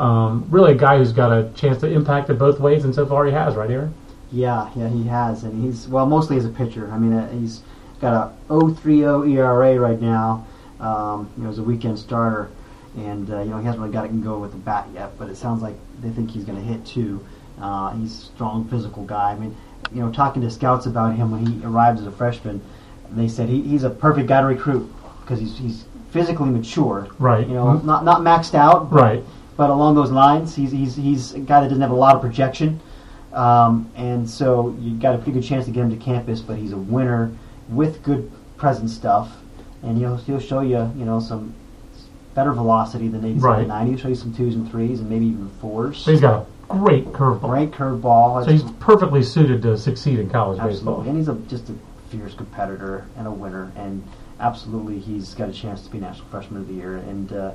Um, 0.00 0.46
really 0.50 0.72
a 0.72 0.76
guy 0.76 0.98
who's 0.98 1.12
got 1.12 1.30
a 1.30 1.50
chance 1.54 1.78
to 1.80 1.86
impact 1.90 2.28
it 2.30 2.38
both 2.38 2.58
ways, 2.58 2.84
and 2.84 2.94
so 2.94 3.06
far 3.06 3.24
he 3.26 3.32
has, 3.32 3.54
right, 3.54 3.70
Aaron? 3.70 3.94
Yeah, 4.32 4.68
yeah, 4.74 4.88
he 4.88 5.04
has, 5.04 5.44
and 5.44 5.62
he's 5.62 5.86
well, 5.86 6.06
mostly 6.06 6.36
as 6.36 6.44
a 6.44 6.48
pitcher. 6.48 6.90
I 6.92 6.98
mean, 6.98 7.12
uh, 7.12 7.30
he's 7.30 7.62
got 8.00 8.32
a 8.48 8.52
0.30 8.52 9.30
ERA 9.36 9.78
right 9.78 10.00
now, 10.00 10.44
Um, 10.80 11.28
you 11.38 11.44
know, 11.44 11.50
as 11.50 11.58
a 11.58 11.62
weekend 11.62 11.98
starter, 11.98 12.48
and 12.96 13.30
uh, 13.30 13.40
you 13.42 13.50
know 13.50 13.58
he 13.58 13.64
hasn't 13.64 13.80
really 13.80 13.92
got 13.92 14.04
it 14.04 14.08
can 14.08 14.20
go 14.22 14.38
with 14.38 14.50
the 14.50 14.58
bat 14.58 14.86
yet. 14.92 15.16
But 15.18 15.28
it 15.30 15.36
sounds 15.36 15.62
like 15.62 15.74
they 16.02 16.10
think 16.10 16.30
he's 16.32 16.44
going 16.44 16.58
to 16.58 16.64
hit 16.64 16.84
too. 16.84 17.24
Uh, 17.60 17.90
he's 17.94 18.12
a 18.12 18.24
strong, 18.26 18.64
physical 18.68 19.04
guy. 19.04 19.30
I 19.30 19.36
mean, 19.36 19.54
you 19.92 20.00
know, 20.00 20.10
talking 20.10 20.42
to 20.42 20.50
scouts 20.50 20.86
about 20.86 21.14
him 21.14 21.30
when 21.30 21.46
he 21.46 21.64
arrived 21.64 22.00
as 22.00 22.06
a 22.06 22.10
freshman, 22.10 22.60
they 23.12 23.28
said 23.28 23.48
he, 23.48 23.62
he's 23.62 23.84
a 23.84 23.90
perfect 23.90 24.26
guy 24.26 24.40
to 24.40 24.46
recruit 24.48 24.92
because 25.22 25.38
he's 25.38 25.56
he's 25.56 25.84
physically 26.10 26.50
mature. 26.50 27.06
Right. 27.20 27.46
You 27.46 27.54
know, 27.54 27.66
Mhm. 27.66 27.84
not 27.84 28.04
not 28.04 28.20
maxed 28.22 28.54
out. 28.54 28.92
Right. 28.92 29.22
But 29.56 29.70
along 29.70 29.94
those 29.94 30.10
lines, 30.10 30.54
he's 30.54 30.72
he's 30.72 30.96
he's 30.96 31.34
a 31.34 31.38
guy 31.38 31.60
that 31.60 31.68
doesn't 31.68 31.80
have 31.82 31.90
a 31.92 31.94
lot 31.94 32.14
of 32.16 32.20
projection, 32.20 32.80
um, 33.32 33.90
and 33.96 34.28
so 34.28 34.76
you 34.80 34.96
got 34.96 35.14
a 35.14 35.18
pretty 35.18 35.32
good 35.32 35.44
chance 35.44 35.64
to 35.66 35.70
get 35.70 35.80
him 35.82 35.90
to 35.90 35.96
campus. 35.96 36.40
But 36.40 36.56
he's 36.56 36.72
a 36.72 36.76
winner 36.76 37.30
with 37.68 38.02
good 38.02 38.30
present 38.56 38.90
stuff, 38.90 39.30
and 39.82 39.96
he'll 39.96 40.16
he'll 40.16 40.40
show 40.40 40.60
you 40.60 40.90
you 40.96 41.04
know 41.04 41.20
some 41.20 41.54
better 42.34 42.52
velocity 42.52 43.06
than 43.06 43.24
87 43.24 43.42
Right. 43.42 43.58
and 43.60 43.68
90. 43.68 43.90
He'll 43.92 44.00
show 44.00 44.08
you 44.08 44.14
some 44.16 44.34
twos 44.34 44.56
and 44.56 44.68
threes 44.68 44.98
and 44.98 45.08
maybe 45.08 45.26
even 45.26 45.48
fours. 45.60 45.98
So 45.98 46.10
he's 46.10 46.20
got 46.20 46.42
a 46.42 46.46
great 46.68 47.06
curveball. 47.12 47.40
Great 47.48 47.70
curveball. 47.70 48.44
So 48.44 48.50
he's 48.50 48.64
perfectly 48.80 49.22
suited 49.22 49.62
to 49.62 49.78
succeed 49.78 50.18
in 50.18 50.28
college 50.30 50.58
Absolutely, 50.58 51.04
baseball. 51.04 51.08
and 51.08 51.16
he's 51.16 51.28
a, 51.28 51.34
just 51.48 51.70
a 51.70 51.74
fierce 52.08 52.34
competitor 52.34 53.06
and 53.16 53.28
a 53.28 53.30
winner, 53.30 53.70
and 53.76 54.02
absolutely 54.40 54.98
he's 54.98 55.32
got 55.34 55.48
a 55.48 55.52
chance 55.52 55.82
to 55.82 55.90
be 55.92 56.00
National 56.00 56.26
Freshman 56.26 56.60
of 56.60 56.66
the 56.66 56.74
Year. 56.74 56.96
And 56.96 57.32
uh, 57.32 57.52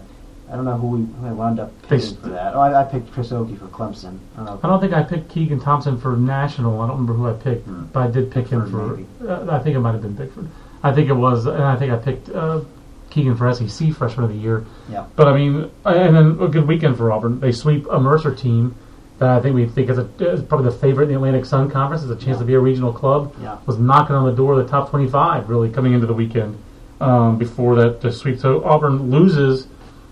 I 0.52 0.56
don't 0.56 0.66
know 0.66 0.78
who 0.78 0.88
we 0.88 1.06
who 1.06 1.28
I 1.28 1.32
wound 1.32 1.60
up 1.60 1.72
picking 1.88 2.16
for 2.18 2.30
that. 2.30 2.56
Oh, 2.56 2.60
I, 2.60 2.82
I 2.82 2.84
picked 2.84 3.12
Chris 3.12 3.32
Okey 3.32 3.56
for 3.56 3.68
Clemson. 3.68 4.18
I 4.38 4.46
don't. 4.46 4.66
I 4.66 4.68
don't 4.68 4.80
think 4.82 4.94
I 4.94 5.04
picked 5.04 5.30
Keegan 5.30 5.60
Thompson 5.60 6.00
for 6.00 6.16
national. 6.18 6.82
I 6.82 6.88
don't 6.88 6.98
remember 6.98 7.14
who 7.14 7.28
I 7.30 7.34
picked, 7.34 7.66
Hmm. 7.68 7.84
but 7.94 8.00
I 8.02 8.12
did 8.12 8.32
pick 8.32 8.48
him 8.48 8.70
for. 8.70 9.00
Uh, 9.28 9.46
I 9.56 9.60
think 9.60 9.76
it 9.76 9.80
might 9.80 9.92
have 9.94 10.02
been 10.02 10.14
Bickford. 10.16 10.48
I 10.84 10.92
think 10.94 11.10
it 11.10 11.14
was, 11.14 11.46
and 11.46 11.62
I 11.64 11.76
think 11.76 11.92
I 11.92 11.98
picked 11.98 12.30
uh, 12.30 12.62
Keegan 13.10 13.36
for 13.36 13.54
SEC 13.54 13.92
Freshman 13.94 14.24
of 14.26 14.32
the 14.32 14.38
Year. 14.38 14.66
Yeah. 14.90 15.06
But 15.16 15.28
I 15.28 15.36
mean, 15.38 15.70
and 15.86 16.16
then 16.16 16.38
a 16.42 16.48
good 16.48 16.68
weekend 16.68 16.98
for 16.98 17.12
Auburn. 17.12 17.40
They 17.40 17.52
sweep 17.52 17.86
a 17.92 18.00
Mercer 18.00 18.34
team 18.34 18.76
that 19.20 19.30
I 19.30 19.42
think 19.42 19.54
we 19.54 19.66
think 19.68 19.90
is, 19.90 19.98
a, 19.98 20.08
is 20.20 20.42
probably 20.42 20.72
the 20.72 20.78
favorite 20.78 21.04
in 21.04 21.10
the 21.10 21.16
Atlantic 21.16 21.46
Sun 21.46 21.70
Conference. 21.70 22.02
Has 22.04 22.12
a 22.12 22.16
chance 22.16 22.38
Yeah. 22.38 22.40
to 22.40 22.46
be 22.46 22.54
a 22.54 22.60
regional 22.60 22.94
club. 22.94 23.36
Yeah. 23.42 23.58
Was 23.66 23.78
knocking 23.78 24.16
on 24.16 24.26
the 24.26 24.32
door 24.32 24.54
of 24.54 24.66
the 24.66 24.72
top 24.72 24.90
twenty-five 24.90 25.48
really 25.50 25.70
coming 25.70 25.94
into 25.94 26.08
the 26.08 26.14
weekend. 26.14 26.58
Um, 27.02 27.38
before 27.38 27.76
that 27.76 28.02
the 28.02 28.12
sweep, 28.12 28.40
so 28.40 28.62
Auburn 28.66 29.10
loses 29.10 29.68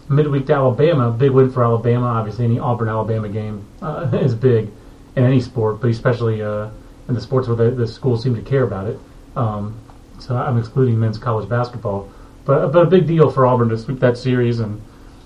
midweek 0.09 0.45
to 0.47 0.53
Alabama. 0.53 1.11
Big 1.11 1.31
win 1.31 1.51
for 1.51 1.63
Alabama. 1.63 2.07
Obviously, 2.07 2.45
any 2.45 2.59
Auburn 2.59 2.89
Alabama 2.89 3.29
game 3.29 3.65
uh, 3.81 4.09
is 4.13 4.33
big 4.35 4.69
in 5.15 5.23
any 5.23 5.41
sport, 5.41 5.81
but 5.81 5.89
especially 5.89 6.41
uh, 6.41 6.69
in 7.07 7.13
the 7.13 7.21
sports 7.21 7.47
where 7.47 7.57
the, 7.57 7.71
the 7.71 7.87
schools 7.87 8.23
seem 8.23 8.35
to 8.35 8.41
care 8.41 8.63
about 8.63 8.87
it. 8.87 8.99
Um, 9.35 9.79
so 10.19 10.35
I'm 10.35 10.57
excluding 10.57 10.99
men's 10.99 11.17
college 11.17 11.47
basketball, 11.47 12.09
but 12.45 12.71
but 12.71 12.83
a 12.83 12.89
big 12.89 13.07
deal 13.07 13.29
for 13.29 13.45
Auburn 13.45 13.69
to 13.69 13.77
sweep 13.77 13.99
that 13.99 14.17
series, 14.17 14.59
and 14.59 14.81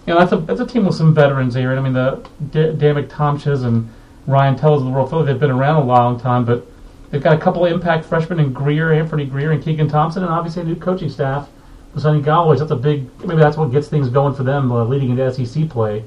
you 0.06 0.14
know 0.14 0.20
that's 0.20 0.32
a 0.34 0.38
that's 0.38 0.60
a 0.60 0.66
team 0.66 0.86
with 0.86 0.96
some 0.96 1.14
veterans 1.14 1.56
here. 1.56 1.72
I 1.72 1.80
mean 1.80 1.94
the 1.94 2.28
D- 2.52 2.74
Dan 2.74 2.96
McTomches 2.96 3.64
and 3.64 3.90
Ryan 4.28 4.56
Tellas 4.56 4.78
of 4.78 4.84
the 4.86 4.90
world, 4.90 5.28
they've 5.28 5.40
been 5.40 5.52
around 5.52 5.82
a 5.82 5.86
long 5.86 6.20
time, 6.20 6.46
but 6.46 6.66
they've 7.10 7.24
got 7.24 7.34
a 7.34 7.40
couple 7.40 7.66
impact 7.66 8.06
freshmen 8.06 8.40
in 8.40 8.54
Grier, 8.54 8.90
Anfernee 8.90 9.30
Grier, 9.30 9.52
and 9.52 9.64
Keegan 9.64 9.88
Thompson, 9.88 10.24
and 10.24 10.32
obviously 10.32 10.62
a 10.62 10.66
new 10.66 10.76
coaching 10.76 11.10
staff 11.10 11.50
Sunny 11.98 12.22
Golloway. 12.22 12.58
That's 12.58 12.72
a 12.72 12.76
big 12.76 13.08
maybe 13.26 13.42
that's 13.42 13.58
what 13.58 13.72
gets 13.72 13.88
things 13.88 14.10
going 14.10 14.34
for 14.34 14.44
them 14.44 14.72
uh, 14.72 14.84
leading 14.86 15.10
into 15.10 15.32
SEC 15.34 15.70
play. 15.70 16.04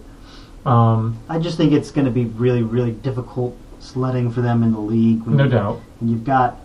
Um, 0.65 1.19
I 1.29 1.39
just 1.39 1.57
think 1.59 1.73
it's 1.73 1.91
going 1.91 2.07
to 2.07 2.11
be 2.11 2.25
really, 2.25 2.63
really 2.63 2.93
difficult 2.93 3.57
sledding 3.81 4.31
for 4.31 4.41
them 4.41 4.63
in 4.63 4.73
the 4.73 4.81
league. 4.81 5.23
when 5.25 5.37
no 5.37 5.45
you- 5.45 5.51
doubt. 5.51 5.81
And 6.01 6.11
you've 6.11 6.25
got, 6.25 6.59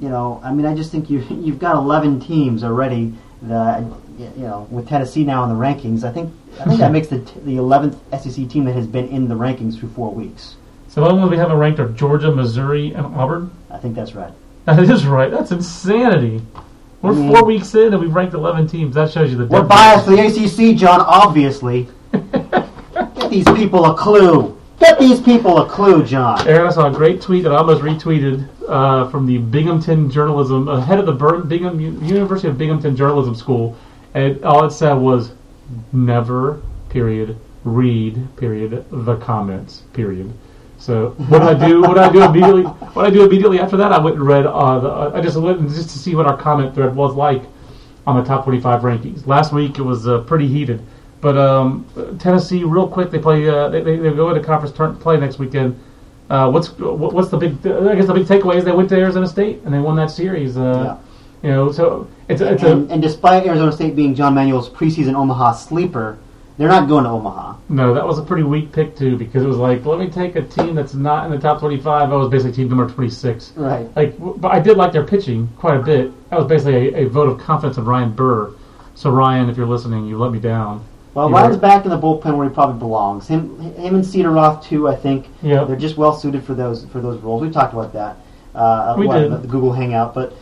you 0.00 0.08
know, 0.08 0.40
I 0.42 0.52
mean, 0.52 0.64
I 0.66 0.74
just 0.74 0.90
think 0.90 1.10
you 1.10 1.18
you've 1.30 1.58
got 1.58 1.76
11 1.76 2.20
teams 2.20 2.64
already. 2.64 3.12
That 3.42 3.82
you 4.18 4.30
know, 4.38 4.66
with 4.70 4.88
Tennessee 4.88 5.22
now 5.24 5.42
in 5.44 5.50
the 5.50 5.54
rankings, 5.54 6.02
I 6.02 6.10
think 6.12 6.32
I 6.60 6.64
think 6.64 6.80
that 6.80 6.92
makes 6.98 7.08
the 7.08 7.20
t- 7.20 7.40
the 7.40 7.56
11th 7.56 7.96
SEC 8.22 8.48
team 8.48 8.64
that 8.64 8.74
has 8.74 8.86
been 8.86 9.08
in 9.08 9.28
the 9.28 9.34
rankings 9.34 9.78
for 9.78 9.86
four 9.88 10.14
weeks. 10.14 10.56
So 10.88 11.02
the 11.02 11.08
only 11.08 11.18
ones 11.20 11.30
we 11.32 11.36
have 11.36 11.50
ranked 11.50 11.78
are 11.80 11.88
Georgia, 11.88 12.30
Missouri, 12.34 12.94
and 12.94 13.04
Auburn. 13.04 13.50
I 13.70 13.78
think 13.78 13.94
that's 13.96 14.14
right. 14.14 14.32
That 14.64 14.78
is 14.78 15.04
right. 15.04 15.30
That's 15.30 15.50
insanity. 15.50 16.40
We're 17.04 17.12
I 17.12 17.14
mean- 17.16 17.32
four 17.32 17.44
weeks 17.44 17.74
in 17.74 17.92
and 17.92 18.00
we've 18.00 18.14
ranked 18.14 18.34
11 18.34 18.66
teams. 18.66 18.94
That 18.94 19.10
shows 19.10 19.30
you 19.30 19.36
the 19.36 19.46
We're 19.46 19.62
biased 19.62 20.06
for 20.06 20.12
the 20.12 20.20
ACC, 20.26 20.76
John. 20.76 21.00
Obviously, 21.02 21.86
get 22.12 23.30
these 23.30 23.44
people 23.44 23.84
a 23.84 23.94
clue. 23.94 24.58
Get 24.80 24.98
these 24.98 25.20
people 25.20 25.60
a 25.60 25.68
clue, 25.68 26.04
John. 26.04 26.46
Aaron, 26.48 26.66
I 26.66 26.70
saw 26.70 26.86
a 26.88 26.92
great 26.92 27.20
tweet 27.20 27.44
that 27.44 27.52
I 27.52 27.56
almost 27.56 27.82
retweeted 27.82 28.48
uh, 28.68 29.08
from 29.10 29.26
the 29.26 29.38
Binghamton 29.38 30.10
Journalism, 30.10 30.68
uh, 30.68 30.80
head 30.80 30.98
of 30.98 31.06
the 31.06 31.12
Bur- 31.12 31.42
Bingham 31.42 31.78
University 31.80 32.48
of 32.48 32.58
Binghamton 32.58 32.96
Journalism 32.96 33.34
School, 33.34 33.76
and 34.14 34.42
all 34.44 34.64
it 34.64 34.70
said 34.72 34.94
was, 34.94 35.32
"Never, 35.92 36.60
period, 36.88 37.36
read, 37.64 38.28
period, 38.36 38.84
the 38.90 39.16
comments, 39.16 39.82
period." 39.92 40.32
So 40.84 41.12
what 41.28 41.38
did 41.38 41.48
I 41.48 41.66
do? 41.68 41.80
What 41.80 41.94
did 41.94 42.02
I 42.02 42.12
do 42.12 42.22
immediately? 42.24 42.62
What 42.64 43.04
did 43.04 43.12
I 43.12 43.14
do 43.14 43.24
immediately 43.24 43.58
after 43.58 43.78
that? 43.78 43.90
I 43.90 43.98
went 43.98 44.16
and 44.16 44.26
read. 44.26 44.44
Uh, 44.44 44.80
the, 44.80 45.16
I 45.16 45.22
just 45.22 45.34
went 45.38 45.66
just 45.70 45.88
to 45.90 45.98
see 45.98 46.14
what 46.14 46.26
our 46.26 46.36
comment 46.36 46.74
thread 46.74 46.94
was 46.94 47.14
like 47.14 47.42
on 48.06 48.16
the 48.16 48.22
top 48.22 48.44
25 48.44 48.82
rankings. 48.82 49.26
Last 49.26 49.54
week 49.54 49.78
it 49.78 49.82
was 49.82 50.06
uh, 50.06 50.20
pretty 50.24 50.46
heated, 50.46 50.84
but 51.22 51.38
um, 51.38 51.86
Tennessee, 52.20 52.64
real 52.64 52.86
quick, 52.86 53.10
they 53.10 53.18
play. 53.18 53.48
Uh, 53.48 53.70
they, 53.70 53.80
they, 53.80 53.96
they 53.96 54.10
go 54.12 54.28
into 54.28 54.42
conference 54.42 54.76
turn, 54.76 54.94
play 54.96 55.16
next 55.16 55.38
weekend. 55.38 55.74
Uh, 56.28 56.50
what's 56.50 56.68
what, 56.78 57.14
what's 57.14 57.30
the 57.30 57.38
big? 57.38 57.52
I 57.66 57.94
guess 57.94 58.06
the 58.06 58.12
big 58.12 58.26
takeaway 58.26 58.56
is 58.56 58.64
they 58.66 58.72
went 58.72 58.90
to 58.90 58.96
Arizona 58.96 59.26
State 59.26 59.62
and 59.64 59.72
they 59.72 59.80
won 59.80 59.96
that 59.96 60.10
series. 60.10 60.58
Uh, 60.58 60.98
You 61.42 61.50
know, 61.50 61.72
so 61.72 62.08
it's 62.28 62.42
it's 62.42 62.62
And, 62.62 62.90
a 62.90 62.92
and 62.92 63.02
despite 63.02 63.46
Arizona 63.46 63.72
State 63.72 63.96
being 63.96 64.14
John 64.14 64.34
Manuel's 64.34 64.68
preseason 64.68 65.14
Omaha 65.14 65.52
sleeper, 65.52 66.18
they're 66.56 66.68
not 66.68 66.88
going 66.88 67.04
to 67.04 67.10
Omaha. 67.10 67.56
no. 67.68 67.94
That 67.94 68.06
was 68.06 68.18
a 68.18 68.22
pretty 68.22 68.44
weak 68.44 68.70
pick 68.72 68.96
too 68.96 69.16
because 69.16 69.42
it 69.42 69.46
was 69.46 69.56
like 69.56 69.84
let 69.84 69.98
me 69.98 70.08
take 70.08 70.36
a 70.36 70.42
team 70.42 70.74
that's 70.74 70.94
not 70.94 71.26
in 71.26 71.32
the 71.32 71.38
top 71.38 71.58
25. 71.60 72.12
I 72.12 72.14
was 72.14 72.28
basically 72.28 72.52
team 72.52 72.68
number 72.68 72.88
26. 72.88 73.52
Right. 73.56 73.88
Like, 73.96 74.14
but 74.18 74.52
I 74.52 74.60
did 74.60 74.76
like 74.76 74.92
their 74.92 75.04
pitching 75.04 75.48
quite 75.56 75.76
a 75.78 75.82
bit. 75.82 76.12
That 76.30 76.38
was 76.38 76.46
basically 76.48 76.94
a, 76.94 77.06
a 77.06 77.08
vote 77.08 77.28
of 77.28 77.38
confidence 77.40 77.76
in 77.78 77.84
Ryan 77.84 78.12
Burr. 78.12 78.52
So 78.94 79.10
Ryan, 79.10 79.48
if 79.50 79.56
you're 79.56 79.66
listening, 79.66 80.06
you 80.06 80.16
let 80.18 80.30
me 80.32 80.38
down. 80.38 80.84
Well, 81.14 81.28
You 81.28 81.34
Ryan's 81.34 81.56
back 81.56 81.84
in 81.84 81.90
the 81.90 81.98
bullpen 81.98 82.36
where 82.36 82.48
he 82.48 82.54
probably 82.54 82.78
belongs. 82.78 83.26
Him, 83.28 83.58
him 83.74 83.94
and 83.96 84.06
Cedar 84.06 84.30
Roth 84.30 84.64
too. 84.66 84.88
I 84.88 84.94
think 84.96 85.26
Yeah. 85.42 85.64
they're 85.64 85.76
just 85.76 85.96
well 85.96 86.12
suited 86.12 86.44
for 86.44 86.54
those 86.54 86.84
for 86.86 87.00
those 87.00 87.20
roles. 87.20 87.42
We 87.42 87.50
talked 87.50 87.72
about 87.72 87.92
that. 87.92 88.16
Uh, 88.54 88.94
We 88.98 89.06
what, 89.08 89.18
did. 89.18 89.32
The, 89.32 89.36
the 89.38 89.48
Google 89.48 89.72
Hangout, 89.72 90.14
but 90.14 90.32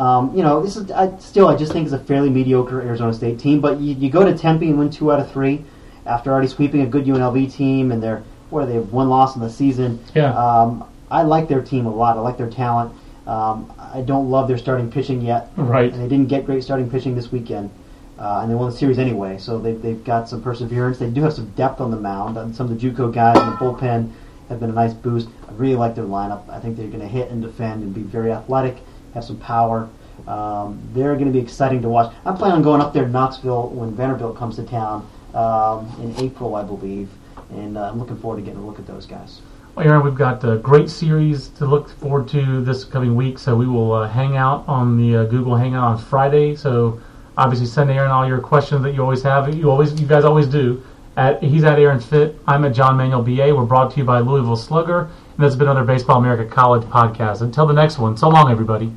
um, 0.00 0.34
you 0.34 0.42
know, 0.42 0.62
this 0.62 0.76
is 0.76 0.90
I, 0.90 1.16
still 1.18 1.48
I 1.48 1.56
just 1.56 1.72
think 1.72 1.84
it's 1.84 1.92
a 1.92 1.98
fairly 1.98 2.30
mediocre 2.30 2.80
Arizona 2.80 3.12
State 3.12 3.38
team. 3.38 3.60
But 3.60 3.80
you, 3.80 3.94
you 3.94 4.10
go 4.10 4.24
to 4.24 4.36
Tempe 4.36 4.66
and 4.68 4.78
win 4.78 4.90
two 4.90 5.12
out 5.12 5.20
of 5.20 5.30
three 5.30 5.64
after 6.06 6.32
already 6.32 6.48
sweeping 6.48 6.80
a 6.80 6.86
good 6.86 7.04
UNLV 7.04 7.52
team, 7.52 7.92
and 7.92 8.02
they're 8.02 8.22
what 8.48 8.66
they 8.66 8.74
have 8.74 8.92
one 8.92 9.08
loss 9.08 9.36
in 9.36 9.42
the 9.42 9.50
season. 9.50 10.02
Yeah. 10.14 10.32
Um, 10.34 10.84
I 11.10 11.22
like 11.22 11.48
their 11.48 11.62
team 11.62 11.86
a 11.86 11.94
lot. 11.94 12.16
I 12.16 12.20
like 12.20 12.38
their 12.38 12.50
talent. 12.50 12.92
Um, 13.26 13.72
I 13.78 14.00
don't 14.00 14.30
love 14.30 14.48
their 14.48 14.58
starting 14.58 14.90
pitching 14.90 15.20
yet. 15.20 15.50
Right. 15.56 15.92
And 15.92 16.02
they 16.02 16.08
didn't 16.08 16.28
get 16.28 16.46
great 16.46 16.64
starting 16.64 16.90
pitching 16.90 17.14
this 17.14 17.30
weekend. 17.30 17.70
Uh, 18.18 18.40
and 18.42 18.50
they 18.50 18.54
won 18.54 18.70
the 18.70 18.76
series 18.76 18.98
anyway, 18.98 19.38
so 19.38 19.58
they've, 19.58 19.80
they've 19.80 20.04
got 20.04 20.28
some 20.28 20.42
perseverance. 20.42 20.98
They 20.98 21.08
do 21.08 21.22
have 21.22 21.32
some 21.32 21.48
depth 21.50 21.80
on 21.80 21.90
the 21.90 21.96
mound. 21.96 22.36
And 22.36 22.54
some 22.54 22.70
of 22.70 22.78
the 22.78 22.90
JUCO 22.90 23.14
guys 23.14 23.38
in 23.38 23.46
the 23.46 23.56
bullpen 23.56 24.12
have 24.48 24.60
been 24.60 24.70
a 24.70 24.74
nice 24.74 24.92
boost. 24.92 25.28
I 25.48 25.52
really 25.52 25.76
like 25.76 25.94
their 25.94 26.04
lineup. 26.04 26.48
I 26.48 26.60
think 26.60 26.76
they're 26.76 26.88
going 26.88 27.00
to 27.00 27.08
hit 27.08 27.30
and 27.30 27.40
defend 27.40 27.82
and 27.82 27.94
be 27.94 28.02
very 28.02 28.32
athletic, 28.32 28.76
have 29.14 29.24
some 29.24 29.38
power. 29.38 29.88
Um, 30.26 30.80
they're 30.92 31.14
going 31.14 31.26
to 31.26 31.32
be 31.32 31.38
exciting 31.38 31.82
to 31.82 31.88
watch. 31.88 32.14
I'm 32.24 32.36
planning 32.36 32.56
on 32.56 32.62
going 32.62 32.80
up 32.80 32.92
there 32.92 33.04
to 33.04 33.10
Knoxville 33.10 33.68
when 33.70 33.94
Vanderbilt 33.94 34.36
comes 34.36 34.56
to 34.56 34.64
town 34.64 35.08
um, 35.34 35.90
in 36.00 36.14
April, 36.24 36.54
I 36.54 36.62
believe. 36.62 37.08
And 37.50 37.76
uh, 37.76 37.90
I'm 37.90 37.98
looking 37.98 38.16
forward 38.18 38.36
to 38.36 38.42
getting 38.42 38.60
a 38.60 38.66
look 38.66 38.78
at 38.78 38.86
those 38.86 39.06
guys. 39.06 39.40
Well, 39.74 39.86
Aaron, 39.86 40.04
we've 40.04 40.14
got 40.14 40.44
a 40.44 40.56
great 40.56 40.90
series 40.90 41.48
to 41.50 41.66
look 41.66 41.88
forward 41.88 42.28
to 42.28 42.62
this 42.62 42.84
coming 42.84 43.14
week. 43.14 43.38
So 43.38 43.56
we 43.56 43.66
will 43.66 43.92
uh, 43.92 44.08
hang 44.08 44.36
out 44.36 44.64
on 44.68 44.96
the 44.96 45.20
uh, 45.20 45.24
Google 45.24 45.56
Hangout 45.56 45.84
on 45.84 45.98
Friday. 45.98 46.56
So 46.56 47.00
obviously 47.36 47.66
send 47.66 47.90
Aaron 47.90 48.10
all 48.10 48.26
your 48.26 48.40
questions 48.40 48.82
that 48.82 48.94
you 48.94 49.02
always 49.02 49.22
have. 49.22 49.54
You 49.54 49.70
always, 49.70 49.98
you 50.00 50.06
guys 50.06 50.24
always 50.24 50.46
do. 50.46 50.82
At 51.16 51.42
he's 51.42 51.64
at 51.64 51.78
Aaron 51.78 52.00
Fitt. 52.00 52.38
I'm 52.46 52.64
at 52.64 52.72
John 52.72 52.96
Manuel 52.96 53.22
BA. 53.22 53.54
We're 53.54 53.64
brought 53.64 53.90
to 53.92 53.98
you 53.98 54.04
by 54.04 54.20
Louisville 54.20 54.56
Slugger, 54.56 55.00
and 55.00 55.38
that's 55.38 55.56
been 55.56 55.68
another 55.68 55.84
Baseball 55.84 56.18
America 56.18 56.46
College 56.48 56.84
podcast. 56.84 57.40
Until 57.40 57.66
the 57.66 57.74
next 57.74 57.98
one, 57.98 58.16
so 58.16 58.28
long, 58.28 58.50
everybody. 58.50 58.92